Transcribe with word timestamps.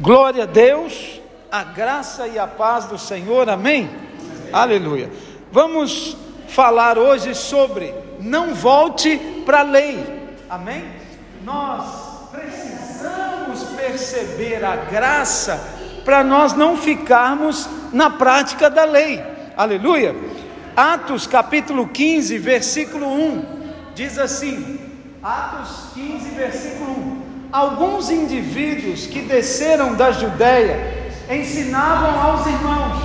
Glória 0.00 0.42
a 0.42 0.46
Deus, 0.46 1.20
a 1.52 1.62
graça 1.62 2.26
e 2.26 2.36
a 2.36 2.48
paz 2.48 2.86
do 2.86 2.98
Senhor, 2.98 3.48
amém? 3.48 3.88
Aleluia. 4.52 5.08
Vamos 5.52 6.16
falar 6.48 6.98
hoje 6.98 7.32
sobre 7.32 7.94
não 8.18 8.54
volte 8.54 9.16
para 9.46 9.60
a 9.60 9.62
lei, 9.62 10.04
amém? 10.50 10.84
Nós 11.44 12.28
precisamos 12.32 13.62
perceber 13.76 14.64
a 14.64 14.74
graça 14.74 15.62
para 16.04 16.24
nós 16.24 16.54
não 16.54 16.76
ficarmos 16.76 17.68
na 17.92 18.10
prática 18.10 18.68
da 18.68 18.84
lei, 18.84 19.22
aleluia. 19.56 20.14
Atos 20.76 21.24
capítulo 21.24 21.86
15, 21.86 22.36
versículo 22.38 23.06
1 23.06 23.64
diz 23.94 24.18
assim: 24.18 24.80
Atos 25.22 25.92
15, 25.94 26.30
versículo 26.30 26.90
1 26.90 27.13
alguns 27.54 28.10
indivíduos 28.10 29.06
que 29.06 29.20
desceram 29.20 29.94
da 29.94 30.10
Judéia 30.10 31.12
ensinavam 31.30 32.20
aos 32.20 32.44
irmãos: 32.48 33.00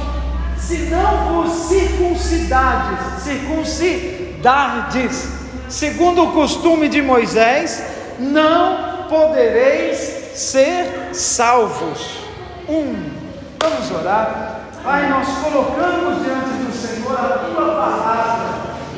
se 0.58 0.90
não 0.90 1.44
vos 1.44 1.54
circuncidades, 1.68 3.22
circuncidardes, 3.22 5.28
segundo 5.70 6.24
o 6.24 6.32
costume 6.32 6.90
de 6.90 7.00
Moisés, 7.00 7.84
não 8.18 9.06
podereis 9.08 10.00
ser 10.34 11.14
salvos. 11.14 12.22
Um, 12.68 12.96
vamos 13.62 13.92
orar. 13.92 14.62
Pai, 14.84 15.08
nós 15.10 15.28
colocamos 15.44 16.24
diante 16.24 16.50
do 16.50 16.74
Senhor 16.74 17.20
a 17.20 17.38
tua 17.38 17.76
palavra, 17.76 18.48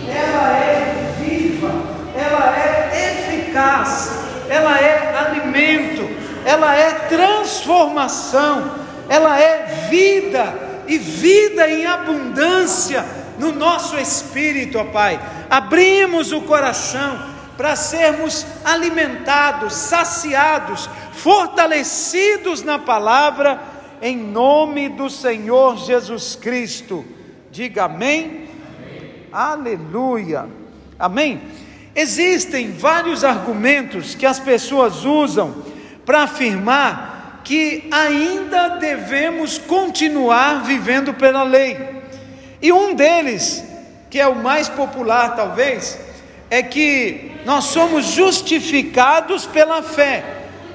ela 0.07 0.55
é 0.55 1.13
viva, 1.19 1.73
ela 2.15 2.55
é 2.55 2.89
eficaz 2.93 4.30
ela 4.51 4.77
é 4.77 5.15
alimento, 5.17 6.09
ela 6.45 6.75
é 6.75 6.91
transformação, 7.07 8.75
ela 9.07 9.39
é 9.39 9.87
vida 9.89 10.83
e 10.87 10.97
vida 10.97 11.69
em 11.69 11.85
abundância 11.85 13.05
no 13.39 13.53
nosso 13.53 13.97
espírito, 13.97 14.77
ó 14.77 14.83
Pai. 14.83 15.17
Abrimos 15.49 16.33
o 16.33 16.41
coração 16.41 17.31
para 17.55 17.77
sermos 17.77 18.45
alimentados, 18.65 19.73
saciados, 19.73 20.89
fortalecidos 21.13 22.61
na 22.61 22.77
palavra, 22.77 23.61
em 24.01 24.17
nome 24.17 24.89
do 24.89 25.09
Senhor 25.09 25.77
Jesus 25.77 26.35
Cristo. 26.35 27.05
Diga 27.51 27.85
amém. 27.85 28.49
amém. 28.77 29.27
Aleluia. 29.31 30.49
Amém. 30.99 31.41
Existem 31.95 32.71
vários 32.71 33.23
argumentos 33.23 34.15
que 34.15 34.25
as 34.25 34.39
pessoas 34.39 35.03
usam 35.03 35.63
para 36.05 36.23
afirmar 36.23 37.41
que 37.43 37.87
ainda 37.91 38.69
devemos 38.77 39.57
continuar 39.57 40.63
vivendo 40.63 41.13
pela 41.13 41.43
lei. 41.43 42.01
E 42.61 42.71
um 42.71 42.93
deles, 42.93 43.63
que 44.09 44.19
é 44.19 44.27
o 44.27 44.35
mais 44.35 44.69
popular 44.69 45.35
talvez, 45.35 45.99
é 46.49 46.61
que 46.61 47.31
nós 47.45 47.65
somos 47.65 48.05
justificados 48.05 49.45
pela 49.45 49.81
fé, 49.81 50.23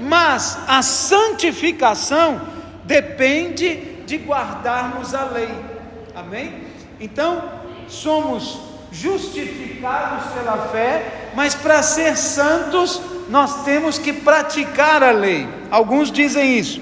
mas 0.00 0.58
a 0.66 0.82
santificação 0.82 2.40
depende 2.84 3.76
de 4.04 4.16
guardarmos 4.16 5.14
a 5.14 5.24
lei. 5.24 5.50
Amém? 6.14 6.64
Então, 7.00 7.50
somos 7.88 8.65
justificados 9.00 10.32
pela 10.32 10.68
fé, 10.68 11.30
mas 11.34 11.54
para 11.54 11.82
ser 11.82 12.16
santos 12.16 13.00
nós 13.28 13.64
temos 13.64 13.98
que 13.98 14.12
praticar 14.12 15.02
a 15.02 15.10
lei. 15.10 15.46
Alguns 15.70 16.10
dizem 16.10 16.58
isso. 16.58 16.80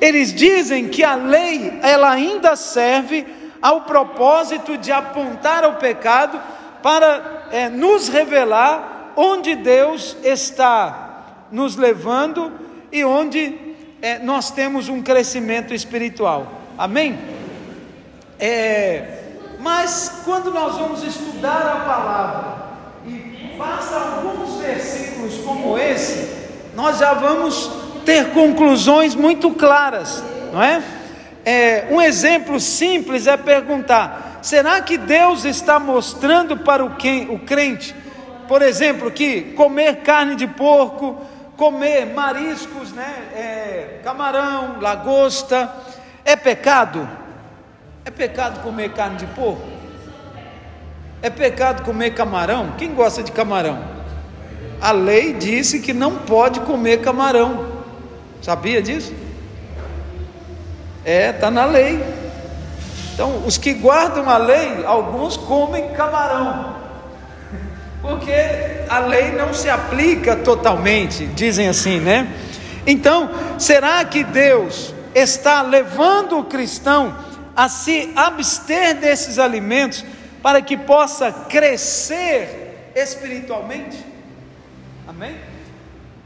Eles 0.00 0.34
dizem 0.34 0.88
que 0.88 1.04
a 1.04 1.14
lei 1.14 1.78
ela 1.82 2.10
ainda 2.10 2.56
serve 2.56 3.24
ao 3.60 3.82
propósito 3.82 4.76
de 4.76 4.90
apontar 4.90 5.62
ao 5.62 5.74
pecado 5.74 6.40
para 6.82 7.46
é, 7.52 7.68
nos 7.68 8.08
revelar 8.08 9.12
onde 9.14 9.54
Deus 9.54 10.16
está 10.24 11.46
nos 11.52 11.76
levando 11.76 12.52
e 12.90 13.04
onde 13.04 13.54
é, 14.00 14.18
nós 14.18 14.50
temos 14.50 14.88
um 14.88 15.00
crescimento 15.00 15.72
espiritual. 15.72 16.50
Amém? 16.76 17.16
É, 18.40 19.21
mas 19.62 20.22
quando 20.24 20.50
nós 20.50 20.76
vamos 20.76 21.04
estudar 21.04 21.62
a 21.62 21.84
palavra 21.86 22.54
e 23.06 23.54
basta 23.56 23.94
alguns 23.94 24.60
versículos 24.60 25.38
como 25.38 25.78
esse, 25.78 26.48
nós 26.74 26.98
já 26.98 27.14
vamos 27.14 27.70
ter 28.04 28.30
conclusões 28.32 29.14
muito 29.14 29.52
claras, 29.52 30.22
não 30.52 30.60
é? 30.60 30.82
é 31.44 31.86
um 31.92 32.00
exemplo 32.00 32.58
simples 32.58 33.28
é 33.28 33.36
perguntar: 33.36 34.40
será 34.42 34.80
que 34.82 34.98
Deus 34.98 35.44
está 35.44 35.78
mostrando 35.78 36.56
para 36.56 36.84
o, 36.84 36.96
quem, 36.96 37.30
o 37.30 37.38
crente, 37.38 37.94
por 38.48 38.62
exemplo, 38.62 39.12
que 39.12 39.52
comer 39.52 39.98
carne 39.98 40.34
de 40.34 40.48
porco, 40.48 41.20
comer 41.56 42.06
mariscos, 42.06 42.90
né, 42.90 43.14
é, 43.32 44.00
camarão, 44.02 44.80
lagosta, 44.80 45.72
é 46.24 46.34
pecado? 46.34 47.21
É 48.04 48.10
pecado 48.10 48.60
comer 48.62 48.90
carne 48.90 49.16
de 49.16 49.26
porco? 49.26 49.62
É 51.22 51.30
pecado 51.30 51.84
comer 51.84 52.10
camarão? 52.14 52.72
Quem 52.76 52.92
gosta 52.94 53.22
de 53.22 53.30
camarão? 53.30 53.78
A 54.80 54.90
lei 54.90 55.32
disse 55.34 55.78
que 55.78 55.92
não 55.92 56.16
pode 56.16 56.58
comer 56.60 57.00
camarão. 57.00 57.66
Sabia 58.40 58.82
disso? 58.82 59.14
É, 61.04 61.30
está 61.30 61.48
na 61.48 61.64
lei. 61.64 62.02
Então, 63.14 63.44
os 63.46 63.56
que 63.56 63.72
guardam 63.74 64.28
a 64.28 64.36
lei, 64.36 64.84
alguns 64.84 65.36
comem 65.36 65.90
camarão. 65.90 66.74
Porque 68.00 68.32
a 68.88 68.98
lei 68.98 69.30
não 69.30 69.54
se 69.54 69.70
aplica 69.70 70.34
totalmente, 70.34 71.26
dizem 71.26 71.68
assim, 71.68 72.00
né? 72.00 72.26
Então, 72.84 73.30
será 73.58 74.04
que 74.04 74.24
Deus 74.24 74.92
está 75.14 75.62
levando 75.62 76.38
o 76.38 76.44
cristão 76.44 77.14
a 77.56 77.68
se 77.68 78.12
abster 78.16 78.94
desses 78.96 79.38
alimentos 79.38 80.04
para 80.42 80.60
que 80.60 80.76
possa 80.76 81.30
crescer 81.30 82.92
espiritualmente? 82.94 84.04
Amém? 85.06 85.36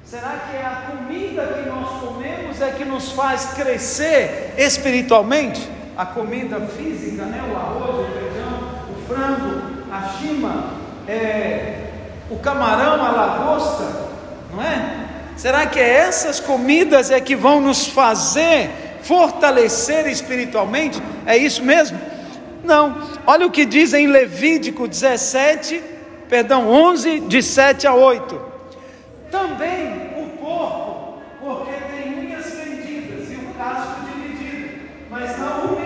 Será 0.04 0.38
que 0.48 0.56
é 0.56 0.64
a 0.64 0.90
comida 0.90 1.46
que 1.46 1.68
nós 1.68 2.00
comemos 2.00 2.62
é 2.62 2.70
que 2.70 2.84
nos 2.84 3.10
faz 3.12 3.46
crescer 3.54 4.54
espiritualmente? 4.56 5.68
A 5.96 6.06
comida 6.06 6.60
física, 6.60 7.24
né? 7.24 7.42
o 7.50 7.56
arroz, 7.56 8.08
o 8.08 8.12
feijão, 8.12 8.84
o 8.90 9.06
frango, 9.08 9.76
a 9.90 10.08
chima, 10.18 10.74
é, 11.08 11.90
o 12.30 12.36
camarão, 12.38 13.04
a 13.04 13.10
lagosta, 13.10 14.08
não 14.52 14.62
é? 14.62 15.06
Será 15.36 15.66
que 15.66 15.78
é 15.78 15.96
essas 15.98 16.40
comidas 16.40 17.10
é 17.10 17.20
que 17.20 17.36
vão 17.36 17.60
nos 17.60 17.86
fazer 17.88 18.70
fortalecer 19.06 20.06
espiritualmente? 20.08 21.00
É 21.24 21.36
isso 21.36 21.62
mesmo? 21.62 21.98
Não. 22.64 23.08
Olha 23.26 23.46
o 23.46 23.50
que 23.50 23.64
diz 23.64 23.94
em 23.94 24.08
Levítico 24.08 24.88
17, 24.88 25.80
perdão, 26.28 26.68
11, 26.68 27.20
de 27.20 27.42
7 27.42 27.86
a 27.86 27.94
8. 27.94 28.40
Também 29.30 30.12
o 30.16 30.28
porco, 30.38 31.18
porque 31.40 31.72
tem 31.90 32.18
unhas 32.18 32.46
fendidas 32.46 33.30
e 33.30 33.36
o 33.36 33.54
casco 33.56 34.00
dividido, 34.06 34.80
mas 35.10 35.38
não 35.38 35.74
o. 35.74 35.76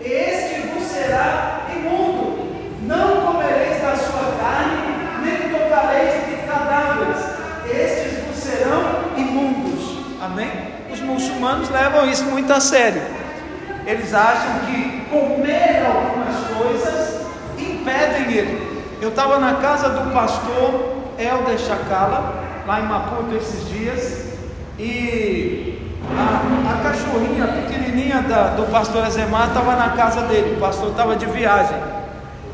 Este 0.00 0.68
vos 0.68 0.84
será 0.84 1.66
imundo. 1.74 2.44
Não 2.82 3.22
comereis 3.22 3.80
da 3.80 3.96
sua 3.96 4.36
carne, 4.38 5.24
nem 5.24 5.48
tocareis 5.48 6.26
de 6.26 6.46
cadáveres. 6.46 7.24
Estes 7.64 8.22
vos 8.24 8.36
serão 8.36 9.16
imundos. 9.16 9.98
Amém? 10.20 10.50
Os 11.34 11.40
muçulmanos 11.40 11.68
levam 11.70 12.08
isso 12.08 12.24
muito 12.26 12.52
a 12.52 12.60
sério. 12.60 13.02
Eles 13.84 14.14
acham 14.14 14.60
que 14.66 15.00
comer 15.10 15.84
algumas 15.84 16.36
coisas 16.56 17.26
impedem 17.58 18.32
ele. 18.32 18.84
Eu 19.02 19.08
estava 19.08 19.38
na 19.38 19.54
casa 19.54 19.88
do 19.90 20.12
pastor 20.12 21.02
Helder 21.18 21.58
Chacala, 21.58 22.62
lá 22.66 22.80
em 22.80 22.84
Maputo 22.84 23.34
esses 23.34 23.68
dias, 23.68 24.24
e 24.78 25.92
a, 26.16 26.72
a 26.72 26.82
cachorrinha 26.82 27.48
pequenininha 27.48 28.22
da, 28.22 28.48
do 28.50 28.70
pastor 28.70 29.04
Azemar 29.04 29.48
estava 29.48 29.74
na 29.74 29.90
casa 29.90 30.22
dele, 30.22 30.54
o 30.56 30.60
pastor 30.60 30.90
estava 30.90 31.16
de 31.16 31.26
viagem, 31.26 31.76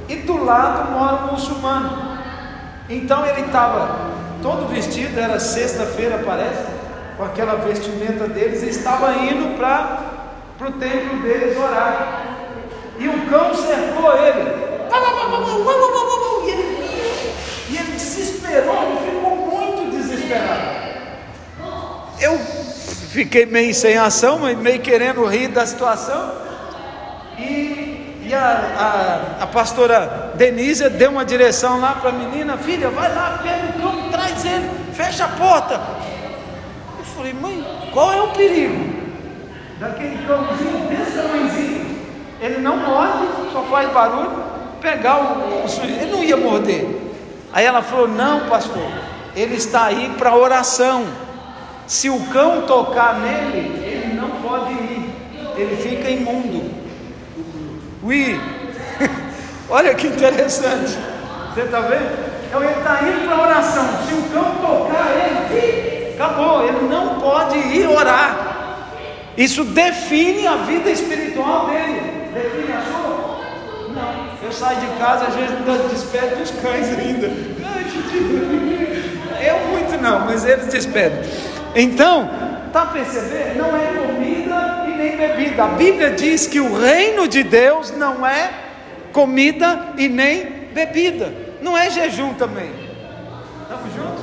e 0.09 0.17
do 0.17 0.43
lado 0.43 0.91
mora 0.91 1.25
um 1.25 1.32
muçulmano. 1.32 2.19
Então 2.88 3.25
ele 3.27 3.43
estava 3.43 4.11
todo 4.43 4.69
vestido, 4.69 5.21
era 5.21 5.38
sexta-feira, 5.38 6.23
parece, 6.25 6.80
com 7.20 7.26
aquela 7.26 7.56
vestimenta 7.56 8.26
deles, 8.26 8.62
estava 8.62 9.12
indo 9.12 9.55
para 9.58 10.67
o 10.67 10.72
templo 10.72 11.19
deles 11.19 11.55
orar. 11.55 12.25
E 12.99 13.06
o 13.06 13.26
cão 13.28 13.55
cercou 13.55 14.17
ele. 14.17 14.70
E 16.46 16.50
ele, 16.50 16.94
e 17.69 17.76
ele 17.76 17.93
desesperou, 17.93 18.75
ele 18.84 19.11
ficou 19.11 19.37
muito 19.37 19.99
desesperado. 19.99 20.81
Eu 22.19 22.38
fiquei 22.38 23.44
meio 23.44 23.75
sem 23.75 23.99
ação, 23.99 24.38
mas 24.38 24.56
meio 24.56 24.81
querendo 24.81 25.22
rir 25.26 25.49
da 25.49 25.67
situação. 25.67 26.32
E, 27.38 28.25
e 28.28 28.34
a, 28.34 29.37
a, 29.38 29.44
a, 29.44 29.46
pastora 29.46 30.32
Denise 30.37 30.88
deu 30.88 31.11
uma 31.11 31.25
direção 31.26 31.81
lá 31.81 31.96
para 31.96 32.08
a 32.08 32.12
menina: 32.12 32.56
Filha, 32.56 32.88
vai 32.88 33.14
lá, 33.14 33.40
pega 33.43 33.76
o 33.76 33.82
cão, 33.82 34.11
traz 34.11 34.43
ele, 34.43 34.70
fecha 34.94 35.26
a 35.26 35.28
porta. 35.28 36.00
Falei: 37.20 37.34
Mãe, 37.34 37.62
qual 37.93 38.12
é 38.14 38.22
o 38.22 38.28
perigo? 38.28 38.82
Daquele 39.78 40.26
cãozinho 40.26 40.88
desse 40.88 41.19
tamanhozinho. 41.19 42.00
Ele 42.40 42.58
não 42.62 42.78
morde, 42.78 43.26
só 43.52 43.62
faz 43.64 43.93
barulho. 43.93 44.43
Pegar 44.81 45.19
o, 45.19 45.22
o 45.22 45.84
ele 45.84 46.11
não 46.11 46.25
ia 46.25 46.38
morder. 46.38 46.88
Aí 47.52 47.67
ela 47.67 47.82
falou: 47.82 48.08
Não, 48.08 48.49
pastor, 48.49 48.90
ele 49.37 49.56
está 49.56 49.84
aí 49.84 50.14
para 50.17 50.34
oração. 50.34 51.05
Se 51.87 52.08
o 52.08 52.19
cão 52.28 52.62
tocar 52.62 53.19
nele, 53.19 53.84
ele 53.84 54.14
não 54.19 54.31
pode 54.40 54.72
ir, 54.72 55.14
ele 55.58 55.76
fica 55.76 56.08
imundo. 56.08 56.70
Ui, 58.02 58.40
olha 59.69 59.94
que 59.94 60.06
interessante. 60.06 60.96
Você 61.52 61.61
está 61.61 61.81
vendo? 61.81 62.31
Então 62.49 62.64
ele 62.64 62.78
está 62.78 63.02
indo 63.02 63.26
para 63.26 63.43
oração. 63.43 63.84
Se 64.08 64.14
o 64.14 64.22
cão 64.32 64.55
tocar 64.62 65.11
ele, 65.11 65.80
acabou, 66.20 66.67
ele 66.67 66.87
não 66.88 67.19
pode 67.19 67.56
ir 67.56 67.88
orar. 67.88 68.87
Isso 69.38 69.64
define 69.64 70.46
a 70.46 70.56
vida 70.56 70.90
espiritual 70.90 71.67
dele. 71.67 72.31
Define 72.34 72.72
a 72.72 72.82
sua? 72.82 73.40
Não. 73.94 74.31
Eu 74.43 74.52
saio 74.52 74.81
de 74.81 74.87
casa, 74.99 75.26
às 75.26 75.34
vezes 75.34 75.52
ainda 75.56 75.88
despedo 75.88 76.37
dos 76.37 76.50
cães 76.50 76.88
ainda. 76.99 77.26
Eu 79.40 79.58
muito 79.69 80.02
não, 80.02 80.26
mas 80.26 80.44
eles 80.44 80.67
despedem. 80.67 81.22
Então, 81.75 82.28
está 82.67 82.84
percebendo? 82.87 83.58
Não 83.58 83.75
é 83.75 83.87
comida 84.06 84.84
e 84.88 84.90
nem 84.90 85.17
bebida. 85.17 85.64
A 85.64 85.69
Bíblia 85.69 86.11
diz 86.11 86.46
que 86.46 86.61
o 86.61 86.78
reino 86.78 87.26
de 87.26 87.43
Deus 87.43 87.96
não 87.96 88.26
é 88.26 88.50
comida 89.12 89.94
e 89.96 90.08
nem 90.08 90.44
bebida. 90.75 91.32
Não 91.62 91.76
é 91.76 91.88
jejum 91.88 92.34
também. 92.34 92.70
Estamos 93.62 93.94
juntos? 93.94 94.19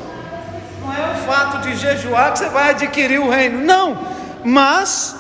É 0.98 1.12
o 1.12 1.16
fato 1.26 1.60
de 1.60 1.76
jejuar 1.76 2.34
que 2.34 2.40
você 2.40 2.50
vai 2.50 2.72
adquirir 2.72 3.20
o 3.20 3.30
reino. 3.30 3.64
Não. 3.64 3.98
Mas, 4.44 5.16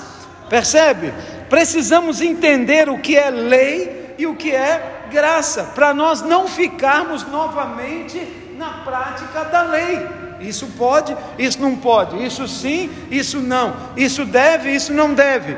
percebe? 0.49 1.13
Precisamos 1.49 2.21
entender 2.21 2.89
o 2.89 2.97
que 2.97 3.15
é 3.15 3.29
lei 3.29 4.15
e 4.17 4.25
o 4.25 4.35
que 4.35 4.53
é 4.53 5.05
graça, 5.11 5.63
para 5.75 5.93
nós 5.93 6.21
não 6.21 6.47
ficarmos 6.47 7.25
novamente 7.27 8.19
na 8.57 8.69
prática 8.83 9.45
da 9.45 9.61
lei. 9.63 10.05
Isso 10.39 10.67
pode, 10.77 11.15
isso 11.37 11.61
não 11.61 11.75
pode, 11.75 12.23
isso 12.23 12.47
sim, 12.47 12.91
isso 13.09 13.39
não, 13.39 13.75
isso 13.95 14.25
deve, 14.25 14.71
isso 14.71 14.93
não 14.93 15.13
deve. 15.13 15.57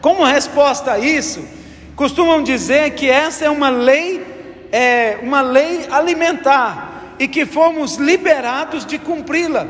Como 0.00 0.24
resposta 0.24 0.92
a 0.92 0.98
isso, 0.98 1.44
costumam 1.96 2.42
dizer 2.42 2.90
que 2.90 3.08
essa 3.10 3.44
é 3.44 3.50
uma 3.50 3.70
lei, 3.70 4.68
é, 4.70 5.18
uma 5.22 5.40
lei 5.40 5.86
alimentar 5.90 6.95
e 7.18 7.28
que 7.28 7.46
fomos 7.46 7.96
liberados 7.96 8.84
de 8.84 8.98
cumpri-la. 8.98 9.66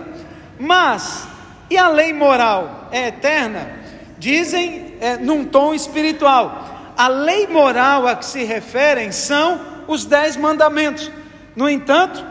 Mas 0.58 1.26
e 1.68 1.76
a 1.76 1.88
lei 1.88 2.12
moral 2.12 2.88
é 2.90 3.08
eterna? 3.08 3.70
Dizem 4.18 4.96
é, 5.00 5.16
num 5.16 5.44
tom 5.44 5.74
espiritual. 5.74 6.94
A 6.96 7.08
lei 7.08 7.46
moral 7.46 8.06
a 8.06 8.16
que 8.16 8.24
se 8.24 8.44
referem 8.44 9.12
são 9.12 9.60
os 9.86 10.04
dez 10.04 10.36
mandamentos. 10.36 11.10
No 11.54 11.68
entanto, 11.68 12.24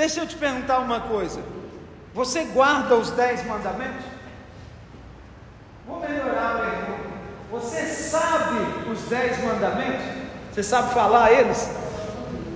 Deixa 0.00 0.20
eu 0.20 0.26
te 0.26 0.34
perguntar 0.34 0.78
uma 0.78 1.00
coisa. 1.00 1.42
Você 2.14 2.44
guarda 2.44 2.96
os 2.96 3.10
dez 3.10 3.44
mandamentos? 3.46 4.02
Vou 5.86 6.00
melhorar, 6.00 6.54
meu 6.54 6.64
irmão. 6.64 6.98
Você 7.50 7.84
sabe 7.84 8.88
os 8.90 9.02
dez 9.10 9.44
mandamentos? 9.44 10.06
Você 10.50 10.62
sabe 10.62 10.94
falar 10.94 11.32
eles? 11.32 11.68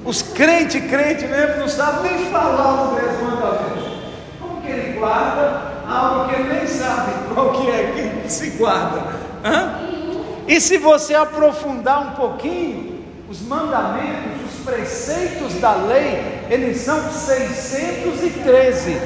Os 0.05 0.21
crentes, 0.21 0.85
crentes 0.91 1.29
mesmo, 1.29 1.56
não 1.61 1.69
sabem 1.69 2.12
nem 2.12 2.27
falar 2.31 2.93
os 2.93 3.01
dez 3.01 3.23
mandamentos. 3.23 3.85
Como 4.39 4.61
que 4.61 4.69
ele 4.69 4.99
guarda 4.99 5.73
algo 5.89 6.29
que 6.29 6.35
ele 6.35 6.53
nem 6.53 6.67
sabe 6.67 7.12
qual 7.33 7.53
que 7.53 7.71
é 7.71 8.21
que 8.23 8.31
se 8.31 8.51
guarda? 8.51 9.03
Hã? 9.43 9.81
E 10.47 10.61
se 10.61 10.77
você 10.77 11.15
aprofundar 11.15 12.09
um 12.09 12.11
pouquinho, 12.11 13.03
os 13.31 13.41
mandamentos 13.41 14.53
preceitos 14.62 15.55
da 15.55 15.73
lei, 15.73 16.45
eles 16.51 16.83
são 16.83 17.01
613. 17.11 19.01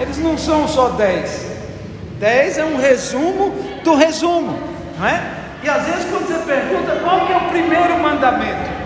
Eles 0.00 0.18
não 0.18 0.36
são 0.36 0.66
só 0.66 0.88
10. 0.90 1.52
10 2.18 2.58
é 2.58 2.64
um 2.64 2.76
resumo 2.76 3.54
do 3.84 3.94
resumo, 3.94 4.58
não 4.98 5.06
é? 5.06 5.22
E 5.62 5.68
às 5.68 5.84
vezes 5.84 6.04
quando 6.10 6.26
você 6.26 6.38
pergunta 6.44 7.00
qual 7.04 7.26
que 7.26 7.32
é 7.32 7.36
o 7.36 7.48
primeiro 7.50 7.98
mandamento? 8.00 8.81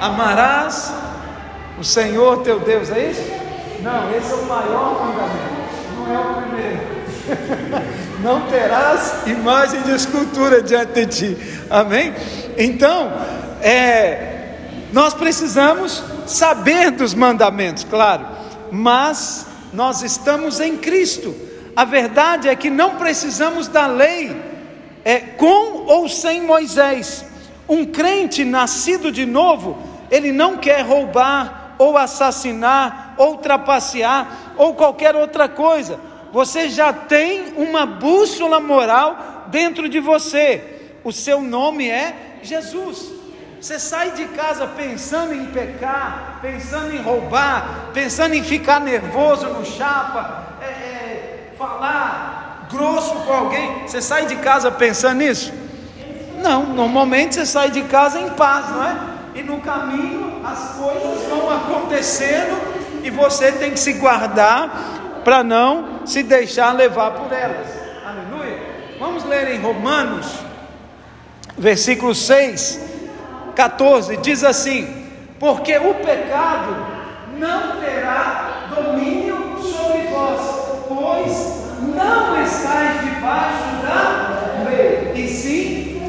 Amarás 0.00 0.92
o 1.78 1.84
Senhor 1.84 2.42
teu 2.42 2.58
Deus, 2.58 2.90
é 2.90 3.10
isso? 3.10 3.22
Não, 3.82 4.10
esse 4.16 4.32
é 4.32 4.34
o 4.34 4.46
maior 4.46 5.04
mandamento, 5.04 5.60
não 5.96 6.14
é 6.14 6.18
o 6.18 6.42
primeiro. 6.42 6.80
não 8.24 8.40
terás 8.48 9.26
imagem 9.26 9.82
de 9.82 9.92
escultura 9.92 10.62
diante 10.62 11.04
de 11.04 11.06
ti. 11.06 11.36
Amém? 11.68 12.14
Então, 12.56 13.12
é, 13.60 14.56
nós 14.92 15.14
precisamos 15.14 16.02
saber 16.26 16.90
dos 16.92 17.12
mandamentos, 17.14 17.84
claro, 17.84 18.26
mas 18.72 19.46
nós 19.72 20.02
estamos 20.02 20.60
em 20.60 20.76
Cristo. 20.76 21.34
A 21.76 21.84
verdade 21.84 22.48
é 22.48 22.56
que 22.56 22.70
não 22.70 22.96
precisamos 22.96 23.68
da 23.68 23.86
lei, 23.86 24.34
é, 25.04 25.18
com 25.18 25.84
ou 25.86 26.08
sem 26.08 26.42
Moisés. 26.42 27.24
Um 27.68 27.86
crente 27.86 28.44
nascido 28.44 29.12
de 29.12 29.24
novo, 29.24 29.89
ele 30.10 30.32
não 30.32 30.56
quer 30.56 30.82
roubar, 30.82 31.74
ou 31.78 31.96
assassinar, 31.96 33.14
ou 33.16 33.38
trapacear, 33.38 34.54
ou 34.56 34.74
qualquer 34.74 35.16
outra 35.16 35.48
coisa. 35.48 35.98
Você 36.32 36.68
já 36.68 36.92
tem 36.92 37.54
uma 37.56 37.86
bússola 37.86 38.60
moral 38.60 39.46
dentro 39.46 39.88
de 39.88 39.98
você. 39.98 40.98
O 41.02 41.12
seu 41.12 41.40
nome 41.40 41.88
é 41.88 42.38
Jesus. 42.42 43.20
Você 43.60 43.78
sai 43.78 44.12
de 44.12 44.24
casa 44.26 44.66
pensando 44.66 45.34
em 45.34 45.46
pecar, 45.46 46.38
pensando 46.40 46.94
em 46.94 46.98
roubar, 46.98 47.90
pensando 47.92 48.34
em 48.34 48.42
ficar 48.42 48.80
nervoso 48.80 49.46
no 49.48 49.64
chapa, 49.66 50.56
é, 50.62 50.64
é, 50.64 51.52
falar 51.58 52.68
grosso 52.70 53.14
com 53.16 53.32
alguém. 53.32 53.86
Você 53.86 54.00
sai 54.00 54.26
de 54.26 54.36
casa 54.36 54.70
pensando 54.70 55.18
nisso? 55.18 55.52
Não, 56.42 56.64
normalmente 56.66 57.34
você 57.34 57.44
sai 57.44 57.70
de 57.70 57.82
casa 57.82 58.18
em 58.18 58.30
paz, 58.30 58.70
não 58.70 58.84
é? 58.84 59.09
E 59.34 59.42
no 59.42 59.60
caminho 59.60 60.40
as 60.44 60.76
coisas 60.76 61.28
vão 61.28 61.50
acontecendo 61.50 62.58
e 63.02 63.10
você 63.10 63.52
tem 63.52 63.70
que 63.72 63.80
se 63.80 63.94
guardar 63.94 65.20
para 65.24 65.42
não 65.42 66.06
se 66.06 66.22
deixar 66.22 66.74
levar 66.74 67.12
por 67.12 67.32
elas. 67.32 67.68
Aleluia. 68.04 68.58
Vamos 68.98 69.24
ler 69.24 69.54
em 69.54 69.60
Romanos, 69.60 70.26
versículo 71.56 72.14
6 72.14 72.90
14 73.54 74.16
diz 74.18 74.42
assim: 74.42 75.06
Porque 75.38 75.76
o 75.76 75.94
pecado 75.94 76.76
não 77.38 77.80
terá 77.80 78.68
domínio 78.74 79.58
sobre 79.60 80.08
vós, 80.08 80.40
pois 80.88 81.94
não 81.94 82.42
estáis 82.42 83.00
debaixo 83.02 83.64
da 83.84 84.64
lei, 84.68 85.12
e 85.14 85.28
sim 85.28 86.02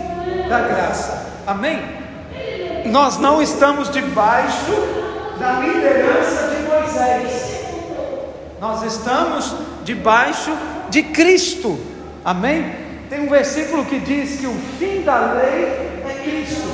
da 0.48 0.62
graça. 0.62 1.28
Amém? 1.46 2.01
Nós 2.92 3.18
não 3.18 3.42
estamos 3.42 3.90
debaixo 3.90 4.74
da 5.40 5.62
liderança 5.62 6.50
de 6.50 6.62
Moisés, 6.70 7.62
nós 8.60 8.84
estamos 8.84 9.56
debaixo 9.86 10.52
de 10.90 11.02
Cristo. 11.02 11.80
Amém? 12.24 12.76
Tem 13.10 13.22
um 13.22 13.30
versículo 13.30 13.86
que 13.86 13.98
diz 13.98 14.42
que 14.42 14.46
o 14.46 14.54
fim 14.78 15.04
da 15.04 15.32
lei 15.32 15.64
é 16.06 16.22
Cristo. 16.22 16.68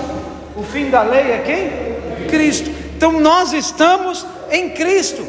O 0.56 0.64
fim 0.64 0.90
da 0.90 1.04
lei 1.04 1.34
é 1.34 1.44
quem? 1.46 2.28
Cristo. 2.28 2.72
Então 2.96 3.20
nós 3.20 3.54
estamos 3.54 4.26
em 4.50 4.72
Cristo. 4.72 5.24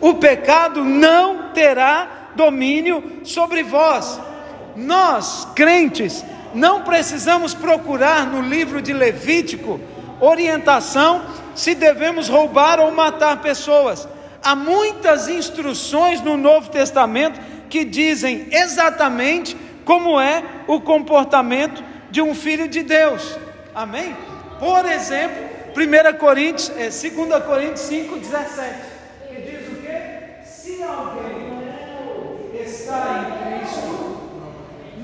O 0.00 0.14
pecado 0.14 0.82
não 0.82 1.50
terá 1.52 2.30
domínio 2.34 3.20
sobre 3.24 3.62
vós. 3.62 4.18
Nós, 4.74 5.46
crentes, 5.54 6.24
não 6.54 6.80
precisamos 6.80 7.52
procurar 7.52 8.26
no 8.26 8.40
livro 8.40 8.80
de 8.80 8.94
Levítico 8.94 9.78
orientação 10.20 11.22
se 11.54 11.74
devemos 11.74 12.28
roubar 12.28 12.80
ou 12.80 12.90
matar 12.92 13.40
pessoas. 13.40 14.06
Há 14.42 14.54
muitas 14.54 15.28
instruções 15.28 16.20
no 16.20 16.36
Novo 16.36 16.70
Testamento 16.70 17.40
que 17.68 17.84
dizem 17.84 18.48
exatamente 18.50 19.56
como 19.84 20.20
é 20.20 20.42
o 20.66 20.80
comportamento 20.80 21.82
de 22.10 22.22
um 22.22 22.34
filho 22.34 22.68
de 22.68 22.82
Deus. 22.82 23.38
Amém? 23.74 24.16
Por 24.58 24.84
exemplo, 24.86 25.44
1 25.76 26.18
Coríntios, 26.18 26.70
é, 26.76 26.88
2 26.90 27.44
Coríntios 27.44 27.80
5, 27.80 28.16
17, 28.16 28.74
que 29.28 29.40
diz 29.40 29.68
o 29.68 29.76
quê? 29.82 30.00
Se 30.44 30.82
alguém 30.82 31.50
está 32.64 33.26
em 33.26 33.58
Cristo, 33.60 34.20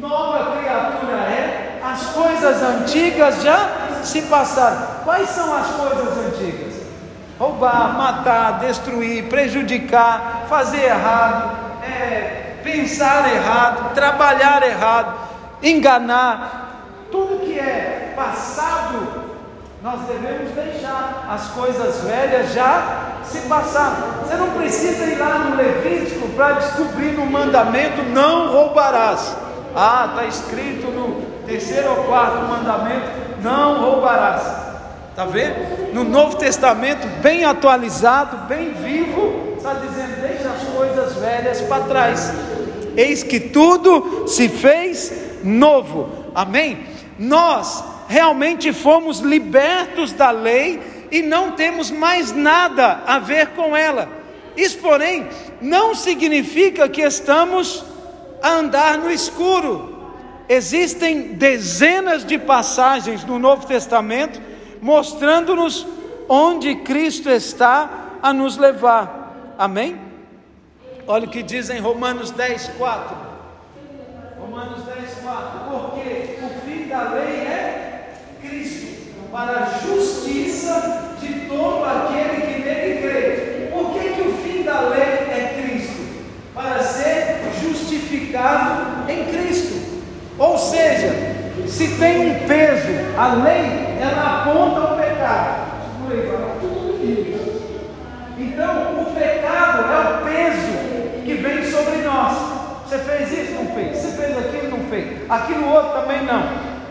nova 0.01 0.59
criatura 0.59 1.13
é, 1.13 1.81
as 1.83 2.07
coisas 2.07 2.63
antigas 2.63 3.43
já 3.43 4.03
se 4.03 4.23
passaram. 4.23 4.96
Quais 5.07 5.29
são 5.29 5.55
as 5.55 5.69
coisas 5.69 6.19
antigas? 6.19 6.83
Roubar, 7.39 7.97
matar, 7.97 8.59
destruir, 8.59 9.29
prejudicar, 9.29 10.47
fazer 10.49 10.83
errado, 10.83 11.57
é, 11.85 12.57
pensar 12.65 13.33
errado, 13.33 13.95
trabalhar 13.95 14.67
errado, 14.67 15.15
enganar, 15.63 17.07
tudo 17.13 17.39
que 17.39 17.57
é 17.57 18.15
passado 18.17 19.27
nós 19.81 20.01
devemos 20.09 20.51
deixar 20.51 21.29
as 21.31 21.47
coisas 21.51 22.01
velhas 22.03 22.53
já 22.53 23.13
se 23.23 23.43
passaram. 23.43 24.25
Você 24.25 24.35
não 24.35 24.51
precisa 24.51 25.05
ir 25.05 25.19
lá 25.19 25.39
no 25.39 25.57
Levítico 25.57 26.27
para 26.31 26.55
descobrir 26.55 27.13
no 27.13 27.27
mandamento: 27.27 28.03
não 28.03 28.51
roubarás. 28.51 29.37
Ah, 29.77 30.09
está 30.11 30.25
escrito 30.25 30.89
no 30.89 31.23
terceiro 31.47 31.91
ou 31.91 32.05
quarto 32.07 32.39
mandamento: 32.49 33.07
não 33.41 33.81
roubarás. 33.81 34.56
Está 35.17 35.25
vendo? 35.25 35.95
No 35.95 36.05
Novo 36.05 36.37
Testamento, 36.37 37.07
bem 37.23 37.43
atualizado, 37.43 38.47
bem 38.49 38.75
vivo, 38.75 39.55
está 39.57 39.73
dizendo: 39.73 40.21
deixa 40.21 40.51
as 40.51 40.63
coisas 40.65 41.15
velhas 41.15 41.63
para 41.63 41.85
trás. 41.85 42.35
Eis 42.95 43.23
que 43.23 43.41
tudo 43.41 44.29
se 44.29 44.47
fez 44.51 45.11
novo. 45.43 46.11
Amém? 46.35 46.87
Nós 47.19 47.83
realmente 48.07 48.75
fomos 48.75 49.21
libertos 49.21 50.13
da 50.13 50.31
lei 50.31 50.83
e 51.11 51.23
não 51.23 51.53
temos 51.53 51.91
mais 51.91 52.33
nada 52.33 53.03
a 53.07 53.19
ver 53.19 53.47
com 53.57 53.75
ela. 53.75 54.11
Isso, 54.55 54.77
porém, 54.81 55.27
não 55.63 55.95
significa 55.95 56.91
que 56.91 57.01
estamos 57.01 57.83
a 58.43 58.51
andar 58.51 58.99
no 58.99 59.11
escuro. 59.11 59.97
Existem 60.47 61.33
dezenas 61.33 62.23
de 62.23 62.37
passagens 62.37 63.25
no 63.25 63.39
Novo 63.39 63.67
Testamento 63.67 64.56
mostrando-nos 64.87 65.85
onde 66.28 66.76
Cristo 66.76 67.28
está 67.28 68.19
a 68.23 68.33
nos 68.33 68.57
levar. 68.57 69.35
Amém? 69.59 70.00
Olha 71.09 71.26
o 71.26 71.28
que 71.28 71.43
diz 71.43 71.69
em 71.71 71.81
Romanos 71.81 72.31
10, 72.31 72.71
4. 72.78 73.16
Romanos 74.38 74.85
10, 74.85 75.14
4. 75.25 75.59
Porque 75.69 76.38
o 76.40 76.61
fim 76.64 76.88
da 76.88 77.02
lei 77.14 77.40
é 77.40 78.14
para 79.33 79.64
a 79.64 79.87
justiça 79.87 81.16
de 81.21 81.49
todo 81.49 81.85
aquele 81.85 82.43
que 82.43 82.62
nele 82.62 83.00
crê. 83.00 83.69
Por 83.73 83.93
que, 83.93 84.09
que 84.11 84.23
o 84.23 84.35
fim 84.38 84.62
da 84.62 84.83
lei 84.83 85.02
é 85.02 85.62
Cristo? 85.62 86.00
Para 86.55 86.81
ser 86.85 87.40
justificado 87.61 89.11
em 89.11 89.25
Cristo. 89.25 89.75
Ou 90.38 90.57
seja, 90.57 91.36
se 91.69 91.89
tem 91.99 92.31
um 92.31 92.47
peso, 92.47 92.89
a 93.19 93.35
lei 93.35 93.99
ela 94.01 94.43
aponta 94.43 94.93
o 94.93 94.97
pecado. 94.97 95.67
Então, 98.39 99.03
o 99.03 99.15
pecado 99.15 99.85
é 99.93 99.99
o 99.99 100.25
peso 100.25 101.25
que 101.25 101.35
vem 101.35 101.65
sobre 101.71 102.03
nós. 102.03 102.37
Você 102.87 102.99
fez 102.99 103.33
isso, 103.33 103.53
não 103.55 103.67
fez. 103.75 103.97
Você 103.97 104.17
fez 104.17 104.39
aquilo, 104.39 104.79
não 104.79 104.89
fez. 104.89 105.31
Aquilo 105.31 105.69
outro 105.69 106.01
também 106.01 106.23
não. 106.25 106.43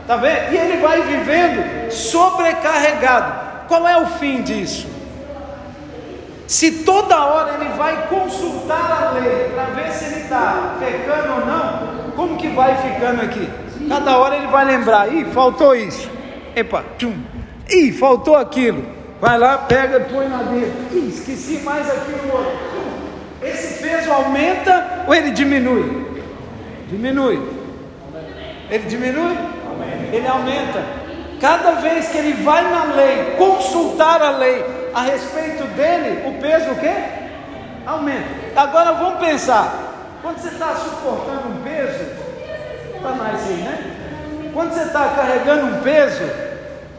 Está 0.01 0.17
vendo? 0.17 0.53
E 0.53 0.57
ele 0.57 0.81
vai 0.81 1.01
vivendo 1.01 1.91
sobrecarregado. 1.91 3.67
Qual 3.67 3.87
é 3.87 3.97
o 3.97 4.05
fim 4.05 4.41
disso? 4.41 4.87
Se 6.47 6.83
toda 6.83 7.25
hora 7.25 7.55
ele 7.55 7.69
vai 7.69 8.07
consultar 8.07 9.07
a 9.07 9.19
lei 9.19 9.49
para 9.55 9.63
ver 9.65 9.91
se 9.91 10.05
ele 10.05 10.21
está 10.21 10.75
pecando 10.79 11.33
ou 11.33 11.45
não, 11.45 12.11
como 12.15 12.37
que 12.37 12.49
vai 12.49 12.75
ficando 12.75 13.21
aqui? 13.21 13.49
Cada 13.87 14.17
hora 14.17 14.35
ele 14.37 14.47
vai 14.47 14.65
lembrar, 14.65 15.13
ih, 15.13 15.25
faltou 15.25 15.75
isso. 15.75 16.09
Epa, 16.55 16.83
tchum. 16.97 17.15
Ih, 17.69 17.91
faltou 17.91 18.35
aquilo. 18.35 18.83
Vai 19.21 19.37
lá, 19.37 19.57
pega 19.59 19.97
e 19.97 20.13
põe 20.13 20.27
na 20.27 20.43
dele. 20.43 20.73
Ih, 20.91 21.09
esqueci 21.09 21.59
mais 21.63 21.89
aquilo 21.89 22.31
outro. 22.31 22.75
Esse 23.41 23.81
peso 23.81 24.11
aumenta 24.11 25.05
ou 25.07 25.13
ele 25.13 25.31
diminui? 25.31 26.05
Diminui. 26.89 27.39
Ele 28.69 28.85
diminui? 28.87 29.37
ele 30.11 30.27
aumenta. 30.27 30.83
Cada 31.39 31.71
vez 31.73 32.07
que 32.07 32.17
ele 32.17 32.43
vai 32.43 32.63
na 32.69 32.95
lei, 32.95 33.35
consultar 33.37 34.21
a 34.21 34.31
lei 34.31 34.65
a 34.93 35.01
respeito 35.01 35.63
dele, 35.75 36.27
o 36.27 36.41
peso 36.41 36.71
o 36.71 36.75
quê? 36.75 36.93
Aumenta. 37.85 38.25
Agora 38.55 38.93
vamos 38.93 39.19
pensar. 39.19 40.17
Quando 40.21 40.37
você 40.39 40.47
está 40.47 40.73
suportando 40.75 41.49
um 41.49 41.61
peso, 41.61 42.24
mais 43.11 43.47
aí, 43.47 43.57
né? 43.57 44.51
Quando 44.53 44.73
você 44.73 44.83
está 44.83 45.09
carregando 45.09 45.65
um 45.67 45.81
peso, 45.81 46.23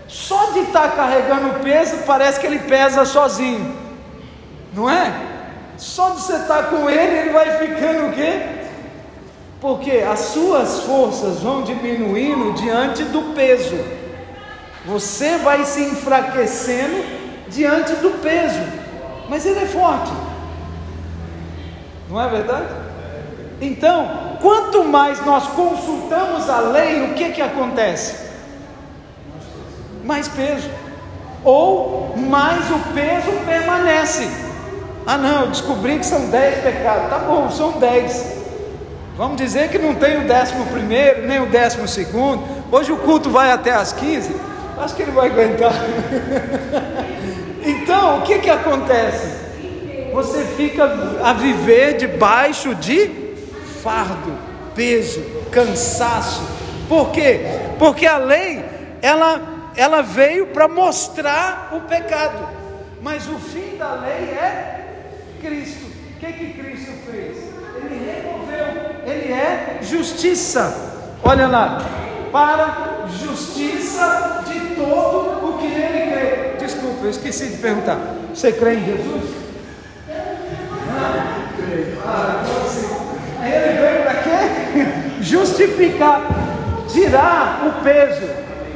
só 0.06 0.52
de 0.52 0.60
estar 0.60 0.82
tá 0.82 0.96
carregando 0.96 1.48
o 1.48 1.60
peso 1.60 1.98
parece 2.06 2.38
que 2.38 2.46
ele 2.46 2.58
pesa 2.60 3.04
sozinho, 3.04 3.74
não 4.74 4.90
é? 4.90 5.12
Só 5.76 6.10
de 6.10 6.20
você 6.20 6.34
estar 6.34 6.62
tá 6.62 6.62
com 6.64 6.88
ele, 6.88 7.16
ele 7.16 7.30
vai 7.30 7.58
ficando 7.58 8.08
o 8.08 8.12
quê? 8.12 8.56
porque 9.60 9.90
as 9.90 10.20
suas 10.20 10.80
forças 10.80 11.40
vão 11.40 11.62
diminuindo 11.62 12.52
diante 12.52 13.02
do 13.04 13.34
peso. 13.34 13.76
Você 14.84 15.38
vai 15.38 15.64
se 15.64 15.82
enfraquecendo 15.82 17.04
diante 17.48 17.92
do 17.94 18.22
peso, 18.22 18.60
mas 19.28 19.44
ele 19.46 19.60
é 19.60 19.66
forte, 19.66 20.12
não 22.08 22.20
é 22.20 22.28
verdade? 22.28 22.66
Então, 23.60 24.25
quanto 24.40 24.84
mais 24.84 25.24
nós 25.24 25.46
consultamos 25.48 26.48
a 26.48 26.60
lei, 26.60 27.02
o 27.02 27.14
que 27.14 27.32
que 27.32 27.42
acontece? 27.42 28.26
Mais 30.04 30.28
peso, 30.28 30.68
ou 31.44 32.14
mais 32.16 32.70
o 32.70 32.78
peso 32.94 33.30
permanece. 33.44 34.28
Ah, 35.06 35.16
não, 35.16 35.42
eu 35.42 35.46
descobri 35.48 35.98
que 35.98 36.06
são 36.06 36.28
dez 36.30 36.62
pecados. 36.62 37.08
Tá 37.08 37.18
bom, 37.18 37.48
são 37.50 37.72
dez. 37.72 38.36
Vamos 39.16 39.36
dizer 39.36 39.70
que 39.70 39.78
não 39.78 39.94
tem 39.94 40.18
o 40.18 40.26
décimo 40.26 40.66
primeiro, 40.66 41.26
nem 41.26 41.40
o 41.40 41.46
décimo 41.46 41.86
segundo. 41.86 42.42
Hoje 42.70 42.92
o 42.92 42.96
culto 42.96 43.30
vai 43.30 43.52
até 43.52 43.72
às 43.72 43.92
15. 43.92 44.34
Acho 44.78 44.94
que 44.94 45.02
ele 45.02 45.12
vai 45.12 45.28
aguentar. 45.28 45.72
então, 47.64 48.18
o 48.18 48.22
que 48.22 48.40
que 48.40 48.50
acontece? 48.50 49.46
Você 50.12 50.44
fica 50.56 50.84
a 51.22 51.32
viver 51.32 51.96
debaixo 51.96 52.74
de 52.74 53.25
fardo, 53.86 54.36
peso, 54.74 55.22
cansaço. 55.52 56.42
Por 56.88 57.12
quê? 57.12 57.40
Porque 57.78 58.04
a 58.04 58.18
lei, 58.18 58.64
ela, 59.00 59.70
ela 59.76 60.02
veio 60.02 60.48
para 60.48 60.66
mostrar 60.66 61.70
o 61.72 61.82
pecado. 61.82 62.48
Mas 63.00 63.28
o 63.28 63.38
fim 63.38 63.76
da 63.78 63.94
lei 63.94 64.30
é 64.30 64.86
Cristo. 65.40 65.86
O 65.86 66.18
que 66.18 66.32
que 66.32 66.52
Cristo 66.54 66.90
fez? 67.08 67.36
Ele 67.76 68.10
removeu 68.10 68.96
ele 69.06 69.32
é 69.32 69.78
justiça. 69.82 70.74
Olha 71.22 71.46
lá, 71.46 71.80
para 72.32 73.06
justiça 73.22 74.42
de 74.48 74.74
todo 74.74 75.48
o 75.48 75.58
que 75.58 75.68
nele 75.68 76.10
crê. 76.10 76.56
Desculpa, 76.58 77.04
eu 77.04 77.10
esqueci 77.10 77.50
de 77.50 77.58
perguntar. 77.58 77.98
Você 78.34 78.50
crê 78.50 78.74
em 78.74 78.84
Jesus? 78.84 79.46
Ah, 82.08 82.42
Aí 83.40 83.52
ele 83.52 83.80
veio 83.80 84.02
para 84.02 84.14
quê? 84.14 85.20
Justificar, 85.20 86.22
tirar 86.88 87.62
o 87.66 87.82
peso. 87.82 88.28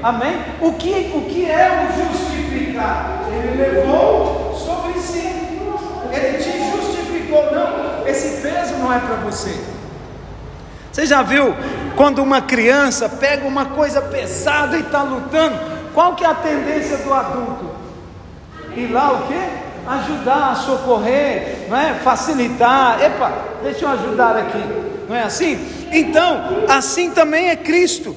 Amém? 0.02 0.38
O 0.60 0.72
que, 0.72 1.12
o 1.14 1.22
que 1.22 1.50
é 1.50 1.86
o 1.86 2.12
justificar? 2.12 3.20
Ele 3.32 3.62
levou 3.62 4.54
sobre 4.56 4.98
si. 5.00 5.18
Ele 6.12 6.38
te 6.38 6.76
justificou. 6.76 7.52
Não, 7.52 8.06
esse 8.06 8.40
peso 8.40 8.76
não 8.76 8.92
é 8.92 8.98
para 8.98 9.16
você. 9.16 9.54
Você 10.90 11.06
já 11.06 11.22
viu 11.22 11.54
quando 11.96 12.22
uma 12.22 12.40
criança 12.40 13.08
pega 13.08 13.46
uma 13.46 13.66
coisa 13.66 14.02
pesada 14.02 14.76
e 14.76 14.80
está 14.80 15.02
lutando? 15.02 15.56
Qual 15.94 16.14
que 16.14 16.24
é 16.24 16.28
a 16.28 16.34
tendência 16.34 16.98
do 16.98 17.12
adulto? 17.12 17.70
Ir 18.76 18.88
lá 18.88 19.12
o 19.12 19.26
quê? 19.26 19.59
Ajudar, 19.90 20.56
socorrer, 20.56 21.66
não 21.68 21.76
é? 21.76 21.94
facilitar. 21.94 23.02
Epa, 23.02 23.32
deixa 23.62 23.84
eu 23.84 23.88
ajudar 23.90 24.36
aqui. 24.36 24.62
Não 25.08 25.16
é 25.16 25.22
assim? 25.22 25.58
Então, 25.90 26.64
assim 26.68 27.10
também 27.10 27.48
é 27.48 27.56
Cristo. 27.56 28.14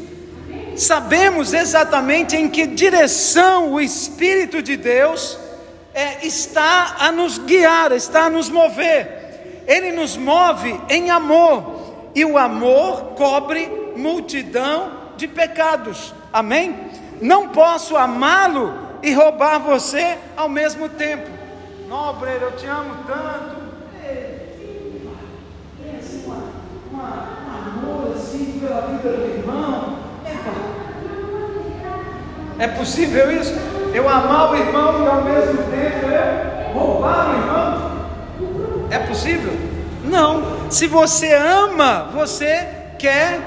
Sabemos 0.76 1.54
exatamente 1.54 2.36
em 2.36 2.50
que 2.50 2.68
direção 2.68 3.74
o 3.74 3.82
Espírito 3.82 4.62
de 4.62 4.78
Deus 4.78 5.38
é, 5.94 6.26
está 6.26 6.96
a 7.00 7.12
nos 7.12 7.38
guiar, 7.38 7.92
está 7.92 8.26
a 8.26 8.30
nos 8.30 8.50
mover. 8.50 9.64
Ele 9.68 9.92
nos 9.92 10.18
move 10.18 10.80
em 10.90 11.10
amor 11.10 12.12
e 12.14 12.26
o 12.26 12.38
amor 12.38 13.14
cobre 13.16 13.94
multidão 13.96 14.92
de 15.16 15.28
pecados. 15.28 16.14
Amém? 16.32 16.76
Não 17.22 17.50
posso 17.50 17.96
amá-lo 17.96 18.74
e 19.02 19.14
roubar 19.14 19.60
você 19.60 20.18
ao 20.36 20.50
mesmo 20.50 20.90
tempo. 20.90 21.33
Nobre, 21.94 22.32
eu 22.42 22.52
te 22.54 22.66
amo 22.66 22.96
tanto. 23.06 23.56
Tem 24.02 26.00
assim 26.00 26.24
uma, 26.26 26.38
uma, 26.92 27.08
um 27.46 27.86
amor 27.86 28.16
assim 28.16 28.60
pela 28.60 28.82
vida 28.82 29.16
do 29.16 29.38
irmão. 29.38 30.00
É 32.58 32.68
possível 32.68 33.32
isso? 33.32 33.54
Eu 33.94 34.10
amar 34.10 34.54
o 34.54 34.56
irmão 34.56 35.04
e 35.04 35.08
ao 35.08 35.24
mesmo 35.24 35.58
tempo 35.70 36.08
eu 36.08 36.74
roubar 36.74 37.30
o 37.30 37.34
irmão? 37.36 38.08
É 38.90 38.98
possível? 38.98 39.54
Não. 40.04 40.72
Se 40.72 40.88
você 40.88 41.32
ama, 41.32 42.10
você 42.12 42.70
quer 42.98 43.40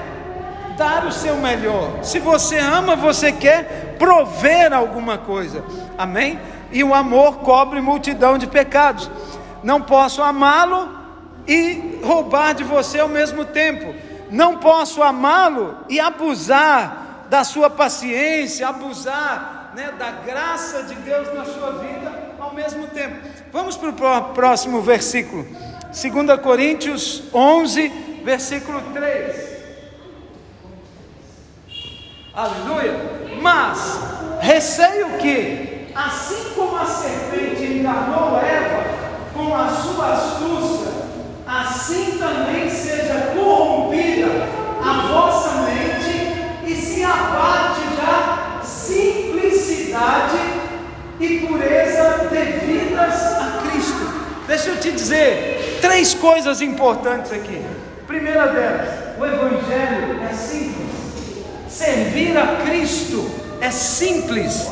dar 0.77 1.05
o 1.05 1.11
seu 1.11 1.35
melhor. 1.35 2.01
Se 2.01 2.19
você 2.19 2.57
ama, 2.57 2.95
você 2.95 3.29
quer 3.33 3.95
prover 3.99 4.71
alguma 4.71 5.17
coisa. 5.17 5.65
Amém? 5.97 6.39
E 6.71 6.83
o 6.83 6.93
amor 6.93 7.39
cobre 7.39 7.81
multidão 7.81 8.37
de 8.37 8.47
pecados. 8.47 9.09
Não 9.63 9.81
posso 9.81 10.21
amá-lo 10.21 10.89
e 11.47 11.99
roubar 12.03 12.53
de 12.53 12.63
você 12.63 12.99
ao 12.99 13.07
mesmo 13.07 13.45
tempo. 13.45 13.93
Não 14.29 14.57
posso 14.57 15.01
amá-lo 15.01 15.77
e 15.89 15.99
abusar 15.99 17.25
da 17.29 17.43
sua 17.43 17.69
paciência, 17.69 18.67
abusar 18.67 19.71
né, 19.75 19.91
da 19.97 20.11
graça 20.11 20.83
de 20.83 20.95
Deus 20.95 21.33
na 21.33 21.45
sua 21.45 21.71
vida 21.73 22.35
ao 22.39 22.53
mesmo 22.53 22.87
tempo. 22.87 23.15
Vamos 23.51 23.77
para 23.77 23.89
o 23.89 24.33
próximo 24.33 24.81
versículo. 24.81 25.45
2 25.87 26.41
Coríntios 26.41 27.23
11, 27.33 27.89
versículo 28.23 28.81
3. 28.93 29.57
Aleluia. 32.33 32.93
Mas 33.41 33.99
receio 34.39 35.17
que, 35.17 35.76
assim 35.97 36.51
como 36.55 36.77
a 36.77 36.85
serpente 36.85 37.63
enganou 37.63 38.37
Eva 38.37 38.85
com 39.33 39.55
a 39.55 39.67
sua 39.67 40.13
astúcia, 40.13 40.91
assim 41.47 42.19
também 42.19 42.69
seja 42.69 43.33
corrompida 43.35 44.27
a 44.83 45.07
vossa 45.07 45.63
mente 45.63 46.67
e 46.67 46.75
se 46.75 47.03
abate 47.03 47.81
da 47.97 48.61
simplicidade 48.63 50.37
e 51.19 51.39
pureza 51.47 52.29
devidas 52.29 53.15
a 53.23 53.63
Cristo. 53.63 54.07
Deixa 54.45 54.69
eu 54.69 54.79
te 54.79 54.91
dizer 54.91 55.79
três 55.81 56.13
coisas 56.13 56.61
importantes 56.61 57.31
aqui. 57.31 57.65
Primeira 58.05 58.47
delas, 58.47 58.89
o 59.19 59.25
Evangelho 59.25 60.21
é 60.23 60.33
simples. 60.33 60.77
Servir 61.67 62.37
a 62.37 62.57
Cristo 62.63 63.29
é 63.59 63.71
simples. 63.71 64.67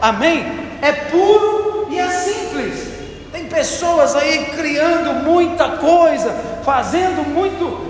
Amém? 0.00 0.44
É 0.80 0.92
puro 0.92 1.88
e 1.90 1.98
é 1.98 2.08
simples. 2.08 2.88
Tem 3.32 3.44
pessoas 3.46 4.14
aí 4.14 4.46
criando 4.56 5.24
muita 5.24 5.70
coisa, 5.76 6.32
fazendo 6.64 7.28
muito 7.28 7.88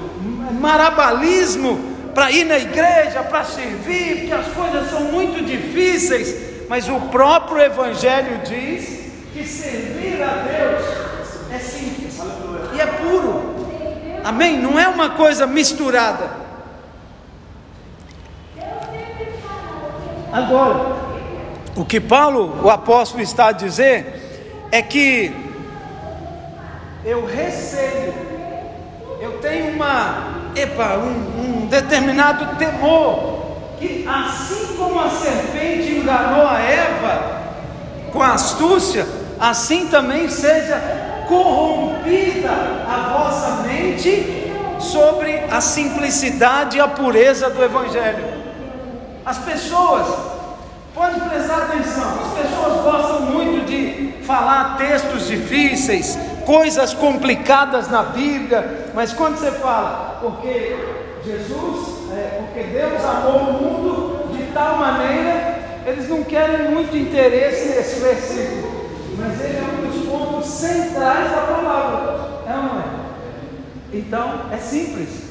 marabalismo 0.60 1.78
para 2.14 2.30
ir 2.30 2.44
na 2.44 2.58
igreja, 2.58 3.22
para 3.22 3.44
servir, 3.44 4.18
porque 4.18 4.32
as 4.32 4.46
coisas 4.48 4.90
são 4.90 5.02
muito 5.02 5.44
difíceis, 5.44 6.66
mas 6.68 6.88
o 6.88 6.98
próprio 7.02 7.60
Evangelho 7.60 8.40
diz 8.44 9.10
que 9.32 9.46
servir 9.46 10.20
a 10.22 10.42
Deus 10.42 10.84
é 11.52 11.58
simples 11.58 12.18
e 12.74 12.80
é 12.80 12.86
puro. 12.86 13.56
Amém? 14.24 14.58
Não 14.58 14.78
é 14.78 14.88
uma 14.88 15.10
coisa 15.10 15.46
misturada. 15.46 16.30
Agora, 20.32 20.97
o 21.78 21.84
que 21.84 22.00
Paulo, 22.00 22.60
o 22.64 22.68
apóstolo, 22.68 23.22
está 23.22 23.48
a 23.48 23.52
dizer 23.52 24.66
é 24.72 24.82
que 24.82 25.32
eu 27.04 27.24
receio, 27.24 28.12
eu 29.20 29.38
tenho 29.38 29.74
uma, 29.74 30.50
epa, 30.56 30.96
um, 30.96 31.62
um 31.62 31.66
determinado 31.66 32.56
temor, 32.56 33.46
que 33.78 34.04
assim 34.08 34.76
como 34.76 34.98
a 35.00 35.08
serpente 35.08 35.92
enganou 35.92 36.48
a 36.48 36.58
Eva 36.58 37.42
com 38.12 38.22
astúcia, 38.22 39.06
assim 39.38 39.86
também 39.86 40.28
seja 40.28 40.82
corrompida 41.28 42.50
a 42.50 43.14
vossa 43.16 43.62
mente 43.62 44.52
sobre 44.80 45.44
a 45.48 45.60
simplicidade 45.60 46.76
e 46.76 46.80
a 46.80 46.88
pureza 46.88 47.48
do 47.48 47.62
Evangelho. 47.62 48.24
As 49.24 49.38
pessoas, 49.38 50.06
pode 50.98 51.20
prestar 51.20 51.58
atenção, 51.58 52.18
as 52.24 52.42
pessoas 52.42 52.82
gostam 52.82 53.20
muito 53.20 53.64
de 53.64 54.24
falar 54.24 54.76
textos 54.76 55.28
difíceis, 55.28 56.18
coisas 56.44 56.92
complicadas 56.92 57.88
na 57.88 58.02
Bíblia, 58.02 58.90
mas 58.94 59.12
quando 59.12 59.36
você 59.36 59.52
fala, 59.52 60.18
porque 60.20 60.76
Jesus, 61.24 62.10
é, 62.12 62.40
porque 62.42 62.64
Deus 62.64 63.04
amou 63.04 63.38
o 63.38 63.52
mundo 63.52 64.36
de 64.36 64.52
tal 64.52 64.76
maneira, 64.78 65.58
eles 65.86 66.08
não 66.08 66.24
querem 66.24 66.68
muito 66.72 66.96
interesse 66.96 67.68
nesse 67.68 68.00
versículo, 68.00 68.88
mas 69.16 69.40
ele 69.40 69.56
é 69.56 69.62
um 69.62 69.88
pontos 70.08 70.46
centrais 70.46 71.30
da 71.30 71.42
palavra. 71.42 72.28
É 72.44 72.56
ou 72.56 72.62
não 72.62 72.80
é? 72.80 72.84
Então, 73.92 74.40
é 74.52 74.56
simples. 74.56 75.28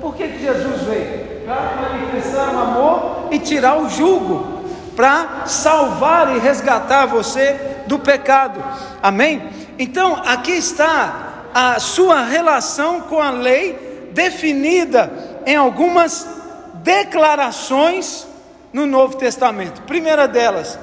Por 0.00 0.14
que, 0.14 0.28
que 0.28 0.42
Jesus 0.42 0.82
veio? 0.82 1.44
Para 1.44 1.88
manifestar 1.90 2.54
o 2.54 2.58
amor 2.58 3.28
e 3.30 3.38
tirar 3.38 3.78
o 3.78 3.88
jugo, 3.88 4.61
para 4.96 5.46
salvar 5.46 6.36
e 6.36 6.38
resgatar 6.38 7.06
você 7.06 7.82
do 7.86 7.98
pecado. 7.98 8.62
Amém? 9.02 9.42
Então, 9.78 10.20
aqui 10.24 10.52
está 10.52 11.44
a 11.54 11.78
sua 11.80 12.22
relação 12.22 13.02
com 13.02 13.20
a 13.20 13.30
lei 13.30 14.10
definida 14.12 15.40
em 15.46 15.56
algumas 15.56 16.26
declarações 16.74 18.26
no 18.72 18.86
Novo 18.86 19.16
Testamento. 19.16 19.82
Primeira 19.82 20.26
delas, 20.26 20.78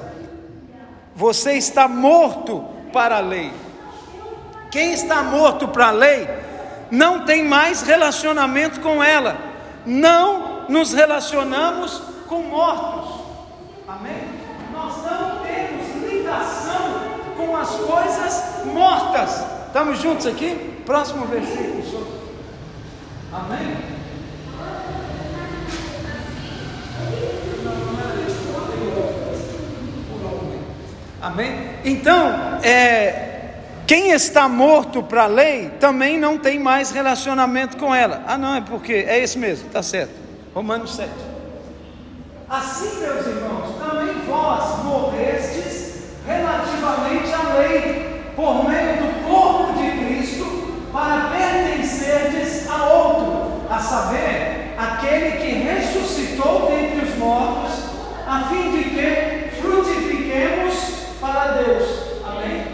você 1.14 1.54
está 1.54 1.88
morto 1.88 2.64
para 2.92 3.16
a 3.16 3.20
lei. 3.20 3.52
Quem 4.70 4.92
está 4.92 5.22
morto 5.22 5.68
para 5.68 5.88
a 5.88 5.92
lei 5.92 6.28
não 6.90 7.24
tem 7.24 7.44
mais 7.44 7.82
relacionamento 7.82 8.80
com 8.80 9.02
ela. 9.02 9.36
Não 9.84 10.66
nos 10.68 10.92
relacionamos 10.92 12.00
com 12.28 12.42
mortos. 12.42 13.09
Amém? 13.90 14.22
Nós 14.72 15.04
não 15.04 15.40
temos 15.40 16.12
ligação 16.12 17.10
com 17.36 17.56
as 17.56 17.70
coisas 17.70 18.64
mortas. 18.66 19.44
Estamos 19.66 19.98
juntos 19.98 20.26
aqui? 20.28 20.80
Próximo 20.86 21.26
versículo. 21.26 22.06
Amém? 23.32 23.76
Amém? 31.20 31.70
Então, 31.84 32.60
é, 32.62 33.54
quem 33.88 34.12
está 34.12 34.48
morto 34.48 35.02
para 35.02 35.24
a 35.24 35.26
lei 35.26 35.68
também 35.80 36.16
não 36.16 36.38
tem 36.38 36.60
mais 36.60 36.92
relacionamento 36.92 37.76
com 37.76 37.92
ela. 37.92 38.22
Ah, 38.24 38.38
não, 38.38 38.54
é 38.54 38.60
porque 38.60 38.92
é 38.92 39.18
esse 39.18 39.36
mesmo, 39.36 39.66
está 39.66 39.82
certo. 39.82 40.14
Romanos 40.54 40.94
7. 40.94 41.10
Assim, 42.48 42.98
meus 42.98 43.26
irmãos, 43.26 43.39
vós 44.30 44.84
morrestes 44.84 45.94
relativamente 46.24 47.32
à 47.34 47.54
lei, 47.58 48.32
por 48.36 48.68
meio 48.68 48.96
do 48.98 49.28
corpo 49.28 49.72
de 49.72 49.90
Cristo, 49.90 50.84
para 50.92 51.30
pertencerdes 51.30 52.70
a 52.70 52.84
outro, 52.84 53.62
a 53.68 53.78
saber, 53.80 54.74
aquele 54.78 55.32
que 55.32 55.52
ressuscitou 55.64 56.70
dentre 56.70 57.06
os 57.06 57.18
mortos, 57.18 57.72
a 58.26 58.44
fim 58.48 58.70
de 58.70 58.84
que 58.90 59.60
frutifiquemos 59.60 60.74
para 61.20 61.52
Deus. 61.62 61.88
Amém? 62.24 62.66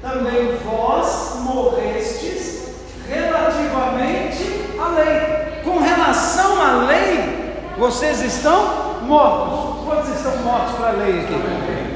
Também 0.00 0.56
vós 0.64 1.40
morrestes 1.40 2.68
relativamente 3.08 4.78
à 4.78 4.88
lei. 4.88 5.62
Com 5.64 5.80
relação 5.80 6.62
à 6.62 6.86
lei, 6.86 7.54
vocês 7.76 8.22
estão 8.22 9.00
mortos. 9.02 9.69
Quantos 9.90 10.14
estão 10.14 10.36
mortos 10.44 10.76
para 10.76 10.90
a 10.90 10.92
lei 10.92 11.18
aqui? 11.18 11.34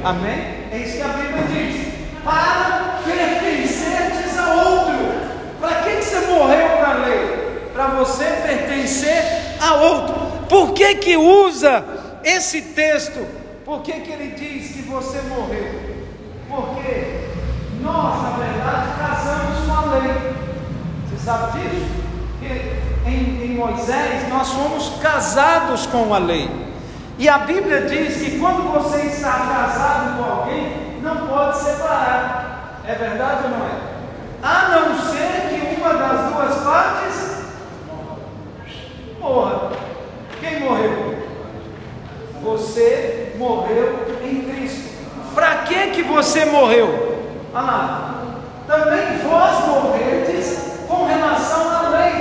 Amém? 0.03 0.67
É 0.69 0.79
isso 0.79 0.97
que 0.97 1.01
a 1.01 1.07
Bíblia 1.07 1.43
diz. 1.43 1.93
Para 2.25 2.99
pertencerdes 3.05 4.37
a 4.37 4.53
outro. 4.53 4.95
Para 5.61 5.75
que, 5.75 5.95
que 5.95 6.03
você 6.03 6.19
morreu 6.27 6.77
para 6.77 6.89
a 6.89 6.93
lei? 7.05 7.69
Para 7.73 7.87
você 7.91 8.25
pertencer 8.25 9.55
a 9.61 9.75
outro. 9.75 10.13
Por 10.49 10.73
que 10.73 10.95
que 10.95 11.15
usa 11.15 11.85
esse 12.21 12.63
texto? 12.63 13.25
Por 13.63 13.81
que, 13.81 13.93
que 13.93 14.11
ele 14.11 14.35
diz 14.35 14.73
que 14.73 14.81
você 14.81 15.21
morreu? 15.29 15.79
Porque 16.49 17.29
nós, 17.79 18.23
na 18.23 18.29
verdade, 18.31 18.87
casamos 18.99 19.65
com 19.65 19.73
a 19.73 19.95
lei. 19.95 20.33
Você 21.07 21.23
sabe 21.23 21.59
disso? 21.61 21.85
Que 22.41 23.09
em, 23.09 23.45
em 23.45 23.55
Moisés 23.55 24.27
nós 24.27 24.49
fomos 24.49 25.01
casados 25.01 25.85
com 25.85 26.13
a 26.13 26.17
lei. 26.17 26.64
E 27.17 27.29
a 27.29 27.39
Bíblia 27.39 27.81
diz 27.81 28.17
que 28.17 28.39
quando 28.39 28.71
você 28.73 29.07
está 29.07 29.31
casado 29.31 30.17
com 30.17 30.23
alguém, 30.23 30.99
não 31.01 31.27
pode 31.27 31.57
separar. 31.57 32.81
É 32.85 32.95
verdade 32.95 33.43
ou 33.45 33.49
não 33.51 33.65
é? 33.65 33.95
A 34.43 34.69
não 34.69 34.99
ser 34.99 35.49
que 35.49 35.81
uma 35.81 35.93
das 35.93 36.33
duas 36.33 36.63
partes 36.63 37.35
morra. 39.19 39.71
Quem 40.39 40.59
morreu? 40.59 41.15
Você 42.43 43.33
morreu 43.37 44.19
em 44.23 44.41
Cristo. 44.43 44.93
Para 45.33 45.55
que 45.63 45.87
que 45.91 46.03
você 46.03 46.45
morreu? 46.45 47.23
Lá. 47.53 48.23
Também 48.67 49.17
vós 49.19 49.67
morredes 49.67 50.59
com 50.87 51.05
relação 51.05 51.69
à 51.69 51.89
lei, 51.89 52.13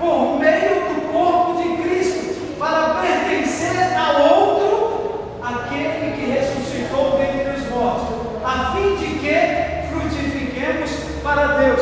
por 0.00 0.38
meio 0.38 0.80
do 0.88 1.12
corpo 1.12 1.62
de 1.62 1.82
Cristo, 1.82 2.56
para 2.58 3.00
pertencer 3.00 3.96
a 3.96 4.18
outro, 4.18 5.38
aquele 5.42 6.12
que 6.12 6.30
ressuscitou 6.30 7.18
dentre 7.18 7.60
os 7.60 7.68
mortos, 7.68 8.08
a 8.44 8.72
fim 8.72 8.96
de 8.96 9.18
que 9.18 9.90
frutifiquemos 9.90 10.90
para 11.22 11.46
Deus. 11.58 11.80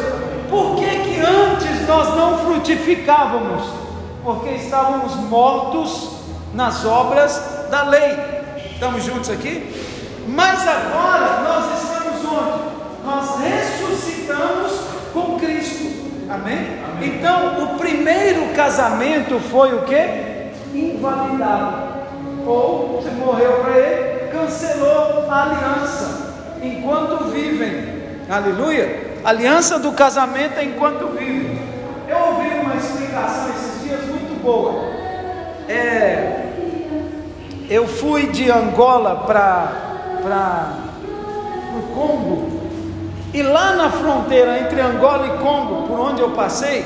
Por 0.48 0.76
que 0.76 0.86
que 1.00 1.20
antes 1.20 1.75
nós 1.86 2.14
não 2.16 2.38
frutificávamos? 2.38 3.62
Porque 4.22 4.50
estávamos 4.50 5.14
mortos 5.28 6.10
nas 6.52 6.84
obras 6.84 7.40
da 7.70 7.84
lei. 7.84 8.16
Estamos 8.72 9.04
juntos 9.04 9.30
aqui? 9.30 9.72
Mas 10.28 10.66
agora 10.66 11.40
nós 11.42 11.82
estamos 11.82 12.24
onde? 12.24 12.76
Nós 13.04 13.40
ressuscitamos 13.40 14.72
com 15.12 15.38
Cristo. 15.38 15.86
Amém? 16.28 16.58
Amém? 16.84 17.08
Então, 17.08 17.64
o 17.64 17.78
primeiro 17.78 18.52
casamento 18.54 19.38
foi 19.38 19.74
o 19.74 19.82
que? 19.82 20.76
Invalidado. 20.76 21.86
Ou 22.44 23.00
você 23.00 23.10
morreu 23.10 23.60
para 23.62 23.78
ele, 23.78 24.30
cancelou 24.32 25.26
a 25.30 25.42
aliança 25.42 26.34
enquanto 26.62 27.24
vivem. 27.26 27.96
Aleluia. 28.28 29.18
Aliança 29.24 29.78
do 29.78 29.92
casamento 29.92 30.58
é 30.58 30.64
enquanto 30.64 31.08
vivem. 31.08 31.45
Uma 32.76 32.84
explicação 32.84 33.48
esses 33.54 33.84
dias 33.84 34.00
muito 34.04 34.42
boa. 34.42 34.84
É, 35.66 36.42
eu 37.70 37.88
fui 37.88 38.26
de 38.26 38.50
Angola 38.50 39.24
para 39.26 40.74
o 41.74 41.94
Congo, 41.94 42.60
e 43.32 43.42
lá 43.42 43.76
na 43.76 43.90
fronteira 43.90 44.58
entre 44.60 44.78
Angola 44.78 45.26
e 45.26 45.38
Congo, 45.42 45.88
por 45.88 45.98
onde 45.98 46.20
eu 46.20 46.32
passei, 46.32 46.84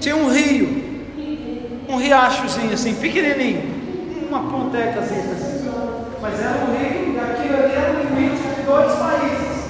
tinha 0.00 0.16
um 0.16 0.28
rio, 0.28 1.14
um 1.88 1.94
riachozinho 1.96 2.72
assim, 2.72 2.94
pequenininho, 2.96 4.26
uma 4.28 4.40
pontecazinha 4.40 5.20
assim, 5.20 5.70
mas 6.20 6.40
era 6.40 6.64
um 6.64 6.76
rio, 6.76 7.14
e 7.14 7.20
aquilo 7.20 7.62
ali 7.62 7.74
era 7.74 7.92
o 7.92 8.00
limite 8.00 8.42
de 8.42 8.62
dois 8.62 8.92
países. 8.92 9.68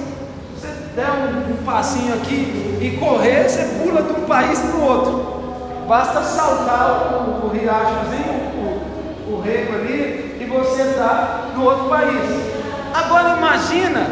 Você 0.56 0.68
der 0.96 1.10
um, 1.10 1.52
um 1.52 1.64
passinho 1.66 2.14
aqui 2.14 2.78
e 2.80 2.96
correr, 2.98 3.46
você 3.46 3.64
pula 3.82 4.02
de 4.02 4.12
um 4.12 4.24
país 4.24 4.58
para 4.60 4.74
o 4.74 4.82
outro. 4.82 5.37
Basta 5.88 6.22
saltar 6.22 7.14
o, 7.14 7.46
o 7.46 7.48
riachozinho, 7.48 8.52
o, 9.26 9.32
o 9.32 9.40
rego 9.40 9.74
ali, 9.74 10.36
e 10.38 10.44
você 10.44 10.82
está 10.82 11.46
no 11.54 11.64
outro 11.64 11.88
país. 11.88 12.30
Agora 12.92 13.38
imagina 13.38 14.06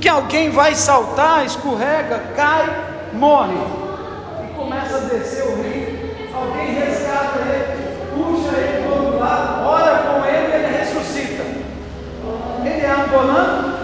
que 0.00 0.08
alguém 0.08 0.48
vai 0.48 0.74
saltar, 0.74 1.44
escorrega, 1.44 2.22
cai, 2.34 2.64
morre 3.12 3.58
e 4.42 4.54
começa 4.54 4.96
a 4.96 5.00
descer 5.00 5.44
o 5.44 5.56
rio. 5.62 6.16
Alguém 6.34 6.74
resgata 6.76 7.40
ele, 7.40 7.98
puxa 8.14 8.56
ele 8.56 8.82
para 8.82 8.90
o 8.90 9.04
outro 9.04 9.20
lado, 9.20 9.68
ora 9.68 9.98
com 9.98 10.24
ele, 10.24 10.54
ele 10.54 10.78
ressuscita. 10.78 11.42
Ele 12.64 12.86
é 12.86 12.90
angolano 12.90 13.74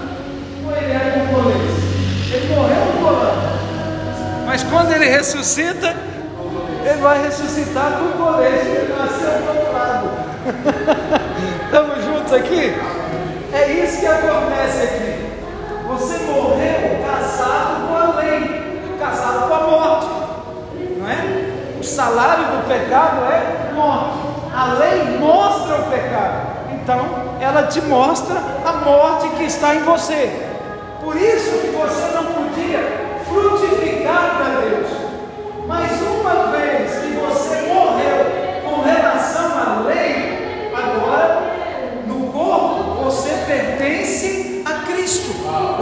ou 0.64 0.74
ele 0.74 0.92
é 0.92 1.26
congolês? 1.28 2.32
Ele 2.32 2.54
morreu 2.54 2.82
angolano, 2.96 3.52
mas 4.46 4.62
quando 4.62 4.92
ele 4.92 5.08
ressuscita, 5.10 6.11
ele 6.84 7.00
vai 7.00 7.22
ressuscitar 7.22 7.98
congolês, 7.98 8.66
ele 8.66 8.94
nasceu 8.94 9.30
do 9.40 9.48
outro 9.48 9.72
lado. 9.72 10.10
Estamos 11.64 12.04
juntos 12.04 12.32
aqui? 12.32 12.74
É 13.52 13.72
isso 13.72 14.00
que 14.00 14.06
acontece 14.06 14.82
aqui. 14.82 15.32
Você 15.88 16.18
morreu 16.24 17.04
casado 17.06 17.88
com 17.88 17.96
a 17.96 18.16
lei, 18.16 18.96
casado 18.98 19.48
com 19.48 19.54
a 19.54 19.60
morte, 19.60 20.06
não 20.96 21.08
é? 21.08 21.78
O 21.78 21.84
salário 21.84 22.44
do 22.44 22.66
pecado 22.66 23.24
é 23.30 23.72
morte. 23.74 24.32
A 24.54 24.74
lei 24.74 25.18
mostra 25.18 25.76
o 25.76 25.90
pecado, 25.90 26.46
então 26.72 27.00
ela 27.40 27.64
te 27.64 27.80
mostra 27.82 28.36
a 28.64 28.72
morte 28.84 29.28
que 29.36 29.44
está 29.44 29.74
em 29.74 29.82
você. 29.82 30.48
Por 31.02 31.16
isso 31.16 31.58
que 31.58 31.68
você 31.68 32.14
não 32.14 32.24
podia 32.26 33.18
frutificar 33.26 33.61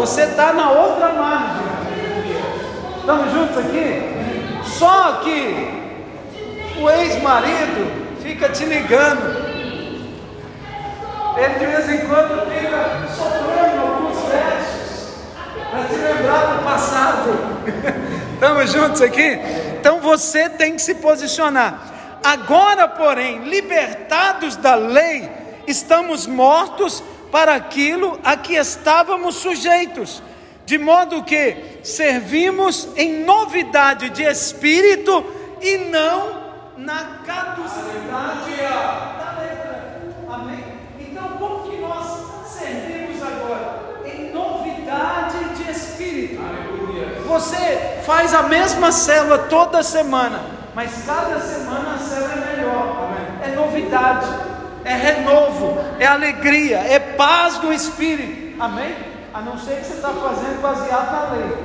Você 0.01 0.23
está 0.23 0.55
na 0.55 0.71
outra 0.71 1.13
margem. 1.13 1.67
Estamos 3.01 3.33
juntos 3.33 3.59
aqui? 3.59 4.03
Só 4.65 5.21
que 5.23 5.69
o 6.81 6.89
ex-marido 6.89 8.17
fica 8.23 8.49
te 8.49 8.65
ligando. 8.65 9.29
Ele 11.37 11.59
de 11.59 11.67
vez 11.67 11.91
em 11.91 12.07
quando 12.09 12.51
fica 12.51 13.09
soprando 13.15 13.81
alguns 13.83 14.19
versos 14.23 15.17
para 15.71 15.85
te 15.85 15.95
lembrar 15.97 16.47
do 16.47 16.65
passado. 16.65 17.39
Estamos 18.33 18.73
juntos 18.73 19.03
aqui? 19.03 19.39
Então 19.79 20.01
você 20.01 20.49
tem 20.49 20.77
que 20.77 20.81
se 20.81 20.95
posicionar. 20.95 22.19
Agora, 22.25 22.89
porém, 22.89 23.45
libertados 23.45 24.57
da 24.57 24.77
lei, 24.77 25.31
estamos 25.67 26.27
mortos 26.27 27.03
para 27.31 27.55
aquilo 27.55 28.19
a 28.25 28.37
que 28.37 28.55
estávamos 28.55 29.37
sujeitos, 29.37 30.23
de 30.67 30.79
modo 30.79 31.23
que 31.23 31.57
servimos 31.83 32.89
em 32.97 33.25
novidade 33.25 34.11
de 34.11 34.23
espírito 34.23 35.25
e 35.61 35.79
não 35.79 36.41
na 36.77 37.21
caducidade 37.27 38.57
da 38.57 39.37
letra. 39.39 40.01
Amém? 40.31 40.65
Então, 40.99 41.29
como 41.39 41.71
que 41.71 41.77
nós 41.79 42.47
servimos 42.47 43.23
agora? 43.23 44.01
Em 44.05 44.33
novidade 44.33 45.55
de 45.57 45.71
espírito. 45.71 46.41
Aleluia. 46.43 47.21
Você 47.27 48.01
faz 48.05 48.35
a 48.35 48.45
mesma 48.45 48.93
célula 48.93 49.39
toda 49.39 49.83
semana, 49.83 50.41
mas 50.75 51.05
cada 51.05 51.41
semana 51.41 51.95
a 51.95 51.99
célula 51.99 52.33
é 52.33 52.57
melhor. 52.57 53.11
Amém. 53.11 53.53
É 53.53 53.57
novidade 53.57 54.50
é 54.85 54.95
renovo, 54.95 55.79
é 55.99 56.07
alegria, 56.07 56.79
é 56.79 56.99
paz 56.99 57.61
no 57.63 57.73
espírito. 57.73 58.61
Amém? 58.61 58.95
A 59.33 59.41
não 59.41 59.59
ser 59.59 59.77
que 59.77 59.87
você 59.87 59.95
está 59.95 60.09
fazendo 60.09 60.61
baseado 60.61 61.13
na 61.13 61.37
lei, 61.37 61.57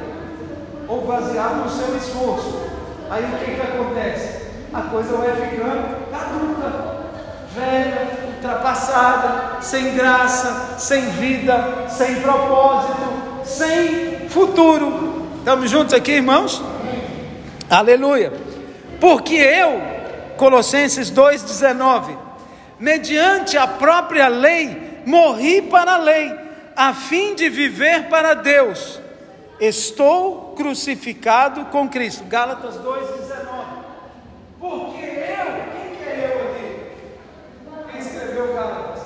ou 0.87 1.01
baseado 1.01 1.63
no 1.63 1.69
seu 1.69 1.95
esforço. 1.97 2.69
Aí 3.09 3.23
o 3.23 3.37
que, 3.37 3.55
que 3.55 3.61
acontece? 3.61 4.45
A 4.73 4.81
coisa 4.81 5.15
vai 5.17 5.31
ficando 5.35 6.11
caduca, 6.11 6.95
velha, 7.55 8.07
ultrapassada, 8.27 9.61
sem 9.61 9.95
graça, 9.95 10.75
sem 10.77 11.09
vida, 11.11 11.85
sem 11.89 12.21
propósito, 12.21 13.43
sem 13.43 14.29
futuro. 14.29 15.27
Estamos 15.39 15.69
juntos 15.69 15.93
aqui, 15.93 16.13
irmãos? 16.13 16.61
Aleluia. 17.69 18.33
Porque 18.99 19.35
eu, 19.35 19.81
Colossenses 20.37 21.11
2,19 21.11 22.24
mediante 22.79 23.57
a 23.57 23.67
própria 23.67 24.27
lei, 24.27 25.01
morri 25.05 25.61
para 25.61 25.93
a 25.93 25.97
lei, 25.97 26.33
a 26.75 26.93
fim 26.93 27.35
de 27.35 27.49
viver 27.49 28.09
para 28.09 28.33
Deus. 28.33 28.99
Estou 29.59 30.53
crucificado 30.55 31.65
com 31.65 31.87
Cristo. 31.87 32.25
Gálatas 32.25 32.75
2,19. 32.75 33.85
Porque 34.59 35.05
eu, 35.05 35.45
quem 35.71 35.95
que 35.95 36.03
é 36.03 36.31
eu 36.33 36.51
aqui? 36.51 37.91
Quem 37.91 38.01
escreveu 38.01 38.53
Gálatas? 38.53 39.03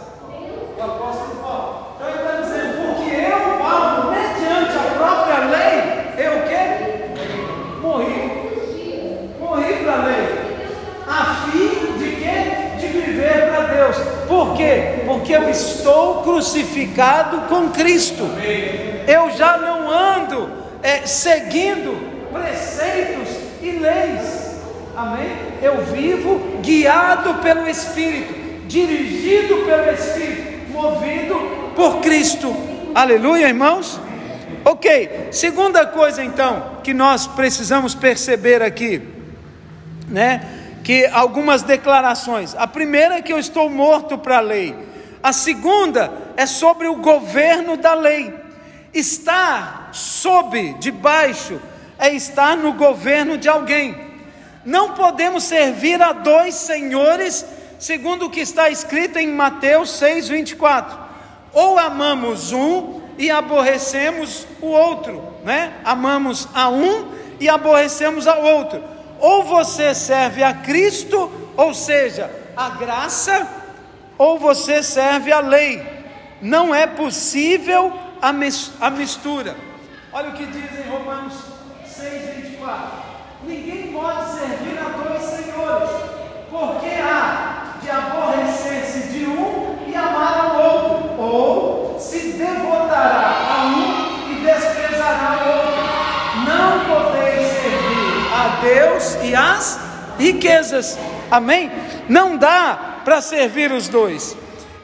O 0.77 0.81
apóstolo 0.81 1.35
Paulo. 1.41 1.95
Então 1.95 2.09
ele 2.09 2.17
está 2.17 2.41
dizendo, 2.41 2.95
porque 2.95 3.15
eu, 3.15 3.57
Paulo, 3.59 4.11
mediante 4.11 4.77
a 4.77 4.83
própria 4.97 5.39
lei, 5.45 6.25
eu 6.25 6.39
o 6.39 6.47
quê? 6.47 6.63
Morri. 7.81 9.35
Morri 9.39 9.83
para 9.83 9.93
a 9.93 10.05
lei. 10.05 10.25
A 11.07 11.35
fim 11.45 11.97
de 11.97 12.15
quê? 12.15 12.77
De 12.79 12.87
viver 12.87 13.49
para 13.49 13.61
Deus. 13.67 13.97
Por 14.39 14.55
quê? 14.55 15.01
Porque 15.05 15.33
eu 15.33 15.49
estou 15.49 16.23
crucificado 16.23 17.41
com 17.49 17.71
Cristo. 17.71 18.23
Eu 19.05 19.31
já 19.31 19.57
não 19.57 19.91
ando 19.91 20.49
é, 20.81 21.05
seguindo 21.05 21.99
preceitos 22.31 23.35
e 23.61 23.71
leis. 23.71 24.61
Amém? 24.95 25.27
Eu 25.61 25.83
vivo 25.83 26.61
guiado 26.61 27.33
pelo 27.41 27.67
Espírito, 27.67 28.33
dirigido 28.65 29.57
pelo 29.65 29.91
Espírito, 29.91 30.71
movido 30.71 31.35
por 31.75 31.99
Cristo. 31.99 32.55
Aleluia, 32.95 33.49
irmãos? 33.49 33.99
Ok, 34.63 35.27
segunda 35.31 35.85
coisa 35.85 36.23
então 36.23 36.77
que 36.81 36.93
nós 36.93 37.27
precisamos 37.27 37.93
perceber 37.93 38.61
aqui, 38.61 39.01
né? 40.07 40.58
Que 40.83 41.05
algumas 41.07 41.61
declarações. 41.61 42.55
A 42.55 42.67
primeira 42.67 43.15
é 43.15 43.21
que 43.21 43.33
eu 43.33 43.39
estou 43.39 43.69
morto 43.69 44.17
para 44.17 44.37
a 44.37 44.41
lei. 44.41 44.75
A 45.21 45.33
segunda 45.33 46.11
é 46.37 46.45
sobre 46.45 46.87
o 46.87 46.95
governo 46.95 47.77
da 47.77 47.93
lei. 47.93 48.33
Estar 48.93 49.89
sob, 49.91 50.73
debaixo, 50.79 51.59
é 51.97 52.11
estar 52.11 52.55
no 52.55 52.73
governo 52.73 53.37
de 53.37 53.49
alguém. 53.49 54.09
Não 54.65 54.93
podemos 54.93 55.43
servir 55.43 56.01
a 56.01 56.13
dois 56.13 56.55
senhores, 56.55 57.45
segundo 57.77 58.25
o 58.25 58.29
que 58.29 58.39
está 58.39 58.69
escrito 58.69 59.19
em 59.19 59.27
Mateus 59.27 59.91
6, 59.91 60.29
24. 60.29 60.97
Ou 61.53 61.77
amamos 61.77 62.51
um 62.51 63.01
e 63.17 63.29
aborrecemos 63.29 64.47
o 64.61 64.67
outro, 64.67 65.21
né? 65.43 65.73
Amamos 65.83 66.47
a 66.53 66.69
um 66.69 67.11
e 67.39 67.49
aborrecemos 67.49 68.27
ao 68.27 68.43
outro. 68.43 68.81
Ou 69.19 69.43
você 69.43 69.93
serve 69.93 70.43
a 70.43 70.53
Cristo, 70.53 71.31
ou 71.57 71.73
seja, 71.73 72.31
a 72.55 72.69
graça, 72.69 73.47
ou 74.17 74.39
você 74.39 74.81
serve 74.81 75.31
a 75.31 75.39
lei. 75.39 75.81
Não 76.41 76.73
é 76.73 76.87
possível 76.87 77.93
a 78.21 78.31
mistura. 78.89 79.55
Olha 80.11 80.29
o 80.29 80.33
que 80.33 80.45
diz 80.45 80.79
em 80.79 80.89
Romanos 80.89 81.33
6, 81.85 82.35
24. 82.35 83.09
Ninguém 83.43 83.93
pode 83.93 84.31
servir 84.31 84.77
a 84.79 84.89
dois 84.89 85.21
senhores, 85.21 85.89
porque 86.49 86.89
há 87.01 87.75
de 87.81 87.89
aborrecer-se 87.89 89.09
de 89.09 89.25
um 89.25 89.77
e 89.87 89.95
amar 89.95 90.39
ao 90.39 90.61
outro, 90.61 91.21
ou 91.21 91.99
se 91.99 92.33
devotará 92.33 93.47
a 93.49 93.65
um 93.67 93.78
Deus 98.61 99.17
e 99.23 99.35
as 99.35 99.79
riquezas. 100.17 100.97
Amém? 101.29 101.71
Não 102.07 102.37
dá 102.37 103.01
para 103.03 103.21
servir 103.21 103.71
os 103.71 103.87
dois. 103.87 104.35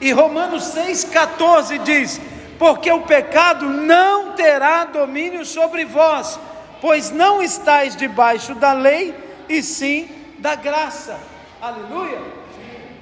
E 0.02 0.12
Romanos 0.12 0.64
6,14 0.76 1.82
diz: 1.84 2.22
Porque 2.60 2.92
o 2.92 3.02
pecado 3.02 3.66
não 3.66 4.34
terá 4.34 4.86
domínio 4.86 5.46
sobre 5.46 5.86
vós 5.86 6.40
pois 6.86 7.10
não 7.10 7.42
estáis 7.42 7.96
debaixo 7.96 8.54
da 8.54 8.72
lei, 8.72 9.12
e 9.50 9.64
sim 9.64 10.08
da 10.38 10.54
graça. 10.54 11.20
Aleluia. 11.60 12.22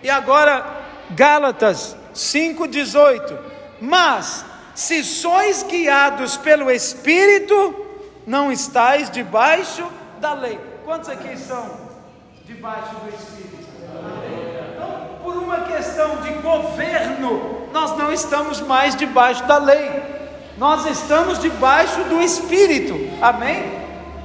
E 0.02 0.10
agora, 0.10 0.66
Gálatas 1.10 1.94
5,18. 2.16 3.38
Mas, 3.82 4.46
se 4.74 5.04
sois 5.04 5.64
guiados 5.64 6.38
pelo 6.38 6.72
Espírito, 6.72 7.76
não 8.26 8.52
estáis 8.54 9.10
debaixo 9.10 9.84
da 9.84 10.03
lei. 10.32 10.58
Quantos 10.86 11.10
aqui 11.10 11.38
são 11.38 11.70
debaixo 12.46 12.96
do 12.96 13.10
Espírito? 13.10 13.68
Então, 14.74 15.18
por 15.22 15.36
uma 15.36 15.62
questão 15.66 16.22
de 16.22 16.32
governo, 16.36 17.68
nós 17.74 17.98
não 17.98 18.14
estamos 18.14 18.62
mais 18.62 18.96
debaixo 18.96 19.44
da 19.44 19.58
lei 19.58 20.14
nós 20.58 20.86
estamos 20.86 21.40
debaixo 21.40 22.04
do 22.04 22.22
Espírito, 22.22 22.94
amém? 23.22 23.72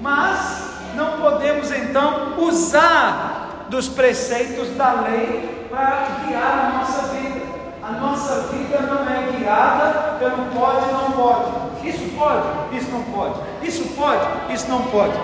Mas 0.01 0.63
não 0.95 1.21
podemos 1.21 1.71
então 1.73 2.35
usar 2.39 3.67
dos 3.71 3.89
preceitos 3.89 4.69
da 4.77 4.93
lei 4.93 5.67
para 5.71 6.07
guiar 6.27 6.75
a 6.75 6.79
nossa 6.79 7.03
vida. 7.15 7.49
A 7.83 7.93
nossa 7.93 8.49
vida 8.49 8.79
não 8.81 9.09
é 9.09 9.33
guiada 9.33 10.19
pelo 10.19 10.51
pode 10.55 10.93
não 10.93 11.13
pode. 11.13 11.89
Isso 11.89 12.15
pode, 12.15 12.77
isso 12.77 12.91
não 12.91 13.03
pode. 13.05 13.35
Isso 13.63 13.85
pode, 13.97 14.53
isso 14.53 14.69
não 14.69 14.83
pode. 14.83 15.19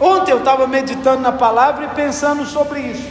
Ontem 0.00 0.32
eu 0.32 0.38
estava 0.38 0.66
meditando 0.66 1.22
na 1.22 1.32
palavra 1.32 1.86
e 1.86 1.88
pensando 1.88 2.44
sobre 2.44 2.80
isso. 2.80 3.08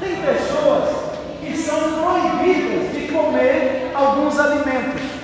Tem 0.00 0.16
pessoas 0.16 0.94
que 1.40 1.56
são 1.56 1.78
proibidas 1.78 2.92
de 2.92 3.12
comer 3.12 3.92
alguns 3.94 4.38
alimentos 4.38 5.14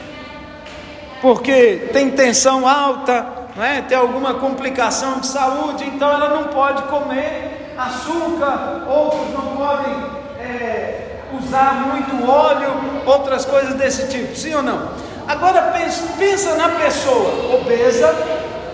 porque 1.21 1.91
tem 1.93 2.11
tensão 2.11 2.67
alta, 2.67 3.27
não 3.55 3.65
é? 3.65 3.83
tem 3.83 3.97
alguma 3.97 4.35
complicação 4.35 5.21
de 5.21 5.27
saúde, 5.27 5.85
então 5.85 6.11
ela 6.11 6.29
não 6.31 6.45
pode 6.45 6.83
comer 6.85 7.75
açúcar, 7.77 8.85
outros 8.89 9.33
não 9.33 9.57
podem 9.57 9.93
é, 10.41 11.21
usar 11.39 11.75
muito 11.75 12.29
óleo, 12.29 12.73
outras 13.07 13.45
coisas 13.45 13.75
desse 13.75 14.09
tipo, 14.09 14.35
sim 14.35 14.55
ou 14.55 14.63
não? 14.63 14.89
Agora 15.29 15.75
pensa 16.19 16.57
na 16.57 16.71
pessoa 16.71 17.55
obesa, 17.55 18.15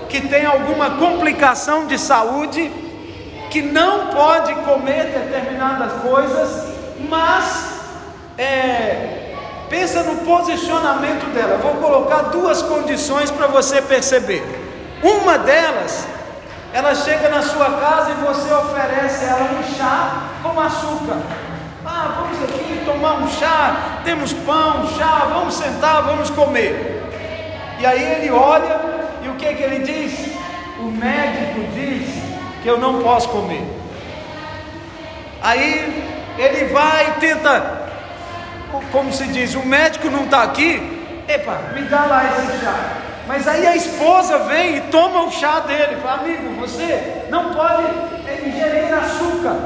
que 0.08 0.20
tem 0.28 0.46
alguma 0.46 0.90
complicação 0.92 1.86
de 1.86 1.98
saúde, 1.98 2.70
que 3.50 3.62
não 3.62 4.08
pode 4.08 4.54
comer 4.54 5.04
determinadas 5.06 5.92
coisas, 6.02 6.74
mas 7.08 7.80
é, 8.38 9.26
Pensa 9.68 10.02
no 10.04 10.16
posicionamento 10.18 11.32
dela. 11.34 11.58
Vou 11.58 11.74
colocar 11.74 12.22
duas 12.30 12.62
condições 12.62 13.30
para 13.30 13.48
você 13.48 13.82
perceber. 13.82 14.44
Uma 15.02 15.38
delas, 15.38 16.06
ela 16.72 16.94
chega 16.94 17.28
na 17.28 17.42
sua 17.42 17.70
casa 17.70 18.12
e 18.12 18.14
você 18.24 18.52
oferece 18.54 19.24
a 19.24 19.28
ela 19.28 19.50
um 19.58 19.74
chá 19.76 20.22
com 20.42 20.60
açúcar. 20.60 21.16
Ah, 21.84 22.14
vamos 22.16 22.42
aqui 22.44 22.82
tomar 22.84 23.14
um 23.14 23.28
chá, 23.28 24.00
temos 24.04 24.32
pão, 24.32 24.88
chá, 24.96 25.26
vamos 25.32 25.54
sentar, 25.54 26.02
vamos 26.02 26.30
comer. 26.30 27.02
E 27.78 27.86
aí 27.86 28.02
ele 28.02 28.30
olha 28.30 28.95
e 29.26 29.28
o 29.28 29.34
que, 29.34 29.54
que 29.54 29.62
ele 29.62 29.80
diz? 29.80 30.34
O 30.78 30.84
médico 30.84 31.60
diz 31.74 32.22
que 32.62 32.68
eu 32.68 32.78
não 32.78 33.02
posso 33.02 33.28
comer. 33.28 33.64
Aí 35.42 36.04
ele 36.38 36.66
vai 36.72 37.08
e 37.08 37.20
tenta 37.20 37.86
como 38.92 39.12
se 39.12 39.24
diz, 39.28 39.54
o 39.54 39.64
médico 39.64 40.10
não 40.10 40.24
está 40.24 40.42
aqui, 40.42 40.82
epa, 41.28 41.58
me 41.74 41.82
dá 41.82 42.04
lá 42.04 42.24
esse 42.24 42.64
chá. 42.64 42.74
Mas 43.26 43.48
aí 43.48 43.66
a 43.66 43.74
esposa 43.74 44.38
vem 44.40 44.76
e 44.76 44.80
toma 44.82 45.24
o 45.24 45.30
chá 45.30 45.60
dele, 45.60 45.96
fala, 46.02 46.20
amigo, 46.20 46.60
você 46.60 47.24
não 47.28 47.52
pode 47.54 47.82
ingerir 48.46 48.94
açúcar. 48.94 49.56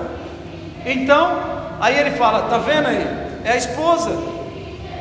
Então, 0.87 1.39
aí 1.81 1.99
ele 1.99 2.13
fala, 2.13 2.49
tá 2.49 2.59
vendo 2.59 2.89
aí? 2.89 3.07
É 3.45 3.53
a 3.53 3.57
esposa. 3.57 4.40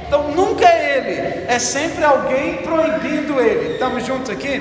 Então 0.10 0.24
nunca 0.30 0.66
é 0.66 0.98
ele, 0.98 1.46
é 1.48 1.60
sempre 1.60 2.04
alguém 2.04 2.64
proibindo 2.64 3.40
ele. 3.40 3.74
Estamos 3.74 4.04
juntos 4.04 4.32
aqui? 4.32 4.60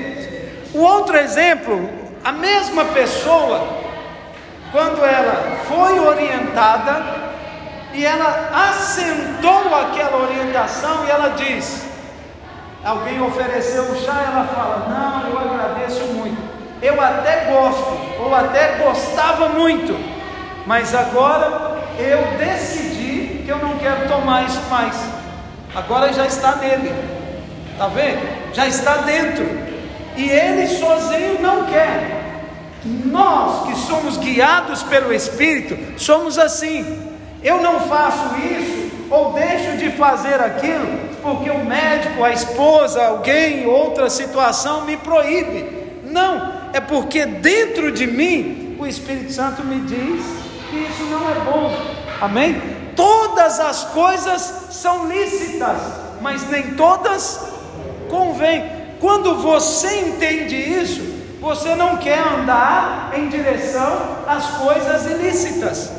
O 0.75 0.81
outro 0.81 1.17
exemplo, 1.17 1.89
a 2.23 2.31
mesma 2.31 2.85
pessoa, 2.85 3.67
quando 4.71 5.03
ela 5.03 5.57
foi 5.67 5.99
orientada, 5.99 7.03
e 7.95 8.05
ela 8.05 8.51
assentou 8.69 9.73
aquela 9.73 10.17
orientação 10.17 11.07
e 11.07 11.09
ela 11.09 11.29
diz: 11.29 11.83
alguém 12.85 13.19
ofereceu 13.19 13.85
o 13.85 13.95
chá, 14.05 14.23
ela 14.31 14.45
fala: 14.53 14.85
Não, 14.87 15.31
eu 15.31 15.51
agradeço 15.51 16.03
muito, 16.13 16.39
eu 16.79 17.01
até 17.01 17.45
gosto, 17.45 18.21
ou 18.23 18.35
até 18.35 18.75
gostava 18.83 19.49
muito, 19.49 19.97
mas 20.67 20.93
agora 20.93 21.79
eu 21.97 22.37
decidi 22.37 23.41
que 23.43 23.49
eu 23.49 23.57
não 23.57 23.79
quero 23.79 24.07
tomar 24.07 24.43
isso 24.43 24.61
mais. 24.69 25.18
Agora 25.75 26.11
já 26.13 26.25
está 26.25 26.55
nele, 26.55 26.91
está 27.71 27.87
vendo? 27.87 28.53
Já 28.53 28.67
está 28.67 28.97
dentro, 28.97 29.45
e 30.15 30.29
ele 30.29 30.67
sozinho 30.67 31.41
não 31.41 31.65
quer. 31.65 32.17
Nós 32.83 33.67
que 33.67 33.75
somos 33.87 34.17
guiados 34.17 34.83
pelo 34.83 35.13
Espírito, 35.13 35.99
somos 35.99 36.37
assim. 36.37 37.09
Eu 37.43 37.61
não 37.61 37.81
faço 37.81 38.35
isso 38.37 39.07
ou 39.09 39.33
deixo 39.33 39.77
de 39.77 39.91
fazer 39.91 40.41
aquilo 40.41 41.09
porque 41.21 41.49
o 41.49 41.65
médico, 41.65 42.23
a 42.23 42.31
esposa, 42.31 43.05
alguém, 43.05 43.65
outra 43.67 44.09
situação 44.09 44.85
me 44.85 44.97
proíbe. 44.97 45.65
Não, 46.05 46.69
é 46.73 46.79
porque 46.79 47.25
dentro 47.25 47.91
de 47.91 48.07
mim 48.07 48.77
o 48.79 48.87
Espírito 48.87 49.31
Santo 49.31 49.63
me 49.63 49.81
diz 49.81 50.23
que 50.69 50.77
isso 50.77 51.03
não 51.09 51.29
é 51.29 51.35
bom. 51.35 51.75
Amém? 52.21 52.78
Todas 52.99 53.61
as 53.61 53.85
coisas 53.85 54.53
são 54.71 55.07
lícitas, 55.07 55.77
mas 56.19 56.45
nem 56.49 56.73
todas 56.73 57.39
convêm. 58.09 58.69
Quando 58.99 59.35
você 59.35 60.01
entende 60.01 60.57
isso, 60.57 61.01
você 61.39 61.75
não 61.75 61.95
quer 61.95 62.19
andar 62.19 63.13
em 63.17 63.29
direção 63.29 64.17
às 64.27 64.47
coisas 64.57 65.05
ilícitas. 65.05 65.89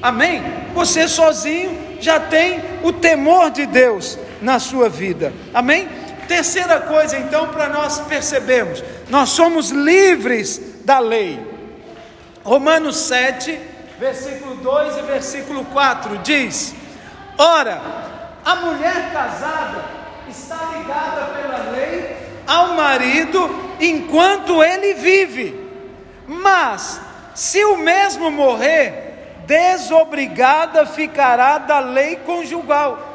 Amém? 0.00 0.40
Você 0.72 1.08
sozinho 1.08 1.96
já 1.98 2.20
tem 2.20 2.62
o 2.84 2.92
temor 2.92 3.50
de 3.50 3.66
Deus 3.66 4.16
na 4.40 4.60
sua 4.60 4.88
vida. 4.88 5.32
Amém? 5.52 5.88
Terceira 6.28 6.78
coisa, 6.78 7.18
então, 7.18 7.48
para 7.48 7.68
nós 7.68 7.98
percebermos: 8.02 8.84
nós 9.08 9.30
somos 9.30 9.70
livres 9.70 10.62
da 10.84 11.00
lei. 11.00 11.44
Romanos 12.44 12.98
7, 12.98 13.69
versículo 14.00 14.54
2 14.56 14.96
e 14.96 15.02
versículo 15.02 15.64
4 15.66 16.18
diz: 16.18 16.74
Ora, 17.36 17.80
a 18.42 18.56
mulher 18.56 19.12
casada 19.12 19.84
está 20.26 20.70
ligada 20.74 21.26
pela 21.36 21.70
lei 21.70 22.16
ao 22.46 22.68
marido 22.68 23.74
enquanto 23.78 24.64
ele 24.64 24.94
vive, 24.94 25.70
mas 26.26 26.98
se 27.34 27.62
o 27.64 27.76
mesmo 27.76 28.30
morrer, 28.30 29.42
desobrigada 29.46 30.86
ficará 30.86 31.58
da 31.58 31.78
lei 31.78 32.16
conjugal. 32.16 33.06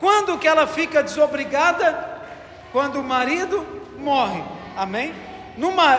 Quando 0.00 0.36
que 0.38 0.48
ela 0.48 0.66
fica 0.66 1.04
desobrigada? 1.04 2.10
Quando 2.72 2.98
o 2.98 3.04
marido 3.04 3.64
morre. 3.98 4.42
Amém? 4.76 5.14
Numa, 5.56 5.98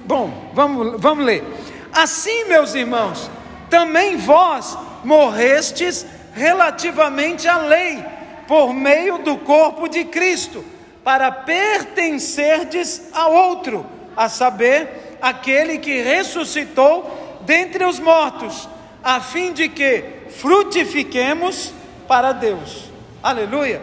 bom, 0.00 0.50
vamos, 0.52 1.00
vamos 1.00 1.24
ler. 1.24 1.44
Assim, 1.92 2.46
meus 2.46 2.74
irmãos, 2.74 3.30
também 3.74 4.16
vós 4.16 4.78
morrestes 5.02 6.06
relativamente 6.32 7.48
à 7.48 7.58
lei, 7.58 8.04
por 8.46 8.72
meio 8.72 9.18
do 9.18 9.36
corpo 9.38 9.88
de 9.88 10.04
Cristo, 10.04 10.64
para 11.02 11.32
pertencerdes 11.32 13.02
a 13.12 13.26
outro, 13.26 13.84
a 14.16 14.28
saber, 14.28 15.16
aquele 15.20 15.78
que 15.78 16.00
ressuscitou 16.02 17.40
dentre 17.40 17.84
os 17.84 17.98
mortos, 17.98 18.68
a 19.02 19.20
fim 19.20 19.52
de 19.52 19.68
que 19.68 20.04
frutifiquemos 20.38 21.74
para 22.06 22.30
Deus. 22.30 22.84
Aleluia. 23.20 23.82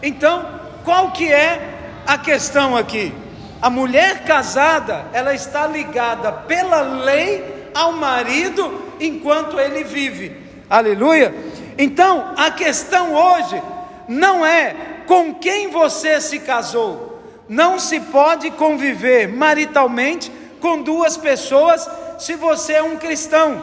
Então, 0.00 0.46
qual 0.84 1.10
que 1.10 1.32
é 1.32 1.60
a 2.06 2.16
questão 2.16 2.76
aqui? 2.76 3.12
A 3.60 3.68
mulher 3.68 4.22
casada, 4.22 5.06
ela 5.12 5.34
está 5.34 5.66
ligada 5.66 6.30
pela 6.30 6.80
lei 6.82 7.70
ao 7.74 7.90
marido 7.90 8.91
enquanto 9.06 9.58
ele 9.58 9.84
vive. 9.84 10.36
Aleluia. 10.68 11.34
Então, 11.76 12.32
a 12.36 12.50
questão 12.50 13.14
hoje 13.14 13.60
não 14.08 14.44
é 14.44 14.74
com 15.06 15.34
quem 15.34 15.68
você 15.68 16.20
se 16.20 16.40
casou. 16.40 17.20
Não 17.48 17.78
se 17.78 18.00
pode 18.00 18.50
conviver 18.52 19.28
maritalmente 19.28 20.30
com 20.60 20.80
duas 20.82 21.16
pessoas 21.16 21.88
se 22.18 22.34
você 22.34 22.74
é 22.74 22.82
um 22.82 22.96
cristão. 22.96 23.62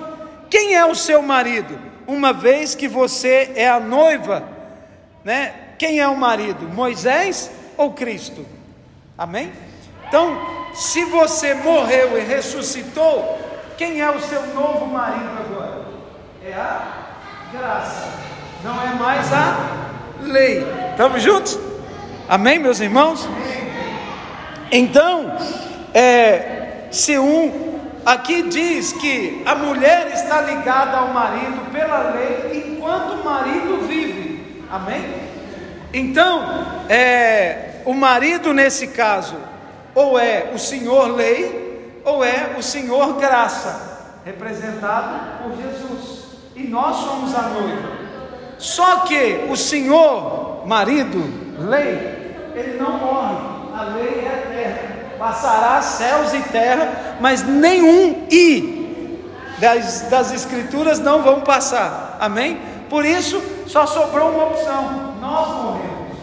Quem 0.49 0.75
é 0.75 0.85
o 0.85 0.95
seu 0.95 1.21
marido? 1.21 1.79
Uma 2.05 2.33
vez 2.33 2.75
que 2.75 2.87
você 2.87 3.51
é 3.55 3.69
a 3.69 3.79
noiva, 3.79 4.43
né? 5.23 5.53
Quem 5.77 5.99
é 5.99 6.07
o 6.07 6.17
marido? 6.17 6.67
Moisés 6.67 7.49
ou 7.77 7.93
Cristo? 7.93 8.45
Amém? 9.17 9.51
Então, 10.07 10.41
se 10.73 11.05
você 11.05 11.53
morreu 11.53 12.17
e 12.17 12.21
ressuscitou, 12.21 13.39
quem 13.79 14.01
é 14.01 14.11
o 14.11 14.19
seu 14.19 14.45
novo 14.47 14.87
marido 14.87 15.29
agora? 15.39 15.85
É 16.45 16.51
a 16.51 16.81
graça, 17.49 18.09
não 18.61 18.73
é 18.73 18.93
mais 18.95 19.31
a 19.31 19.55
lei. 20.21 20.67
Estamos 20.91 21.23
juntos? 21.23 21.57
Amém, 22.27 22.59
meus 22.59 22.81
irmãos? 22.81 23.25
Então, 24.69 25.31
é, 25.93 26.87
se 26.91 27.17
um 27.17 27.79
aqui 28.05 28.49
diz 28.49 28.91
que 28.91 29.41
a 29.45 29.55
mulher 29.55 30.11
está 30.13 30.41
ligada 30.41 30.97
ao 30.97 31.13
marido 31.13 31.71
pela 31.71 32.11
lei 32.11 32.65
enquanto 32.67 33.13
o 33.13 33.23
marido 33.23 33.87
vive. 33.87 34.61
Amém? 34.69 35.05
Então, 35.93 36.43
é, 36.89 37.75
o 37.85 37.93
marido 37.93 38.53
nesse 38.53 38.87
caso 38.87 39.37
ou 39.95 40.19
é 40.19 40.51
o 40.53 40.59
Senhor 40.59 41.15
lei, 41.15 41.68
ou 42.09 42.23
é 42.23 42.55
o 42.57 42.63
Senhor 42.63 43.13
graça, 43.13 44.19
representado 44.25 45.43
por 45.43 45.55
Jesus. 45.55 46.19
E 46.55 46.63
nós 46.63 46.95
somos 46.97 47.35
a 47.35 47.43
noiva. 47.43 47.89
Só 48.57 49.01
que 49.01 49.45
o 49.49 49.55
Senhor, 49.55 50.63
marido, 50.65 51.23
lei, 51.59 52.51
ele 52.55 52.77
não 52.77 52.97
morre. 52.97 53.37
A 53.75 53.83
lei 53.83 54.25
é 54.25 54.45
eterna. 54.47 54.89
Passará 55.17 55.81
céus 55.81 56.33
e 56.33 56.39
terra, 56.49 57.17
mas 57.21 57.43
nenhum 57.43 58.25
i 58.31 59.15
das, 59.59 60.01
das 60.09 60.31
escrituras 60.33 60.99
não 60.99 61.21
vão 61.21 61.41
passar. 61.41 62.17
Amém? 62.19 62.59
Por 62.89 63.05
isso, 63.05 63.41
só 63.67 63.85
sobrou 63.85 64.31
uma 64.31 64.45
opção: 64.45 65.15
nós 65.21 65.47
morremos. 65.63 66.17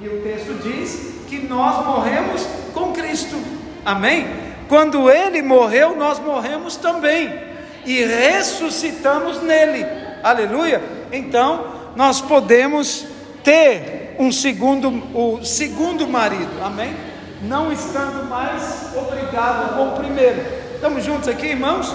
E 0.00 0.08
o 0.08 0.22
texto 0.22 0.62
diz 0.62 1.26
que 1.28 1.46
nós 1.46 1.84
morremos 1.84 2.46
com 2.72 2.92
Cristo. 2.92 3.36
Amém? 3.84 4.43
Quando 4.68 5.10
ele 5.10 5.42
morreu, 5.42 5.96
nós 5.96 6.18
morremos 6.18 6.76
também 6.76 7.32
e 7.84 8.04
ressuscitamos 8.04 9.42
nele. 9.42 9.84
Aleluia. 10.22 10.82
Então, 11.12 11.66
nós 11.94 12.20
podemos 12.20 13.06
ter 13.42 14.16
um 14.18 14.32
segundo 14.32 14.88
o 15.14 15.44
segundo 15.44 16.06
marido. 16.08 16.50
Amém? 16.62 16.94
Não 17.42 17.72
estando 17.72 18.28
mais 18.28 18.94
obrigado 18.96 19.76
com 19.76 19.88
o 19.88 19.92
primeiro. 19.92 20.40
Estamos 20.74 21.04
juntos 21.04 21.28
aqui, 21.28 21.48
irmãos? 21.48 21.94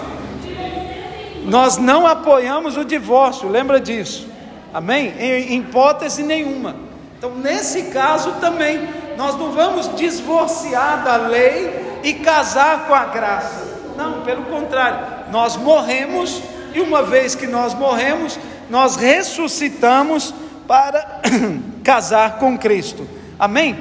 Nós 1.45 1.77
não 1.77 2.05
apoiamos 2.05 2.77
o 2.77 2.85
divórcio, 2.85 3.49
lembra 3.49 3.79
disso. 3.79 4.27
Amém? 4.73 5.13
Em 5.17 5.59
hipótese 5.59 6.21
nenhuma. 6.21 6.88
Então, 7.19 7.35
nesse 7.35 7.83
caso 7.83 8.31
também, 8.39 8.87
nós 9.17 9.37
não 9.37 9.51
vamos 9.51 9.93
divorciar 9.97 11.03
da 11.03 11.17
lei 11.17 11.99
e 12.01 12.13
casar 12.13 12.87
com 12.87 12.93
a 12.95 13.03
graça. 13.03 13.67
Não, 13.97 14.21
pelo 14.23 14.45
contrário, 14.45 15.29
nós 15.29 15.57
morremos 15.57 16.41
e 16.73 16.79
uma 16.79 17.03
vez 17.03 17.35
que 17.35 17.45
nós 17.45 17.73
morremos, 17.73 18.39
nós 18.69 18.95
ressuscitamos 18.95 20.33
para 20.65 21.19
casar 21.83 22.39
com 22.39 22.57
Cristo. 22.57 23.05
Amém? 23.37 23.77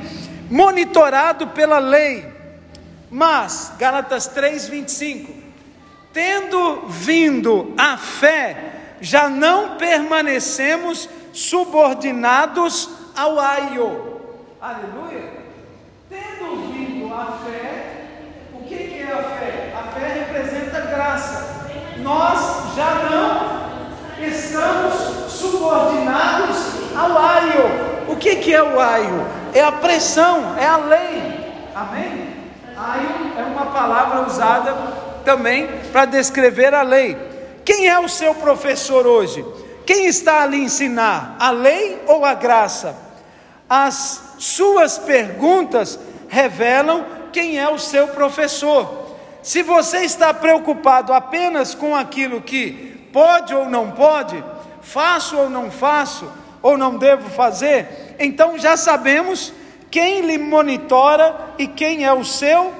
Monitorado 0.50 1.46
pela 1.46 1.78
lei. 1.78 2.26
Mas, 3.08 3.72
Gálatas 3.78 4.26
3:25, 4.34 5.28
tendo 6.12 6.88
vindo 6.88 7.72
a 7.78 7.96
fé, 7.96 8.96
já 9.00 9.28
não 9.28 9.76
permanecemos 9.76 11.08
subordinados 11.32 12.97
ao 13.18 13.40
aio. 13.40 14.20
Aleluia. 14.60 15.24
Tendo 16.08 16.72
vindo 16.72 17.12
a 17.12 17.38
fé, 17.44 18.06
o 18.54 18.64
que, 18.64 18.76
que 18.76 19.02
é 19.02 19.12
a 19.12 19.22
fé? 19.22 19.74
A 19.76 19.82
fé 19.90 20.24
representa 20.24 20.80
graça. 20.82 21.66
Nós 21.96 22.76
já 22.76 22.94
não 23.10 24.24
estamos 24.24 25.32
subordinados 25.32 26.58
ao 26.96 27.18
aio. 27.18 28.06
O 28.06 28.14
que, 28.14 28.36
que 28.36 28.54
é 28.54 28.62
o 28.62 28.78
aio? 28.78 29.26
É 29.52 29.64
a 29.64 29.72
pressão, 29.72 30.56
é 30.56 30.66
a 30.66 30.76
lei. 30.76 31.72
Amém? 31.74 32.36
Aio 32.76 33.32
é 33.36 33.42
uma 33.42 33.66
palavra 33.66 34.26
usada 34.28 34.72
também 35.24 35.66
para 35.90 36.04
descrever 36.04 36.72
a 36.72 36.82
lei. 36.82 37.16
Quem 37.64 37.88
é 37.88 37.98
o 37.98 38.08
seu 38.08 38.32
professor 38.36 39.08
hoje? 39.08 39.44
Quem 39.84 40.06
está 40.06 40.42
ali 40.42 40.62
ensinar? 40.62 41.34
A 41.40 41.50
lei 41.50 42.00
ou 42.06 42.24
a 42.24 42.34
graça? 42.34 43.07
As 43.68 44.34
suas 44.38 44.96
perguntas 44.98 45.98
revelam 46.28 47.04
quem 47.32 47.58
é 47.58 47.68
o 47.68 47.78
seu 47.78 48.08
professor. 48.08 49.16
Se 49.42 49.62
você 49.62 49.98
está 49.98 50.32
preocupado 50.32 51.12
apenas 51.12 51.74
com 51.74 51.94
aquilo 51.94 52.40
que 52.40 53.08
pode 53.12 53.54
ou 53.54 53.68
não 53.68 53.90
pode, 53.90 54.42
faço 54.80 55.36
ou 55.36 55.50
não 55.50 55.70
faço, 55.70 56.30
ou 56.62 56.76
não 56.76 56.96
devo 56.96 57.28
fazer, 57.30 58.16
então 58.18 58.58
já 58.58 58.76
sabemos 58.76 59.52
quem 59.90 60.22
lhe 60.22 60.38
monitora 60.38 61.54
e 61.56 61.66
quem 61.66 62.04
é 62.04 62.12
o 62.12 62.24
seu 62.24 62.72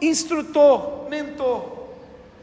instrutor, 0.00 1.08
mentor. 1.08 1.80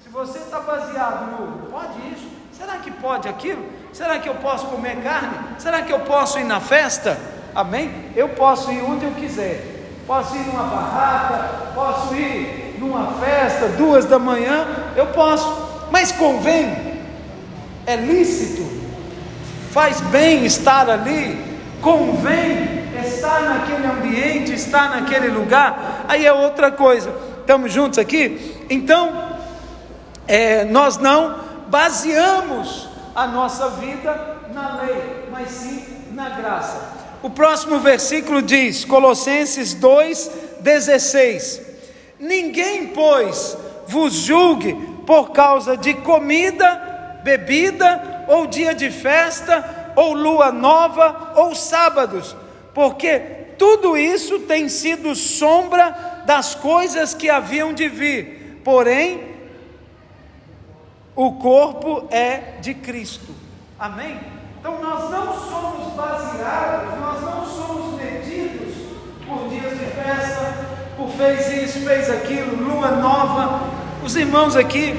Se 0.04 0.10
você 0.10 0.40
está 0.40 0.60
baseado 0.60 1.32
no 1.32 1.68
pode 1.68 2.00
isso, 2.14 2.28
será 2.52 2.78
que 2.78 2.90
pode 2.92 3.28
aquilo? 3.28 3.64
Será 3.98 4.20
que 4.20 4.30
eu 4.30 4.36
posso 4.36 4.68
comer 4.68 4.98
carne? 4.98 5.40
Será 5.58 5.82
que 5.82 5.92
eu 5.92 6.02
posso 6.02 6.38
ir 6.38 6.44
na 6.44 6.60
festa? 6.60 7.18
Amém? 7.56 7.92
Eu 8.16 8.30
posso 8.30 8.72
ir 8.72 8.84
onde 8.84 9.06
eu 9.06 9.12
quiser. 9.14 9.60
Posso 10.06 10.36
ir 10.36 10.46
numa 10.46 10.66
barraca, 10.66 11.72
posso 11.74 12.14
ir 12.14 12.76
numa 12.78 13.14
festa, 13.14 13.70
duas 13.70 14.06
da 14.06 14.20
manhã, 14.20 14.68
eu 14.96 15.08
posso. 15.08 15.88
Mas 15.90 16.12
convém, 16.12 17.00
é 17.88 17.96
lícito, 17.96 18.70
faz 19.72 20.00
bem 20.00 20.46
estar 20.46 20.88
ali, 20.88 21.58
convém 21.82 22.86
estar 23.04 23.42
naquele 23.42 23.88
ambiente, 23.88 24.54
estar 24.54 24.92
naquele 24.92 25.30
lugar, 25.30 26.06
aí 26.08 26.24
é 26.24 26.32
outra 26.32 26.72
coisa. 26.72 27.12
Estamos 27.40 27.74
juntos 27.74 27.98
aqui? 27.98 28.64
Então, 28.70 29.38
é, 30.28 30.66
nós 30.66 30.98
não 30.98 31.40
baseamos 31.68 32.87
a 33.18 33.26
nossa 33.26 33.72
vida 33.72 34.38
na 34.54 34.80
lei, 34.84 35.26
mas 35.32 35.50
sim 35.50 35.84
na 36.12 36.30
graça. 36.30 36.80
O 37.24 37.32
próximo 37.32 37.80
versículo 37.80 38.44
diz, 38.44 38.86
Colossenses 38.86 39.74
2,16: 39.74 41.60
Ninguém, 42.20 42.90
pois, 42.90 43.58
vos 43.88 44.14
julgue 44.14 44.76
por 45.08 45.32
causa 45.32 45.76
de 45.76 45.96
comida, 45.96 47.20
bebida, 47.24 48.26
ou 48.28 48.46
dia 48.46 48.76
de 48.76 48.92
festa, 48.92 49.94
ou 49.96 50.14
lua 50.14 50.52
nova, 50.52 51.34
ou 51.38 51.56
sábados, 51.56 52.36
porque 52.72 53.18
tudo 53.58 53.98
isso 53.98 54.42
tem 54.42 54.70
sido 54.70 55.16
sombra 55.16 56.24
das 56.28 56.54
coisas 56.54 57.16
que 57.16 57.32
haviam 57.32 57.74
de 57.74 57.90
vir, 57.90 58.62
porém, 58.64 59.37
o 61.18 61.32
corpo 61.32 62.06
é 62.12 62.60
de 62.62 62.76
Cristo. 62.76 63.34
Amém? 63.80 64.20
Então 64.60 64.80
nós 64.80 65.10
não 65.10 65.34
somos 65.34 65.94
baseados, 65.96 67.00
nós 67.00 67.22
não 67.24 67.44
somos 67.44 68.00
medidos 68.00 68.76
por 69.28 69.50
dias 69.50 69.72
de 69.72 69.86
festa, 69.86 70.54
por 70.96 71.10
fez 71.10 71.64
isso, 71.64 71.80
fez 71.80 72.08
aquilo, 72.12 72.64
lua 72.64 72.92
nova. 72.92 73.62
Os 74.04 74.16
irmãos 74.16 74.56
aqui, 74.56 74.94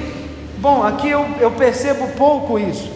bom, 0.59 0.85
aqui 0.85 1.09
eu, 1.09 1.25
eu 1.39 1.53
percebo 1.53 2.09
pouco 2.17 2.59
isso, 2.59 2.91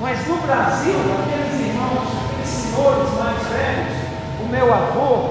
mas 0.00 0.26
no 0.26 0.36
Brasil, 0.38 0.98
aqueles 1.22 1.68
irmãos, 1.68 2.08
aqueles 2.24 2.48
senhores 2.48 3.10
mais 3.20 3.42
velhos, 3.46 3.96
o 4.44 4.48
meu 4.50 4.74
avô, 4.74 5.30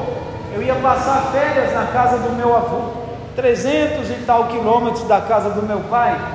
eu 0.54 0.64
ia 0.64 0.76
passar 0.76 1.30
férias 1.34 1.74
na 1.74 1.88
casa 1.88 2.20
do 2.20 2.34
meu 2.38 2.56
avô, 2.56 2.94
300 3.36 4.10
e 4.12 4.24
tal 4.26 4.48
quilômetros 4.48 5.04
da 5.04 5.20
casa 5.20 5.50
do 5.50 5.62
meu 5.62 5.82
pai. 5.82 6.35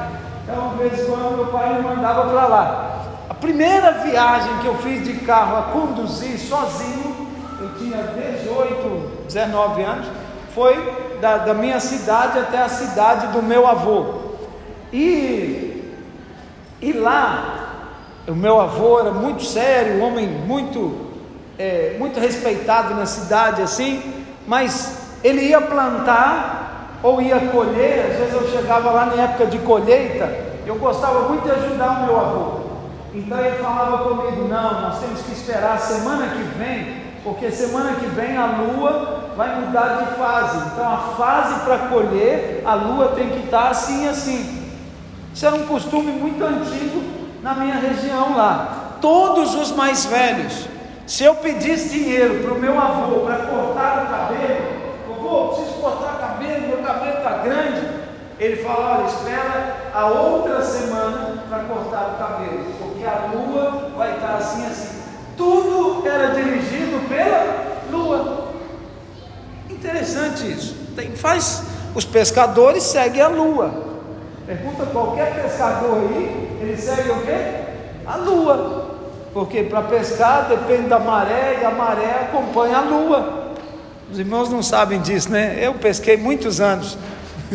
Então, 0.51 0.71
de 0.71 0.89
vez 0.89 1.01
em 1.01 1.07
quando, 1.07 1.37
meu 1.37 1.47
pai 1.47 1.75
me 1.75 1.83
mandava 1.83 2.29
para 2.29 2.47
lá. 2.47 3.05
A 3.29 3.35
primeira 3.35 3.93
viagem 3.93 4.59
que 4.61 4.67
eu 4.67 4.77
fiz 4.79 5.05
de 5.05 5.15
carro 5.25 5.57
a 5.57 5.63
conduzir 5.73 6.39
sozinho, 6.39 7.29
eu 7.61 7.75
tinha 7.79 8.03
18, 8.39 9.27
19 9.27 9.83
anos, 9.83 10.07
foi 10.55 11.19
da, 11.21 11.39
da 11.39 11.55
minha 11.55 11.79
cidade 11.79 12.39
até 12.39 12.59
a 12.59 12.69
cidade 12.69 13.29
do 13.29 13.43
meu 13.43 13.67
avô. 13.67 14.15
E, 14.93 15.95
e 16.83 16.93
lá, 16.93 17.87
o 18.27 18.35
meu 18.35 18.61
avô 18.61 18.99
era 18.99 19.13
muito 19.13 19.45
sério, 19.45 20.01
um 20.01 20.05
homem 20.05 20.27
muito, 20.27 21.13
é, 21.59 21.95
muito 21.99 22.19
respeitado 22.19 22.95
na 22.95 23.07
cidade, 23.07 23.63
assim, 23.63 24.25
mas 24.47 24.99
ele 25.23 25.43
ia 25.43 25.61
plantar 25.61 26.70
ou 27.03 27.21
ia 27.21 27.41
colher, 27.41 28.11
às 28.11 28.19
vezes 28.19 28.35
eu 28.35 28.49
chegava 28.49 28.91
lá 28.91 29.07
na 29.07 29.23
época 29.23 29.47
de 29.47 29.59
colheita, 29.59 30.29
eu 30.67 30.77
gostava 30.77 31.29
muito 31.29 31.45
de 31.45 31.51
ajudar 31.51 32.01
o 32.01 32.07
meu 32.07 32.21
avô. 32.21 32.61
Então 33.15 33.39
ele 33.39 33.57
falava 33.57 34.05
comigo: 34.05 34.47
não, 34.49 34.83
nós 34.83 35.01
temos 35.01 35.21
que 35.23 35.33
esperar 35.33 35.75
a 35.75 35.79
semana 35.79 36.29
que 36.29 36.43
vem, 36.59 36.97
porque 37.25 37.51
semana 37.51 37.95
que 37.95 38.07
vem 38.07 38.37
a 38.37 38.47
lua 38.47 39.33
vai 39.37 39.61
mudar 39.61 40.05
de 40.05 40.15
fase. 40.17 40.59
Então 40.73 40.87
a 40.87 40.99
fase 41.17 41.61
para 41.61 41.89
colher, 41.89 42.63
a 42.65 42.75
lua 42.75 43.09
tem 43.09 43.31
que 43.31 43.45
estar 43.45 43.69
assim 43.69 44.05
e 44.05 44.09
assim. 44.09 44.61
Isso 45.35 45.47
era 45.47 45.57
um 45.57 45.67
costume 45.67 46.13
muito 46.13 46.45
antigo 46.45 47.03
na 47.43 47.55
minha 47.55 47.77
região 47.77 48.37
lá. 48.37 48.99
Todos 49.01 49.55
os 49.55 49.73
mais 49.73 50.05
velhos, 50.05 50.69
se 51.07 51.25
eu 51.25 51.35
pedisse 51.37 51.89
dinheiro 51.89 52.45
para 52.45 52.53
o 52.53 52.59
meu 52.59 52.79
avô 52.79 53.21
para 53.21 53.37
cortar 53.37 54.05
o 54.05 54.11
cabelo, 54.11 54.81
avô, 55.31 55.49
preciso 55.55 55.79
cortar 55.81 56.15
o 56.15 56.19
cabelo, 56.19 56.69
meu 56.69 56.79
cabelo 56.79 57.10
está 57.21 57.39
grande. 57.39 57.87
Ele 58.39 58.57
fala: 58.57 58.99
olha, 58.99 59.07
espera 59.07 59.77
a 59.95 60.07
outra 60.07 60.63
semana 60.63 61.45
para 61.49 61.65
cortar 61.65 62.15
o 62.15 62.19
cabelo, 62.19 62.65
porque 62.79 63.05
a 63.05 63.31
lua 63.33 63.91
vai 63.97 64.15
estar 64.15 64.37
assim, 64.37 64.67
assim. 64.67 65.01
Tudo 65.37 66.07
era 66.07 66.35
dirigido 66.35 67.09
pela 67.09 67.81
lua. 67.91 68.49
Interessante 69.69 70.51
isso. 70.51 70.77
Tem, 70.95 71.13
faz, 71.13 71.63
os 71.95 72.05
pescadores 72.05 72.83
seguem 72.83 73.23
a 73.23 73.29
lua. 73.29 73.71
Pergunta 74.47 74.87
qualquer 74.87 75.43
pescador 75.43 75.99
aí, 75.99 76.59
ele 76.61 76.77
segue 76.77 77.11
o 77.11 77.23
quê? 77.23 77.55
A 78.07 78.17
lua. 78.17 78.91
Porque 79.33 79.63
para 79.63 79.83
pescar 79.83 80.49
depende 80.49 80.89
da 80.89 80.99
maré 80.99 81.59
e 81.63 81.65
a 81.65 81.71
maré 81.71 82.29
acompanha 82.29 82.79
a 82.79 82.81
lua. 82.81 83.40
Os 84.11 84.19
irmãos 84.19 84.51
não 84.51 84.61
sabem 84.61 85.01
disso, 85.01 85.31
né? 85.31 85.57
Eu 85.61 85.75
pesquei 85.75 86.17
muitos 86.17 86.61
anos. 86.61 86.99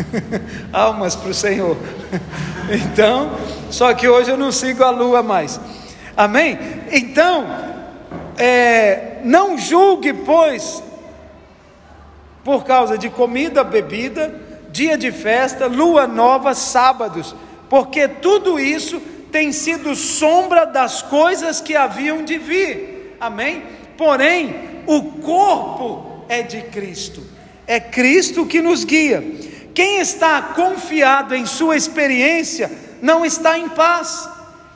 Almas 0.72 1.14
para 1.14 1.30
o 1.30 1.34
Senhor. 1.34 1.76
então, 2.72 3.32
só 3.70 3.94
que 3.94 4.08
hoje 4.08 4.32
eu 4.32 4.38
não 4.38 4.54
sigo 4.54 4.82
a 4.82 4.90
lua 4.90 5.22
mais. 5.22 5.60
Amém? 6.16 6.58
Então, 6.94 7.46
é, 8.38 9.18
não 9.26 9.58
julgue, 9.58 10.14
pois, 10.14 10.82
por 12.42 12.64
causa 12.64 12.98
de 12.98 13.10
comida, 13.10 13.62
bebida, 13.62 14.34
dia 14.72 14.98
de 14.98 15.12
festa, 15.12 15.68
lua 15.68 16.08
nova, 16.08 16.54
sábados, 16.54 17.36
porque 17.70 18.08
tudo 18.08 18.58
isso 18.58 19.02
tem 19.30 19.52
sido 19.52 19.94
sombra 19.94 20.66
das 20.66 21.02
coisas 21.02 21.60
que 21.60 21.76
haviam 21.76 22.24
de 22.24 22.38
vir. 22.38 23.18
Amém? 23.20 23.62
Porém, 23.98 24.56
o 24.88 25.02
corpo 25.20 26.15
é 26.28 26.42
de 26.42 26.62
Cristo. 26.64 27.24
É 27.68 27.80
Cristo 27.80 28.46
que 28.46 28.62
nos 28.62 28.84
guia. 28.84 29.24
Quem 29.74 30.00
está 30.00 30.42
confiado 30.42 31.36
em 31.36 31.46
sua 31.46 31.76
experiência 31.76 32.72
não 33.02 33.26
está 33.26 33.58
em 33.58 33.68
paz. 33.70 34.30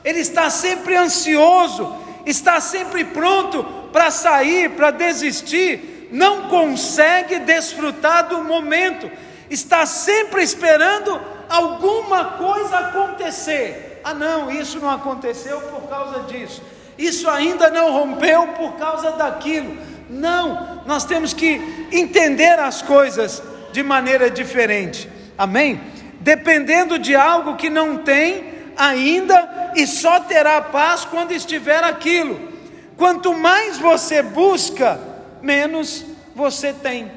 Ele 0.04 0.20
está 0.20 0.50
sempre 0.50 0.96
ansioso, 0.96 1.94
está 2.26 2.60
sempre 2.60 3.04
pronto 3.04 3.62
para 3.92 4.10
sair, 4.10 4.70
para 4.70 4.90
desistir, 4.90 6.08
não 6.12 6.48
consegue 6.48 7.40
desfrutar 7.40 8.28
do 8.28 8.42
momento, 8.42 9.10
está 9.50 9.84
sempre 9.84 10.42
esperando 10.42 11.20
alguma 11.48 12.24
coisa 12.36 12.78
acontecer. 12.78 14.00
Ah, 14.02 14.14
não, 14.14 14.50
isso 14.50 14.78
não 14.80 14.90
aconteceu 14.90 15.60
por 15.60 15.88
causa 15.88 16.20
disso, 16.20 16.62
isso 16.96 17.28
ainda 17.28 17.70
não 17.70 17.92
rompeu 17.92 18.48
por 18.48 18.76
causa 18.76 19.12
daquilo. 19.12 19.76
Não, 20.10 20.82
nós 20.86 21.04
temos 21.04 21.32
que 21.32 21.86
entender 21.92 22.58
as 22.58 22.82
coisas 22.82 23.40
de 23.72 23.80
maneira 23.82 24.28
diferente, 24.28 25.08
amém? 25.38 25.80
Dependendo 26.20 26.98
de 26.98 27.14
algo 27.14 27.54
que 27.54 27.70
não 27.70 27.98
tem 27.98 28.50
ainda 28.76 29.72
e 29.76 29.86
só 29.86 30.18
terá 30.18 30.60
paz 30.60 31.04
quando 31.04 31.30
estiver 31.30 31.84
aquilo. 31.84 32.50
Quanto 32.96 33.32
mais 33.32 33.78
você 33.78 34.20
busca, 34.20 34.98
menos 35.40 36.04
você 36.34 36.72
tem. 36.72 37.10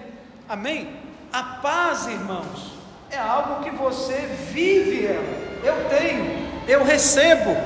Amém? 0.47 0.89
A 1.31 1.41
paz, 1.43 2.05
irmãos, 2.05 2.73
é 3.09 3.17
algo 3.17 3.63
que 3.63 3.71
você 3.71 4.29
vive 4.51 5.07
ela. 5.07 5.43
Eu 5.63 5.89
tenho, 5.89 6.47
eu 6.67 6.83
recebo. 6.83 7.57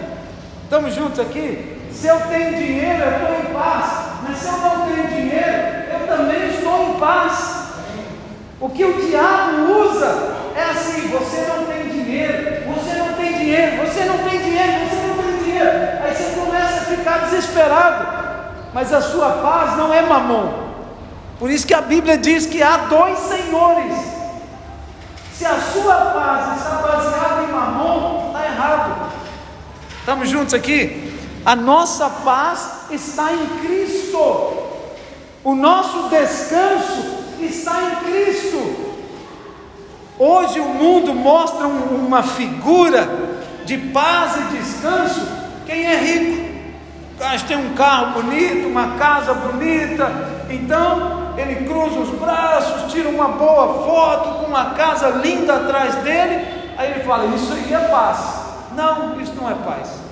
Estamos 0.63 0.95
juntos 0.95 1.19
aqui? 1.19 1.76
Se 1.99 2.07
eu 2.07 2.19
tenho 2.21 2.55
dinheiro, 2.55 3.03
eu 3.03 3.11
estou 3.11 3.39
em 3.39 3.53
paz. 3.53 3.85
Mas 4.23 4.37
se 4.37 4.47
eu 4.47 4.57
não 4.57 4.87
tenho 4.87 5.07
dinheiro, 5.07 5.57
eu 5.91 6.07
também 6.07 6.49
estou 6.49 6.89
em 6.89 6.99
paz. 6.99 7.57
O 8.59 8.69
que 8.69 8.83
o 8.83 9.01
diabo 9.01 9.71
usa 9.81 10.35
é 10.55 10.63
assim: 10.71 11.07
você 11.07 11.47
não 11.47 11.65
tem 11.65 11.89
dinheiro, 11.89 12.73
você 12.73 12.95
não 12.97 13.13
tem 13.13 13.33
dinheiro, 13.33 13.77
você 13.85 14.05
não 14.05 14.17
tem 14.19 14.39
dinheiro, 14.39 14.89
você 14.89 15.07
não 15.07 15.23
tem 15.23 15.43
dinheiro. 15.43 15.69
Aí 16.03 16.13
você 16.13 16.39
começa 16.39 16.81
a 16.81 16.95
ficar 16.95 17.17
desesperado 17.25 18.17
mas 18.77 18.93
a 18.93 19.01
sua 19.01 19.29
paz 19.41 19.75
não 19.75 19.91
é 19.91 20.03
mamon. 20.03 20.53
Por 21.39 21.49
isso 21.49 21.65
que 21.65 21.73
a 21.73 21.81
Bíblia 21.81 22.15
diz 22.15 22.45
que 22.45 22.61
há 22.61 22.77
dois 22.77 23.17
senhores. 23.17 23.91
Se 25.33 25.43
a 25.47 25.59
sua 25.59 25.95
paz 25.95 26.57
está 26.59 26.75
baseada 26.75 27.41
em 27.41 27.51
mamon, 27.51 28.27
está 28.27 28.45
errado. 28.45 29.11
Estamos 29.99 30.29
juntos 30.29 30.53
aqui? 30.53 31.06
A 31.47 31.55
nossa 31.55 32.09
paz 32.09 32.87
está 32.91 33.31
em 33.31 33.47
Cristo. 33.61 34.17
O 35.45 35.55
nosso 35.55 36.09
descanso 36.09 37.23
está 37.39 37.83
em 37.83 37.95
Cristo. 38.03 38.97
Hoje 40.19 40.59
o 40.59 40.67
mundo 40.67 41.13
mostra 41.13 41.65
uma 41.65 42.21
figura 42.21 43.07
de 43.63 43.77
paz 43.77 44.35
e 44.35 44.57
descanso. 44.57 45.25
Quem 45.65 45.85
é 45.85 45.95
rico? 45.95 46.57
Mas 47.17 47.43
tem 47.43 47.55
um 47.55 47.73
carro 47.75 48.21
bonito, 48.21 48.67
uma 48.67 48.97
casa 48.97 49.33
bonita, 49.33 50.11
então 50.49 51.33
ele 51.37 51.65
cruza 51.65 51.97
os 51.97 52.09
braços, 52.19 52.91
tira 52.91 53.07
uma 53.07 53.29
boa 53.29 53.85
foto 53.85 54.39
com 54.39 54.47
uma 54.47 54.71
casa 54.71 55.11
linda 55.11 55.55
atrás 55.55 55.95
dele, 55.95 56.45
aí 56.77 56.91
ele 56.91 57.05
fala: 57.05 57.25
Isso 57.33 57.53
aí 57.53 57.73
é 57.73 57.87
paz. 57.87 58.17
Não, 58.75 59.21
isso 59.21 59.33
não 59.33 59.49
é 59.49 59.55
paz. 59.55 60.06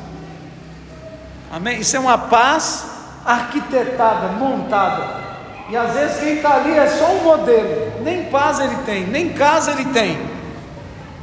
Amém? 1.55 1.79
Isso 1.79 1.95
é 1.95 1.99
uma 2.01 2.17
paz 2.17 2.85
arquitetada, 3.25 4.27
montada. 4.27 5.23
E 5.69 5.77
às 5.77 5.93
vezes 5.93 6.19
quem 6.19 6.35
está 6.35 6.55
ali 6.55 6.77
é 6.77 6.85
só 6.85 7.05
um 7.13 7.23
modelo, 7.23 7.93
nem 8.01 8.25
paz 8.25 8.59
ele 8.59 8.75
tem, 8.85 9.05
nem 9.05 9.29
casa 9.29 9.71
ele 9.71 9.85
tem, 9.85 10.19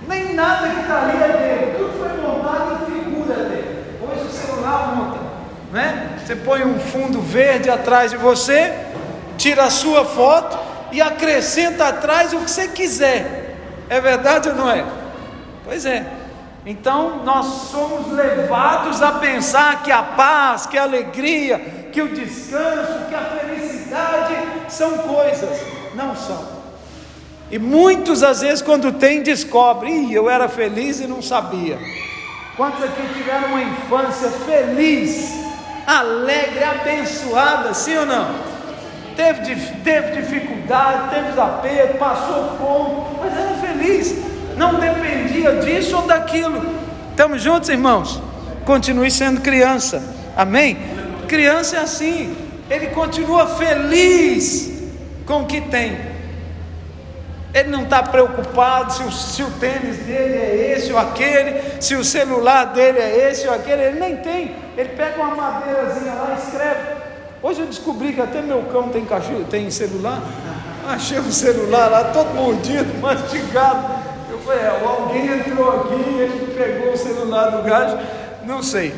nem 0.08 0.32
nada 0.32 0.70
que 0.70 0.80
está 0.80 1.02
ali 1.02 1.22
é 1.22 1.28
dele, 1.28 1.74
tudo 1.76 1.98
foi 1.98 2.16
montado 2.22 2.80
em 2.80 2.92
figura 2.92 3.34
dele. 3.44 3.98
Hoje 4.00 4.26
o 4.26 4.30
celular 4.30 4.96
monta 4.96 5.18
né? 5.70 6.18
Você 6.24 6.34
põe 6.34 6.64
um 6.64 6.80
fundo 6.80 7.20
verde 7.20 7.68
atrás 7.68 8.12
de 8.12 8.16
você, 8.16 8.72
tira 9.36 9.64
a 9.64 9.70
sua 9.70 10.06
foto 10.06 10.58
e 10.92 11.02
acrescenta 11.02 11.88
atrás 11.88 12.32
o 12.32 12.38
que 12.38 12.50
você 12.50 12.68
quiser. 12.68 13.58
É 13.86 14.00
verdade 14.00 14.48
ou 14.48 14.54
não 14.54 14.70
é? 14.70 14.82
Pois 15.62 15.84
é. 15.84 16.21
Então 16.64 17.24
nós 17.24 17.46
somos 17.70 18.12
levados 18.12 19.02
a 19.02 19.12
pensar 19.12 19.82
que 19.82 19.90
a 19.90 20.02
paz, 20.02 20.64
que 20.66 20.78
a 20.78 20.84
alegria, 20.84 21.88
que 21.92 22.00
o 22.00 22.14
descanso, 22.14 23.06
que 23.08 23.14
a 23.14 23.20
felicidade 23.20 24.34
são 24.68 24.98
coisas. 24.98 25.60
Não 25.94 26.14
são. 26.14 26.62
E 27.50 27.58
muitos 27.58 28.22
às 28.22 28.40
vezes 28.40 28.62
quando 28.62 28.92
tem 28.92 29.22
descobre, 29.22 29.90
Ih, 29.90 30.14
eu 30.14 30.30
era 30.30 30.48
feliz 30.48 31.00
e 31.00 31.06
não 31.06 31.20
sabia. 31.20 31.78
Quantos 32.56 32.82
aqui 32.84 33.02
tiveram 33.14 33.48
uma 33.48 33.62
infância 33.62 34.30
feliz, 34.30 35.32
alegre, 35.86 36.62
abençoada, 36.62 37.74
sim 37.74 37.96
ou 37.96 38.06
não? 38.06 38.52
Teve, 39.16 39.54
teve 39.82 40.22
dificuldade, 40.22 41.10
teve 41.10 41.28
desapeto, 41.28 41.98
passou 41.98 42.56
fome, 42.56 43.18
mas 43.20 43.36
era 43.36 43.54
feliz, 43.56 44.31
não 44.62 44.74
dependia 44.78 45.56
disso 45.56 45.96
ou 45.96 46.02
daquilo. 46.06 46.62
Estamos 47.10 47.42
juntos, 47.42 47.68
irmãos? 47.68 48.20
Continue 48.64 49.10
sendo 49.10 49.40
criança, 49.40 50.02
amém? 50.36 50.78
Criança 51.26 51.76
é 51.76 51.80
assim, 51.80 52.36
ele 52.70 52.88
continua 52.88 53.46
feliz 53.46 54.70
com 55.26 55.42
o 55.42 55.46
que 55.46 55.60
tem. 55.60 56.12
Ele 57.52 57.68
não 57.68 57.82
está 57.82 58.02
preocupado 58.02 58.92
se 58.92 59.02
o, 59.02 59.12
se 59.12 59.42
o 59.42 59.50
tênis 59.52 59.98
dele 59.98 60.36
é 60.36 60.74
esse 60.74 60.92
ou 60.92 60.98
aquele, 60.98 61.60
se 61.80 61.94
o 61.94 62.04
celular 62.04 62.66
dele 62.66 62.98
é 62.98 63.30
esse 63.30 63.46
ou 63.46 63.52
aquele, 63.52 63.82
ele 63.82 64.00
nem 64.00 64.16
tem. 64.16 64.54
Ele 64.76 64.88
pega 64.90 65.20
uma 65.20 65.34
madeirazinha 65.34 66.14
lá 66.14 66.34
e 66.38 66.42
escreve. 66.42 67.02
Hoje 67.42 67.60
eu 67.60 67.66
descobri 67.66 68.12
que 68.14 68.20
até 68.20 68.40
meu 68.40 68.62
cão 68.72 68.88
tem 68.88 69.04
cachorro, 69.04 69.44
tem 69.50 69.70
celular. 69.70 70.22
Achei 70.88 71.20
um 71.20 71.30
celular 71.30 71.88
lá 71.88 72.04
todo 72.04 72.34
mordido, 72.34 72.94
mastigado. 73.02 74.01
É, 74.49 74.84
alguém 74.84 75.26
entrou 75.26 75.70
aqui 75.70 75.95
e 75.95 76.20
ele 76.20 76.55
pegou 76.55 76.93
o 76.93 76.97
celular 76.97 77.51
do 77.51 77.62
gajo, 77.62 77.99
não 78.45 78.62
sei. 78.62 78.93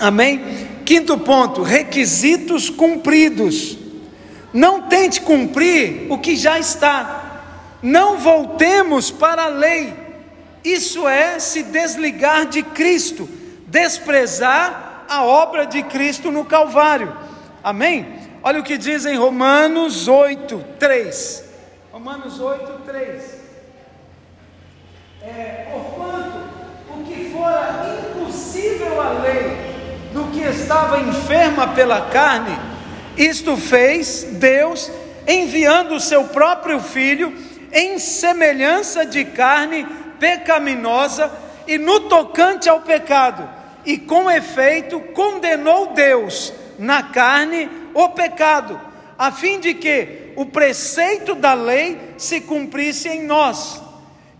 Amém? 0.00 0.68
Quinto 0.84 1.16
ponto: 1.18 1.62
requisitos 1.62 2.68
cumpridos. 2.68 3.78
Não 4.52 4.82
tente 4.82 5.20
cumprir 5.20 6.06
o 6.10 6.18
que 6.18 6.36
já 6.36 6.58
está. 6.58 7.42
Não 7.82 8.18
voltemos 8.18 9.10
para 9.10 9.44
a 9.44 9.48
lei. 9.48 9.92
Isso 10.64 11.06
é 11.06 11.38
se 11.38 11.62
desligar 11.62 12.46
de 12.46 12.62
Cristo, 12.62 13.28
desprezar 13.66 15.04
a 15.08 15.24
obra 15.24 15.66
de 15.66 15.82
Cristo 15.82 16.30
no 16.30 16.44
Calvário. 16.44 17.14
Amém? 17.62 18.06
Olha 18.42 18.60
o 18.60 18.62
que 18.62 18.78
diz 18.78 19.04
em 19.04 19.16
Romanos 19.16 20.08
8, 20.08 20.64
3. 20.78 21.44
Romanos 21.92 22.40
8, 22.40 22.82
3. 22.86 23.33
É, 25.26 25.68
porquanto 25.72 26.38
o 26.90 27.02
que 27.02 27.30
fora 27.30 27.98
impossível 27.98 29.00
à 29.00 29.08
lei, 29.20 29.56
no 30.12 30.30
que 30.30 30.40
estava 30.40 31.00
enferma 31.00 31.68
pela 31.68 32.10
carne, 32.10 32.54
isto 33.16 33.56
fez 33.56 34.24
Deus 34.32 34.92
enviando 35.26 35.94
o 35.94 36.00
seu 36.00 36.24
próprio 36.24 36.78
filho 36.78 37.32
em 37.72 37.98
semelhança 37.98 39.06
de 39.06 39.24
carne 39.24 39.86
pecaminosa 40.20 41.32
e 41.66 41.78
no 41.78 42.00
tocante 42.00 42.68
ao 42.68 42.82
pecado, 42.82 43.48
e 43.86 43.96
com 43.96 44.30
efeito 44.30 45.00
condenou 45.00 45.94
Deus 45.94 46.52
na 46.78 47.02
carne 47.02 47.70
o 47.94 48.10
pecado, 48.10 48.78
a 49.18 49.32
fim 49.32 49.58
de 49.58 49.72
que 49.72 50.34
o 50.36 50.44
preceito 50.44 51.34
da 51.34 51.54
lei 51.54 51.98
se 52.18 52.42
cumprisse 52.42 53.08
em 53.08 53.22
nós, 53.22 53.83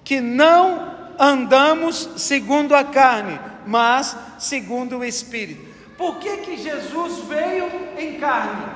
que 0.05 0.21
não 0.21 0.95
andamos 1.19 2.11
segundo 2.17 2.75
a 2.75 2.85
carne, 2.85 3.41
mas 3.67 4.17
segundo 4.39 4.99
o 4.99 5.05
Espírito. 5.05 5.75
Por 5.97 6.19
que, 6.19 6.37
que 6.39 6.57
Jesus 6.57 7.21
veio 7.21 7.71
em 7.97 8.19
carne? 8.21 8.67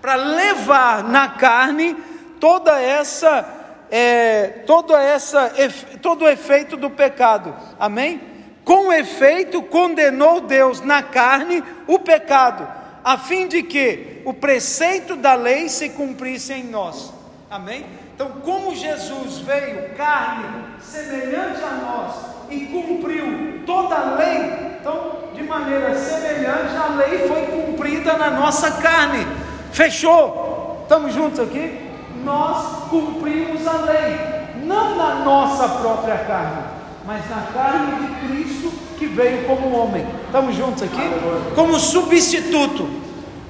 Para 0.00 0.14
levar 0.14 1.04
na 1.04 1.28
carne 1.28 1.94
toda 2.40 2.80
essa 2.80 3.60
é, 3.90 4.62
todo, 4.66 4.96
essa, 4.96 5.52
todo 6.00 6.24
o 6.24 6.28
efeito 6.28 6.78
do 6.78 6.88
pecado. 6.88 7.54
Amém? 7.78 8.22
Com 8.64 8.90
efeito, 8.90 9.60
condenou 9.62 10.40
Deus 10.40 10.80
na 10.80 11.02
carne 11.02 11.62
o 11.86 11.98
pecado, 11.98 12.66
a 13.04 13.18
fim 13.18 13.46
de 13.46 13.62
que 13.62 14.22
o 14.24 14.32
preceito 14.32 15.14
da 15.14 15.34
lei 15.34 15.68
se 15.68 15.90
cumprisse 15.90 16.54
em 16.54 16.64
nós. 16.64 17.12
Amém? 17.50 17.84
Então, 18.22 18.40
como 18.42 18.72
Jesus 18.72 19.38
veio 19.38 19.96
carne 19.96 20.44
semelhante 20.80 21.60
a 21.64 21.70
nós 21.84 22.14
e 22.48 22.66
cumpriu 22.66 23.62
toda 23.66 23.96
a 23.96 24.14
lei, 24.14 24.76
então, 24.78 25.14
de 25.34 25.42
maneira 25.42 25.92
semelhante, 25.96 26.76
a 26.76 26.94
lei 26.94 27.26
foi 27.26 27.46
cumprida 27.46 28.16
na 28.16 28.30
nossa 28.30 28.70
carne. 28.80 29.26
Fechou? 29.72 30.78
Estamos 30.82 31.12
juntos 31.12 31.40
aqui? 31.40 31.90
nós 32.24 32.88
cumprimos 32.88 33.66
a 33.66 33.72
lei, 33.72 34.16
não 34.64 34.94
na 34.94 35.16
nossa 35.24 35.68
própria 35.80 36.18
carne, 36.18 36.62
mas 37.04 37.28
na 37.28 37.42
carne 37.52 38.06
de 38.06 38.28
Cristo 38.28 38.70
que 38.96 39.06
veio 39.06 39.48
como 39.48 39.76
homem. 39.76 40.06
Estamos 40.26 40.54
juntos 40.54 40.84
aqui? 40.84 41.10
Como 41.56 41.76
substituto. 41.80 42.88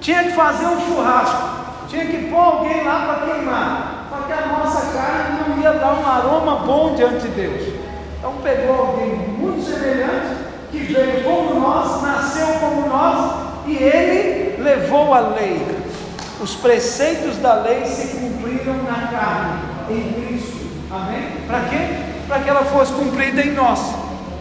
Tinha 0.00 0.24
que 0.24 0.30
fazer 0.30 0.64
um 0.64 0.80
churrasco, 0.80 1.88
tinha 1.88 2.06
que 2.06 2.30
pôr 2.30 2.40
alguém 2.40 2.82
lá 2.82 3.20
para 3.20 3.34
queimar, 3.34 4.01
só 4.22 4.26
que 4.26 4.32
a 4.32 4.46
nossa 4.46 4.92
carne 4.92 5.40
não 5.48 5.62
ia 5.62 5.72
dar 5.72 5.94
um 5.94 6.06
aroma 6.06 6.56
bom 6.64 6.94
diante 6.94 7.22
de 7.22 7.28
Deus. 7.28 7.74
Então 8.18 8.34
pegou 8.42 8.74
alguém 8.74 9.16
muito 9.16 9.64
semelhante, 9.64 10.36
que 10.70 10.78
veio 10.78 11.24
como 11.24 11.58
nós, 11.58 12.02
nasceu 12.02 12.46
como 12.60 12.88
nós, 12.88 13.34
e 13.66 13.76
ele 13.76 14.62
levou 14.62 15.12
a 15.12 15.20
lei. 15.20 15.66
Os 16.40 16.54
preceitos 16.54 17.36
da 17.38 17.54
lei 17.54 17.84
se 17.84 18.16
cumpriram 18.16 18.74
na 18.84 19.08
carne, 19.08 19.60
em 19.90 20.12
Cristo. 20.12 20.66
Amém? 20.90 21.28
Para 21.46 21.60
quê? 21.60 21.88
Para 22.28 22.40
que 22.40 22.48
ela 22.48 22.64
fosse 22.64 22.92
cumprida 22.92 23.42
em 23.42 23.52
nós. 23.52 23.80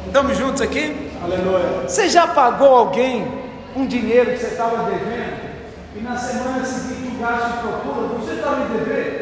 Estamos 0.05 0.37
juntos 0.37 0.61
aqui? 0.61 1.11
Aleluia. 1.23 1.87
Você 1.87 2.09
já 2.09 2.27
pagou 2.27 2.75
alguém 2.75 3.27
um 3.75 3.85
dinheiro 3.85 4.31
que 4.31 4.37
você 4.37 4.47
estava 4.47 4.89
devendo? 4.89 5.51
E 5.95 6.01
na 6.01 6.15
semana 6.17 6.63
seguinte 6.65 7.15
o 7.15 7.21
gasto 7.21 7.61
procura, 7.61 8.07
você 8.19 8.33
está 8.33 8.51
me 8.51 8.77
devendo? 8.77 9.20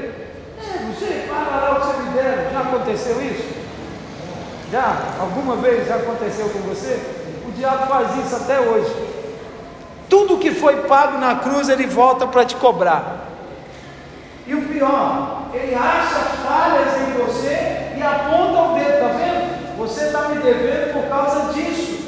Paga 1.45 1.65
lá 1.65 1.71
o 1.71 1.81
que 1.81 1.87
você 1.87 2.03
me 2.03 2.09
deve. 2.09 2.53
Já 2.53 2.59
aconteceu 2.59 3.21
isso? 3.21 3.59
Já? 4.71 4.97
Alguma 5.19 5.55
vez 5.55 5.87
já 5.87 5.95
aconteceu 5.95 6.49
com 6.49 6.59
você? 6.59 6.99
O 7.47 7.51
diabo 7.51 7.87
faz 7.87 8.25
isso 8.25 8.35
até 8.35 8.59
hoje. 8.59 8.93
Tudo 10.09 10.37
que 10.37 10.51
foi 10.51 10.77
pago 10.83 11.17
na 11.17 11.35
cruz, 11.35 11.69
ele 11.69 11.85
volta 11.85 12.25
para 12.27 12.45
te 12.45 12.55
cobrar. 12.55 13.27
E 14.47 14.55
o 14.55 14.61
pior, 14.63 15.43
ele 15.53 15.75
acha 15.75 16.19
falhas 16.43 16.97
em 17.01 17.11
você 17.13 17.93
e 17.95 18.01
aponta 18.01 18.61
o 18.61 18.73
dedo, 18.73 18.93
está 18.93 19.07
vendo? 19.07 19.77
Você 19.77 20.05
está 20.05 20.21
me 20.29 20.39
devendo 20.39 20.93
por 20.93 21.07
causa 21.07 21.53
disso. 21.53 21.99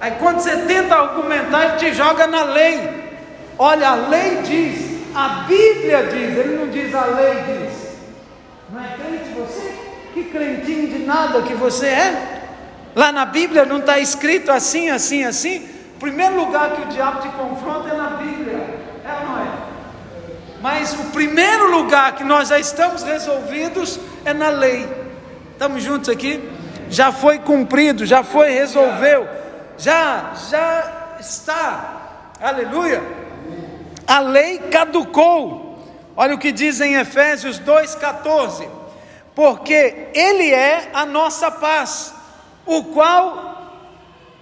Aí 0.00 0.12
quando 0.12 0.38
você 0.38 0.56
tenta 0.58 0.94
argumentar, 0.94 1.64
ele 1.64 1.76
te 1.76 1.92
joga 1.92 2.26
na 2.26 2.44
lei. 2.44 3.10
Olha, 3.58 3.90
a 3.90 3.94
lei 3.94 4.42
diz, 4.42 5.00
a 5.14 5.44
Bíblia 5.46 6.04
diz, 6.04 6.38
ele 6.38 6.56
não 6.56 6.68
diz 6.68 6.94
a 6.94 7.04
lei 7.06 7.34
diz. 7.34 7.69
Não 8.72 8.80
é 8.80 8.94
crente 8.94 9.30
você? 9.30 9.74
Que 10.14 10.24
crentinho 10.24 10.88
de 10.88 10.98
nada 11.04 11.42
que 11.42 11.54
você 11.54 11.86
é? 11.86 12.42
Lá 12.94 13.10
na 13.10 13.24
Bíblia 13.24 13.64
não 13.64 13.78
está 13.78 13.98
escrito 13.98 14.50
assim, 14.50 14.90
assim, 14.90 15.24
assim. 15.24 15.68
O 15.96 15.98
primeiro 15.98 16.36
lugar 16.36 16.72
que 16.72 16.82
o 16.82 16.86
diabo 16.86 17.20
te 17.20 17.28
confronta 17.28 17.88
é 17.88 17.96
na 17.96 18.10
Bíblia. 18.10 18.58
É 19.04 19.20
ou 19.20 19.28
não 19.28 19.40
é? 19.40 19.50
Mas 20.60 20.92
o 20.92 21.04
primeiro 21.10 21.70
lugar 21.70 22.14
que 22.14 22.22
nós 22.22 22.48
já 22.48 22.58
estamos 22.58 23.02
resolvidos 23.02 23.98
é 24.24 24.32
na 24.32 24.50
lei. 24.50 24.86
Estamos 25.52 25.82
juntos 25.82 26.08
aqui? 26.08 26.40
Já 26.88 27.10
foi 27.10 27.38
cumprido, 27.38 28.06
já 28.06 28.22
foi, 28.22 28.50
resolveu, 28.50 29.28
já, 29.78 30.32
já 30.50 31.16
está. 31.20 32.30
Aleluia. 32.40 33.02
A 34.06 34.20
lei 34.20 34.58
caducou. 34.70 35.69
Olha 36.16 36.34
o 36.34 36.38
que 36.38 36.52
diz 36.52 36.80
em 36.80 36.94
Efésios 36.94 37.60
2,14: 37.60 38.68
Porque 39.34 40.08
Ele 40.14 40.50
é 40.50 40.90
a 40.92 41.06
nossa 41.06 41.50
paz, 41.50 42.14
o 42.66 42.84
qual 42.84 43.50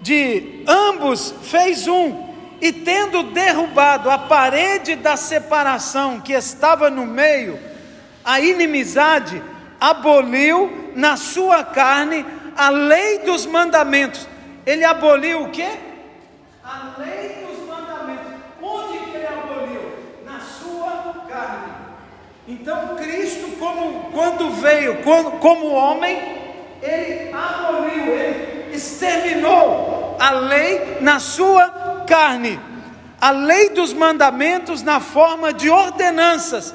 de 0.00 0.64
ambos 0.66 1.34
fez 1.42 1.86
um 1.86 2.28
e 2.60 2.72
tendo 2.72 3.22
derrubado 3.24 4.10
a 4.10 4.18
parede 4.18 4.96
da 4.96 5.16
separação 5.16 6.20
que 6.20 6.32
estava 6.32 6.90
no 6.90 7.06
meio, 7.06 7.58
a 8.24 8.40
inimizade, 8.40 9.42
aboliu 9.80 10.92
na 10.94 11.16
sua 11.16 11.64
carne 11.64 12.26
a 12.56 12.68
lei 12.70 13.20
dos 13.20 13.46
mandamentos. 13.46 14.28
Ele 14.66 14.84
aboliu 14.84 15.44
o 15.44 15.50
quê? 15.50 15.68
A 16.64 16.94
lei 16.98 17.46
dos 17.46 17.66
mandamentos. 17.66 18.32
Onde 18.60 18.98
que 18.98 19.16
ele 19.16 19.26
aboliu? 19.26 19.92
Na 20.26 20.40
sua 20.40 21.24
carne. 21.28 21.72
Então 22.48 22.96
Cristo, 22.96 23.58
como 23.58 24.10
quando 24.10 24.50
veio, 24.52 25.02
como, 25.02 25.32
como 25.32 25.66
homem, 25.66 26.16
ele 26.82 27.30
aboliu, 27.30 28.14
ele 28.14 28.74
exterminou 28.74 30.16
a 30.18 30.30
lei 30.30 30.96
na 31.02 31.20
sua 31.20 32.04
carne, 32.06 32.58
a 33.20 33.30
lei 33.32 33.68
dos 33.68 33.92
mandamentos 33.92 34.82
na 34.82 34.98
forma 34.98 35.52
de 35.52 35.68
ordenanças, 35.68 36.74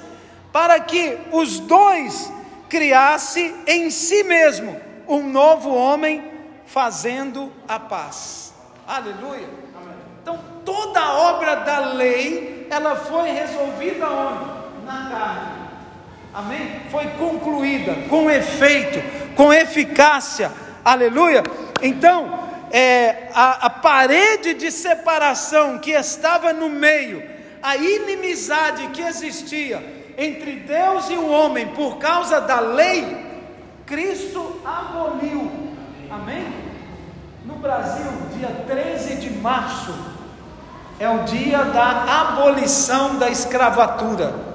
para 0.51 0.80
que 0.80 1.17
os 1.32 1.59
dois 1.59 2.32
criasse 2.69 3.55
em 3.65 3.89
si 3.89 4.24
mesmo 4.24 4.80
um 5.07 5.28
novo 5.28 5.74
homem, 5.74 6.24
fazendo 6.67 7.51
a 7.67 7.80
paz. 7.80 8.53
Aleluia. 8.88 9.49
Então, 10.21 10.39
toda 10.63 10.99
a 10.99 11.13
obra 11.13 11.55
da 11.55 11.80
lei, 11.80 12.67
ela 12.69 12.95
foi 12.95 13.32
resolvida 13.32 14.07
onde? 14.07 14.86
Na 14.86 15.09
carne. 15.09 15.53
Amém? 16.34 16.82
Foi 16.90 17.06
concluída 17.20 17.96
com 18.10 18.30
efeito, 18.30 19.00
com 19.36 19.54
eficácia. 19.54 20.52
Aleluia. 20.84 21.44
Então, 21.82 22.40
é, 22.72 23.30
a, 23.36 23.68
a 23.68 23.70
parede 23.70 24.56
de 24.56 24.72
separação 24.72 25.78
que 25.78 25.92
estava 25.92 26.52
no 26.52 26.70
meio, 26.70 27.22
a 27.62 27.78
inimizade 27.78 28.88
que 28.88 29.02
existia 29.02 29.84
entre 30.18 30.56
Deus 30.56 31.08
e 31.10 31.14
o 31.14 31.30
homem 31.30 31.68
por 31.68 31.98
causa 31.98 32.42
da 32.42 32.60
lei, 32.60 33.16
Cristo 33.86 34.60
aboliu. 34.66 35.52
Amém? 36.10 36.48
No 37.46 37.56
Brasil, 37.56 38.12
dia 38.36 38.50
13 38.68 39.16
de 39.18 39.30
março, 39.38 39.94
é 41.00 41.08
o 41.08 41.24
dia 41.26 41.64
da 41.66 42.22
abolição 42.22 43.18
da 43.18 43.30
escravatura. 43.30 44.53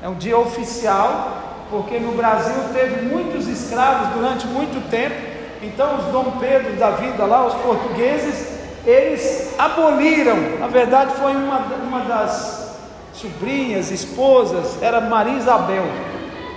É 0.00 0.08
um 0.08 0.14
dia 0.14 0.38
oficial, 0.38 1.66
porque 1.70 1.98
no 1.98 2.12
Brasil 2.12 2.54
teve 2.72 3.06
muitos 3.06 3.48
escravos 3.48 4.08
durante 4.14 4.46
muito 4.46 4.88
tempo. 4.90 5.16
Então 5.60 5.98
os 5.98 6.04
Dom 6.06 6.36
Pedro 6.38 6.74
da 6.74 6.90
vida 6.90 7.24
lá, 7.24 7.46
os 7.46 7.54
portugueses, 7.54 8.58
eles 8.86 9.54
aboliram, 9.58 10.36
na 10.60 10.68
verdade 10.68 11.14
foi 11.14 11.34
uma, 11.34 11.58
uma 11.82 12.00
das 12.04 12.76
sobrinhas, 13.12 13.90
esposas, 13.90 14.80
era 14.80 15.00
Maria 15.00 15.34
Isabel, 15.34 15.84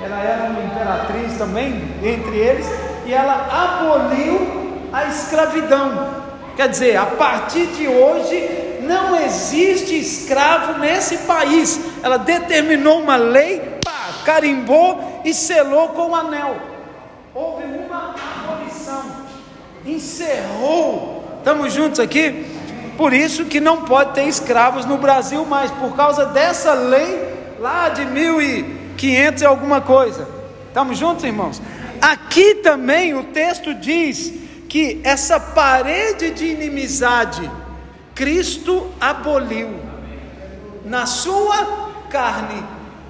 ela 0.04 0.20
era 0.22 0.44
uma 0.44 0.62
imperatriz 0.62 1.38
também, 1.38 1.82
entre 2.04 2.38
eles, 2.38 2.68
e 3.06 3.14
ela 3.14 3.48
aboliu 3.52 4.86
a 4.94 5.06
escravidão. 5.06 6.10
Quer 6.56 6.70
dizer, 6.70 6.96
a 6.96 7.06
partir 7.08 7.66
de 7.68 7.88
hoje 7.88 8.61
não 8.82 9.15
existe 9.15 9.97
escravo 9.97 10.79
nesse 10.79 11.19
país. 11.19 11.79
Ela 12.03 12.17
determinou 12.17 12.99
uma 12.99 13.15
lei, 13.15 13.59
pá, 13.84 14.09
carimbou 14.25 15.21
e 15.23 15.34
selou 15.34 15.89
com 15.89 16.09
o 16.09 16.15
anel. 16.15 16.55
Houve 17.34 17.63
uma 17.63 18.13
encerrou. 19.86 21.23
Estamos 21.38 21.73
juntos 21.73 21.99
aqui? 21.99 22.45
Por 22.97 23.13
isso 23.13 23.45
que 23.45 23.59
não 23.59 23.84
pode 23.84 24.13
ter 24.13 24.25
escravos 24.25 24.86
no 24.86 24.97
Brasil 24.97 25.45
mais, 25.45 25.71
por 25.71 25.95
causa 25.95 26.25
dessa 26.25 26.73
lei 26.73 27.55
lá 27.59 27.89
de 27.89 28.05
1500 28.05 29.41
e 29.41 29.45
alguma 29.45 29.82
coisa. 29.82 30.27
Estamos 30.67 30.97
juntos, 30.97 31.23
irmãos? 31.23 31.61
Aqui 32.01 32.55
também 32.55 33.13
o 33.13 33.23
texto 33.23 33.73
diz 33.73 34.34
que 34.69 34.99
essa 35.03 35.39
parede 35.39 36.32
de 36.32 36.45
inimizade 36.45 37.49
Cristo 38.22 38.88
aboliu 39.01 39.80
na 40.86 41.07
sua 41.07 42.03
carne. 42.07 42.63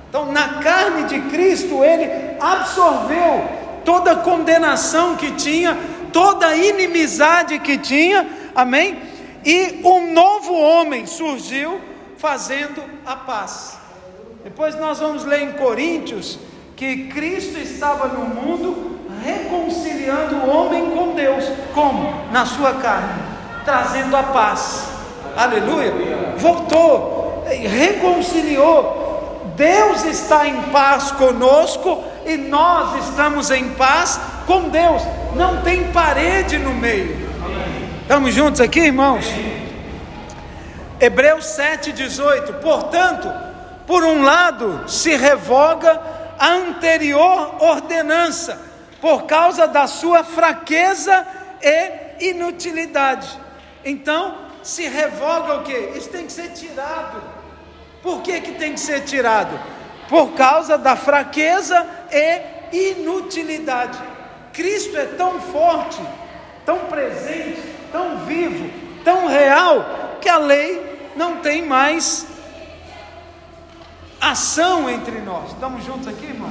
Então, 0.08 0.32
na 0.32 0.62
carne 0.62 1.04
de 1.04 1.20
Cristo, 1.30 1.84
ele 1.84 2.38
absorveu 2.40 3.44
toda 3.84 4.14
a 4.14 4.16
condenação 4.16 5.18
que 5.18 5.32
tinha 5.32 5.78
toda 6.14 6.48
a 6.48 6.56
inimizade 6.56 7.60
que 7.60 7.78
tinha, 7.78 8.26
amém? 8.56 9.02
E 9.44 9.82
um 9.84 10.14
novo 10.14 10.54
homem 10.54 11.06
surgiu 11.06 11.82
fazendo 12.18 12.82
a 13.06 13.18
paz. 13.18 13.78
Depois 14.46 14.76
nós 14.76 15.00
vamos 15.00 15.26
ler 15.26 15.42
em 15.42 15.52
Coríntios 15.52 16.40
que 16.78 17.08
Cristo 17.08 17.60
estava 17.60 18.08
no 18.08 18.26
mundo 18.26 18.98
reconciliando 19.22 20.38
o 20.38 20.50
homem 20.50 20.92
com 20.92 21.16
Deus, 21.16 21.44
como? 21.74 22.32
Na 22.32 22.46
sua 22.46 22.76
carne, 22.76 23.22
trazendo 23.66 24.16
a 24.16 24.24
paz. 24.24 24.91
Aleluia! 25.36 25.94
Voltou, 26.38 27.46
reconciliou. 27.48 29.00
Deus 29.56 30.04
está 30.06 30.48
em 30.48 30.62
paz 30.64 31.12
conosco 31.12 32.04
e 32.26 32.38
nós 32.38 33.08
estamos 33.08 33.52
em 33.52 33.70
paz 33.70 34.20
com 34.46 34.70
Deus 34.70 35.02
não 35.36 35.62
tem 35.62 35.92
parede 35.92 36.58
no 36.58 36.74
meio. 36.74 37.30
Estamos 38.02 38.34
juntos 38.34 38.60
aqui, 38.60 38.82
irmãos? 38.82 39.26
Hebreus 41.00 41.46
7,18. 41.46 42.60
Portanto, 42.60 43.32
por 43.88 44.04
um 44.04 44.24
lado, 44.24 44.84
se 44.88 45.16
revoga 45.16 46.02
a 46.38 46.50
anterior 46.50 47.56
ordenança, 47.60 48.60
por 49.00 49.24
causa 49.24 49.68
da 49.68 49.88
sua 49.88 50.24
fraqueza 50.24 51.26
e 51.62 52.30
inutilidade. 52.30 53.28
Então, 53.84 54.36
se 54.64 54.88
revoga 54.88 55.56
o 55.56 55.64
que? 55.64 55.78
Isso 55.98 56.10
tem 56.10 56.26
que 56.26 56.32
ser 56.32 56.50
tirado. 56.50 57.22
Por 58.02 58.22
que, 58.22 58.42
que 58.42 58.52
tem 58.54 58.74
que 58.74 58.80
ser 58.80 59.02
tirado? 59.02 59.60
Por 60.10 60.34
causa 60.34 60.78
da 60.78 60.96
fraqueza 60.96 61.88
e 62.12 62.92
inutilidade. 62.92 64.00
Cristo 64.54 64.98
é 64.98 65.06
tão 65.06 65.40
forte, 65.40 66.02
tão 66.66 66.80
presente, 66.80 67.62
tão 67.92 68.20
vivo, 68.26 68.70
tão 69.04 69.28
real, 69.28 70.18
que 70.20 70.28
a 70.28 70.38
lei 70.38 71.12
não 71.16 71.38
tem 71.38 71.66
mais 71.66 72.28
ação 74.20 74.90
entre 74.90 75.20
nós. 75.20 75.52
Estamos 75.52 75.84
juntos 75.84 76.08
aqui, 76.08 76.26
irmão? 76.26 76.50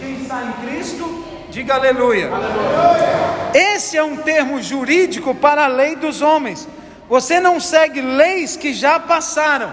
Quem 0.00 0.22
está 0.22 0.44
em 0.44 0.52
Cristo, 0.66 1.24
diga 1.50 1.74
aleluia. 1.74 2.30
aleluia. 2.32 3.50
Esse 3.54 3.96
é 3.96 4.02
um 4.02 4.16
termo 4.16 4.62
jurídico 4.62 5.34
para 5.34 5.64
a 5.64 5.68
lei 5.68 5.96
dos 5.96 6.22
homens. 6.22 6.68
Você 7.12 7.38
não 7.38 7.60
segue 7.60 8.00
leis 8.00 8.56
que 8.56 8.72
já 8.72 8.98
passaram. 8.98 9.70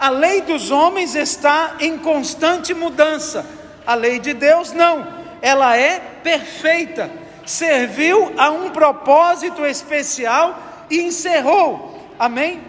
A 0.00 0.10
lei 0.10 0.40
dos 0.40 0.72
homens 0.72 1.14
está 1.14 1.76
em 1.78 1.96
constante 1.96 2.74
mudança. 2.74 3.46
A 3.86 3.94
lei 3.94 4.18
de 4.18 4.34
Deus 4.34 4.72
não 4.72 5.22
ela 5.40 5.76
é 5.76 6.00
perfeita, 6.24 7.08
serviu 7.46 8.32
a 8.36 8.50
um 8.50 8.70
propósito 8.70 9.64
especial 9.64 10.58
e 10.90 11.02
encerrou. 11.02 12.04
Amém? 12.18 12.60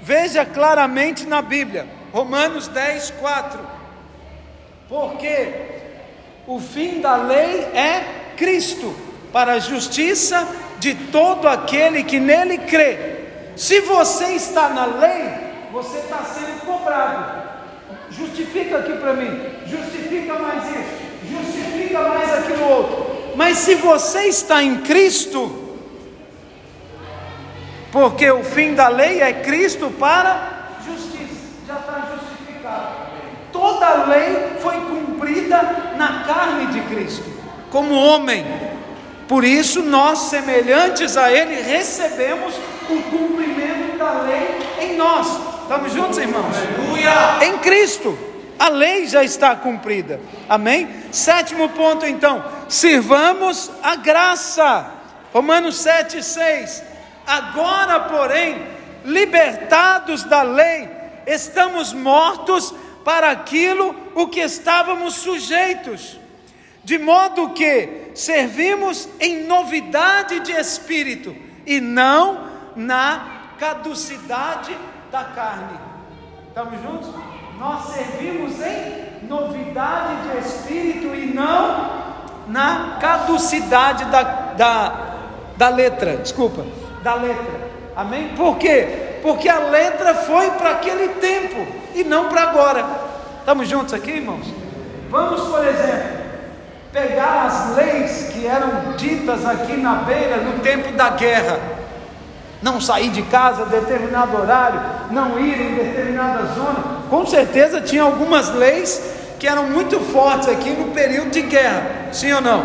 Veja 0.00 0.46
claramente 0.46 1.26
na 1.26 1.42
Bíblia, 1.42 1.86
Romanos 2.14 2.66
10, 2.66 3.10
4. 3.20 3.60
Porque 4.88 5.52
o 6.46 6.58
fim 6.58 7.02
da 7.02 7.16
lei 7.16 7.60
é 7.74 8.32
Cristo, 8.38 8.96
para 9.30 9.52
a 9.52 9.58
justiça 9.58 10.48
de 10.78 10.94
todo 10.94 11.48
aquele 11.48 12.04
que 12.04 12.20
nele 12.20 12.58
crê. 12.58 13.16
Se 13.56 13.80
você 13.80 14.26
está 14.32 14.68
na 14.68 14.86
lei, 14.86 15.30
você 15.72 15.98
está 15.98 16.18
sendo 16.18 16.64
cobrado. 16.66 17.46
Justifica 18.10 18.78
aqui 18.78 18.92
para 18.94 19.12
mim, 19.14 19.40
justifica 19.66 20.34
mais 20.38 20.64
isso 20.64 21.06
justifica 21.26 22.00
mais 22.02 22.32
aquilo 22.32 22.68
outro. 22.68 23.06
Mas 23.34 23.58
se 23.58 23.74
você 23.74 24.28
está 24.28 24.62
em 24.62 24.78
Cristo, 24.78 25.64
porque 27.92 28.30
o 28.30 28.42
fim 28.42 28.74
da 28.74 28.88
lei 28.88 29.20
é 29.20 29.32
Cristo 29.32 29.90
para 29.98 30.78
justiça, 30.84 31.34
já 31.66 31.76
está 31.76 32.08
justificado. 32.14 33.06
Toda 33.52 33.86
a 33.86 34.04
lei 34.06 34.56
foi 34.60 34.74
cumprida 34.80 35.94
na 35.96 36.24
carne 36.24 36.66
de 36.66 36.80
Cristo, 36.82 37.24
como 37.70 37.94
homem. 37.94 38.44
Por 39.28 39.44
isso, 39.44 39.82
nós, 39.82 40.18
semelhantes 40.30 41.16
a 41.16 41.32
Ele, 41.32 41.60
recebemos 41.62 42.54
o 42.88 43.02
cumprimento 43.10 43.98
da 43.98 44.22
lei 44.22 44.56
em 44.80 44.96
nós. 44.96 45.26
Estamos 45.62 45.92
juntos, 45.92 46.18
irmãos? 46.18 46.54
Aleluia! 46.56 47.44
Em 47.44 47.58
Cristo 47.58 48.16
a 48.58 48.68
lei 48.68 49.06
já 49.06 49.22
está 49.22 49.54
cumprida. 49.54 50.20
Amém? 50.48 50.88
Sétimo 51.12 51.68
ponto, 51.70 52.06
então, 52.06 52.44
sirvamos 52.68 53.70
a 53.82 53.96
graça. 53.96 54.92
Romanos 55.32 55.76
7, 55.76 56.22
6. 56.22 56.82
Agora, 57.26 58.00
porém, 58.00 58.66
libertados 59.04 60.24
da 60.24 60.42
lei, 60.42 60.88
estamos 61.26 61.92
mortos 61.92 62.74
para 63.04 63.30
aquilo 63.30 63.94
o 64.14 64.26
que 64.26 64.40
estávamos 64.40 65.14
sujeitos, 65.14 66.18
de 66.86 66.98
modo 66.98 67.50
que 67.50 68.12
servimos 68.14 69.08
em 69.18 69.42
novidade 69.42 70.38
de 70.38 70.52
espírito 70.52 71.34
e 71.66 71.80
não 71.80 72.46
na 72.76 73.54
caducidade 73.58 74.78
da 75.10 75.24
carne. 75.24 75.80
Estamos 76.48 76.80
juntos? 76.80 77.10
nós 77.58 77.86
servimos 77.86 78.60
em 78.60 79.26
novidade 79.26 80.28
de 80.28 80.46
espírito 80.46 81.14
e 81.14 81.32
não 81.34 82.04
na 82.46 82.98
caducidade 83.00 84.04
da, 84.04 84.22
da, 84.22 85.16
da 85.56 85.68
letra, 85.70 86.18
desculpa, 86.18 86.64
da 87.02 87.14
letra. 87.14 87.66
Amém? 87.96 88.28
Por 88.36 88.58
quê? 88.58 89.18
Porque 89.22 89.48
a 89.48 89.58
letra 89.58 90.14
foi 90.14 90.50
para 90.52 90.70
aquele 90.70 91.08
tempo 91.14 91.66
e 91.94 92.04
não 92.04 92.28
para 92.28 92.42
agora. 92.42 92.86
Estamos 93.40 93.68
juntos 93.68 93.94
aqui, 93.94 94.12
irmãos? 94.12 94.46
Vamos, 95.10 95.40
por 95.48 95.66
exemplo, 95.66 96.25
pegar 96.96 97.44
as 97.44 97.76
leis 97.76 98.30
que 98.32 98.46
eram 98.46 98.92
ditas 98.96 99.44
aqui 99.44 99.76
na 99.76 99.96
beira 99.96 100.38
no 100.38 100.60
tempo 100.60 100.92
da 100.92 101.10
guerra. 101.10 101.60
Não 102.62 102.80
sair 102.80 103.10
de 103.10 103.20
casa 103.20 103.64
a 103.64 103.66
determinado 103.66 104.34
horário, 104.34 104.80
não 105.10 105.38
ir 105.38 105.60
em 105.60 105.74
determinada 105.74 106.46
zona. 106.54 106.96
Com 107.10 107.26
certeza 107.26 107.82
tinha 107.82 108.02
algumas 108.02 108.48
leis 108.54 109.14
que 109.38 109.46
eram 109.46 109.64
muito 109.64 110.00
fortes 110.00 110.48
aqui 110.48 110.70
no 110.70 110.92
período 110.92 111.30
de 111.30 111.42
guerra, 111.42 112.08
sim 112.12 112.32
ou 112.32 112.40
não? 112.40 112.64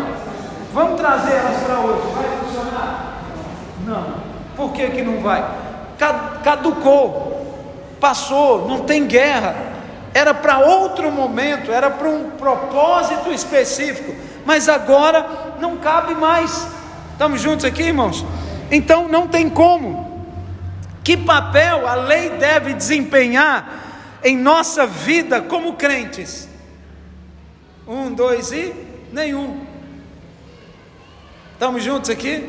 Vamos 0.72 0.98
trazer 0.98 1.34
elas 1.34 1.62
para 1.64 1.80
hoje, 1.80 2.00
vai 2.14 2.38
funcionar? 2.38 3.18
Não. 3.86 4.14
Por 4.56 4.72
que, 4.72 4.88
que 4.88 5.02
não 5.02 5.20
vai? 5.20 5.44
Caducou, 6.42 7.54
passou, 8.00 8.66
não 8.66 8.80
tem 8.80 9.04
guerra 9.04 9.71
era 10.14 10.34
para 10.34 10.58
outro 10.58 11.10
momento, 11.10 11.72
era 11.72 11.90
para 11.90 12.08
um 12.08 12.30
propósito 12.30 13.32
específico, 13.32 14.14
mas 14.44 14.68
agora 14.68 15.54
não 15.58 15.78
cabe 15.78 16.14
mais. 16.14 16.66
Estamos 17.12 17.40
juntos 17.40 17.64
aqui, 17.64 17.84
irmãos? 17.84 18.24
Então 18.70 19.08
não 19.08 19.26
tem 19.26 19.48
como. 19.48 20.26
Que 21.04 21.16
papel 21.16 21.86
a 21.86 21.94
lei 21.94 22.30
deve 22.30 22.74
desempenhar 22.74 24.18
em 24.22 24.36
nossa 24.36 24.86
vida 24.86 25.40
como 25.40 25.74
crentes? 25.74 26.48
Um, 27.86 28.12
dois 28.12 28.52
e 28.52 28.72
nenhum. 29.12 29.60
Estamos 31.54 31.82
juntos 31.82 32.10
aqui? 32.10 32.48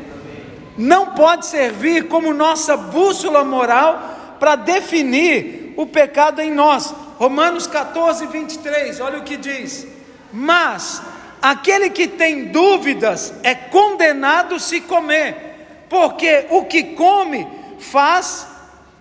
Não 0.76 1.10
pode 1.10 1.46
servir 1.46 2.08
como 2.08 2.34
nossa 2.34 2.76
bússola 2.76 3.44
moral 3.44 4.36
para 4.40 4.56
definir 4.56 5.72
o 5.76 5.86
pecado 5.86 6.40
em 6.40 6.52
nós. 6.52 6.94
Romanos 7.18 7.66
14, 7.66 8.26
23, 8.26 9.00
olha 9.00 9.18
o 9.18 9.22
que 9.22 9.36
diz: 9.36 9.86
Mas 10.32 11.02
aquele 11.40 11.90
que 11.90 12.08
tem 12.08 12.46
dúvidas 12.46 13.34
é 13.42 13.54
condenado 13.54 14.58
se 14.58 14.80
comer, 14.80 15.86
porque 15.88 16.46
o 16.50 16.64
que 16.64 16.94
come 16.94 17.46
faz, 17.78 18.46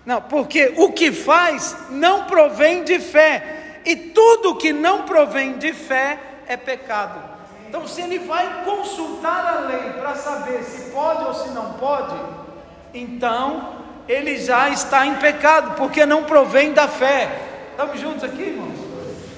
não, 0.05 0.21
porque 0.21 0.73
o 0.77 0.91
que 0.91 1.11
faz 1.11 1.75
não 1.89 2.25
provém 2.25 2.83
de 2.83 2.99
fé, 2.99 3.81
e 3.85 3.95
tudo 3.95 4.55
que 4.55 4.71
não 4.71 5.03
provém 5.03 5.57
de 5.57 5.73
fé 5.73 6.19
é 6.47 6.55
pecado. 6.55 7.33
Então, 7.67 7.87
se 7.87 8.01
ele 8.01 8.19
vai 8.19 8.63
consultar 8.63 9.47
a 9.47 9.59
lei 9.61 9.93
para 9.93 10.13
saber 10.15 10.63
se 10.63 10.91
pode 10.91 11.23
ou 11.23 11.33
se 11.33 11.49
não 11.49 11.73
pode, 11.73 12.15
então 12.93 13.79
ele 14.07 14.37
já 14.37 14.69
está 14.69 15.07
em 15.07 15.15
pecado, 15.15 15.75
porque 15.75 16.05
não 16.05 16.23
provém 16.23 16.71
da 16.71 16.87
fé. 16.87 17.52
Estamos 17.73 17.99
juntos 17.99 18.23
aqui, 18.23 18.43
irmãos? 18.43 18.77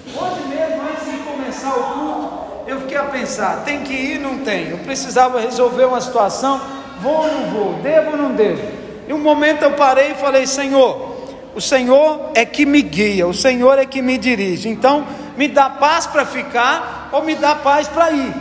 Hoje 0.08 0.48
mesmo, 0.50 0.82
antes 0.82 1.10
de 1.10 1.18
começar 1.20 1.74
o 1.74 1.84
culto, 1.84 2.32
eu 2.68 2.82
fiquei 2.82 2.98
a 2.98 3.06
pensar: 3.06 3.64
tem 3.64 3.80
que 3.80 3.94
ir, 3.94 4.20
não 4.20 4.40
tem. 4.40 4.72
Eu 4.72 4.80
precisava 4.80 5.40
resolver 5.40 5.86
uma 5.86 6.02
situação, 6.02 6.60
vou 7.00 7.14
ou 7.14 7.28
não 7.28 7.50
vou, 7.52 7.74
devo 7.76 8.12
ou 8.12 8.18
não 8.18 8.34
devo. 8.34 8.62
E 9.08 9.14
um 9.14 9.20
momento 9.20 9.64
eu 9.64 9.72
parei 9.72 10.12
e 10.12 10.16
falei: 10.16 10.46
Senhor, 10.46 11.16
o 11.56 11.62
Senhor 11.62 12.32
é 12.36 12.44
que 12.44 12.66
me 12.66 12.82
guia, 12.82 13.26
o 13.26 13.34
Senhor 13.34 13.80
é 13.80 13.86
que 13.86 14.02
me 14.02 14.18
dirige. 14.18 14.68
Então, 14.68 15.08
me 15.38 15.48
dá 15.48 15.70
paz 15.70 16.06
para 16.06 16.26
ficar 16.26 17.08
ou 17.14 17.24
me 17.24 17.36
dá 17.36 17.56
paz 17.56 17.88
para 17.88 18.12
ir. 18.12 18.34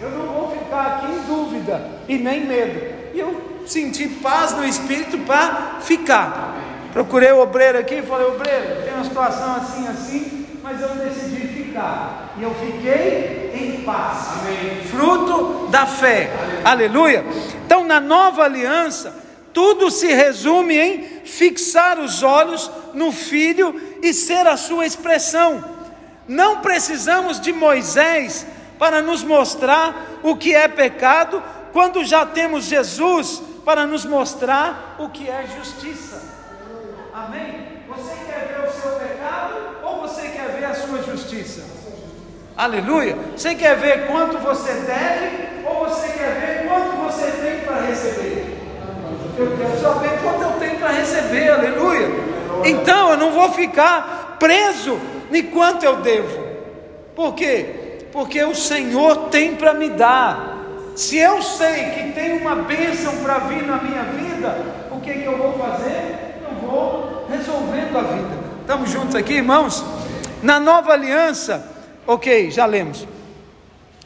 Eu 0.00 0.10
não 0.10 0.26
vou 0.26 0.56
ficar 0.58 0.86
aqui 0.86 1.12
em 1.12 1.20
dúvida 1.26 1.86
e 2.08 2.16
nem 2.16 2.46
medo. 2.46 2.80
E 3.12 3.20
eu 3.20 3.60
senti 3.66 4.08
paz 4.08 4.56
no 4.56 4.64
espírito 4.64 5.18
para 5.18 5.80
ficar. 5.82 6.55
Procurei 6.96 7.30
o 7.30 7.42
obreiro 7.42 7.78
aqui 7.78 7.96
e 7.96 8.02
falei: 8.02 8.26
obreiro, 8.26 8.82
tem 8.82 8.94
uma 8.94 9.04
situação 9.04 9.56
assim, 9.56 9.86
assim, 9.86 10.46
mas 10.62 10.80
eu 10.80 10.88
decidi 10.88 11.46
ficar. 11.46 12.32
E 12.38 12.42
eu 12.42 12.54
fiquei 12.54 13.52
em 13.54 13.82
paz. 13.82 14.28
Amém. 14.40 14.80
Fruto 14.86 15.66
da 15.66 15.84
fé. 15.84 16.32
Aleluia. 16.64 17.18
Aleluia. 17.18 17.24
Então, 17.66 17.84
na 17.84 18.00
nova 18.00 18.44
aliança, 18.44 19.14
tudo 19.52 19.90
se 19.90 20.06
resume 20.06 20.78
em 20.78 21.02
fixar 21.26 21.98
os 21.98 22.22
olhos 22.22 22.70
no 22.94 23.12
Filho 23.12 23.78
e 24.02 24.14
ser 24.14 24.46
a 24.46 24.56
sua 24.56 24.86
expressão. 24.86 25.62
Não 26.26 26.62
precisamos 26.62 27.38
de 27.38 27.52
Moisés 27.52 28.46
para 28.78 29.02
nos 29.02 29.22
mostrar 29.22 30.20
o 30.22 30.34
que 30.34 30.54
é 30.54 30.66
pecado, 30.66 31.42
quando 31.74 32.02
já 32.06 32.24
temos 32.24 32.64
Jesus 32.64 33.42
para 33.66 33.86
nos 33.86 34.06
mostrar 34.06 34.96
o 34.98 35.10
que 35.10 35.28
é 35.28 35.44
justiça. 35.58 36.35
Amém? 37.16 37.80
Você 37.88 38.14
quer 38.26 38.46
ver 38.46 38.68
o 38.68 38.70
seu 38.70 38.90
pecado 38.90 39.54
ou 39.82 40.02
você 40.02 40.28
quer 40.28 40.50
ver 40.50 40.66
a 40.66 40.74
sua 40.74 41.02
justiça? 41.02 41.64
Aleluia. 42.54 43.16
Você 43.34 43.54
quer 43.54 43.74
ver 43.74 44.06
quanto 44.06 44.36
você 44.36 44.70
deve 44.74 45.66
ou 45.66 45.88
você 45.88 46.08
quer 46.08 46.34
ver 46.34 46.68
quanto 46.68 46.94
você 46.98 47.30
tem 47.30 47.60
para 47.60 47.86
receber? 47.86 48.58
Eu 49.38 49.56
quero 49.56 49.80
saber 49.80 50.20
quanto 50.22 50.42
eu 50.42 50.60
tenho 50.60 50.78
para 50.78 50.88
receber, 50.90 51.48
aleluia. 51.48 52.08
Então 52.66 53.12
eu 53.12 53.16
não 53.16 53.30
vou 53.30 53.50
ficar 53.50 54.36
preso 54.38 55.00
em 55.32 55.42
quanto 55.44 55.86
eu 55.86 55.96
devo. 56.02 56.38
Por 57.14 57.34
quê? 57.34 57.98
Porque 58.12 58.44
o 58.44 58.54
Senhor 58.54 59.30
tem 59.30 59.56
para 59.56 59.72
me 59.72 59.88
dar. 59.88 60.58
Se 60.94 61.16
eu 61.16 61.40
sei 61.40 61.92
que 61.92 62.12
tem 62.12 62.36
uma 62.42 62.56
bênção 62.56 63.16
para 63.22 63.38
vir 63.38 63.62
na 63.62 63.78
minha 63.78 64.02
vida, 64.02 64.54
o 64.90 65.00
que, 65.00 65.14
que 65.14 65.24
eu 65.24 65.38
vou 65.38 65.54
fazer? 65.58 66.25
Vou 66.66 67.26
resolvendo 67.28 67.96
a 67.96 68.02
vida. 68.02 68.36
Estamos 68.60 68.90
juntos 68.90 69.14
aqui, 69.14 69.34
irmãos? 69.34 69.84
Na 70.42 70.60
nova 70.60 70.92
aliança, 70.92 71.64
ok, 72.06 72.50
já 72.50 72.66
lemos. 72.66 73.06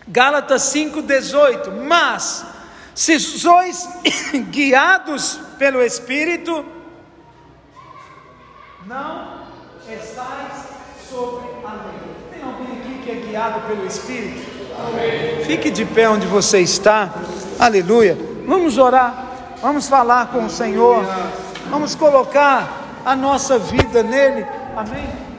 Gálatas 0.07 0.63
5,18. 0.75 1.71
Mas, 1.87 2.45
se 2.95 3.19
sois 3.19 3.89
guiados 4.51 5.41
pelo 5.59 5.83
Espírito, 5.83 6.65
não 8.87 9.41
estáis 9.89 10.65
sobre 11.09 11.47
a 11.65 11.73
lei. 11.73 12.31
Tem 12.33 12.43
alguém 12.43 12.79
aqui 12.79 13.03
que 13.05 13.11
é 13.11 13.15
guiado 13.15 13.61
pelo 13.67 13.87
Espírito? 13.87 14.41
Amém. 14.79 15.45
Fique 15.45 15.71
de 15.71 15.85
pé 15.85 16.09
onde 16.09 16.27
você 16.27 16.61
está. 16.61 17.13
Aleluia. 17.59 18.17
Vamos 18.47 18.79
orar. 18.79 19.27
Vamos 19.61 19.89
falar 19.89 20.29
com 20.29 20.47
o 20.47 20.51
Senhor. 20.51 21.05
Vamos 21.71 21.95
colocar 21.95 22.69
a 23.05 23.15
nossa 23.15 23.59
vida 23.59 24.03
nele. 24.03 24.45
Amém? 24.77 25.30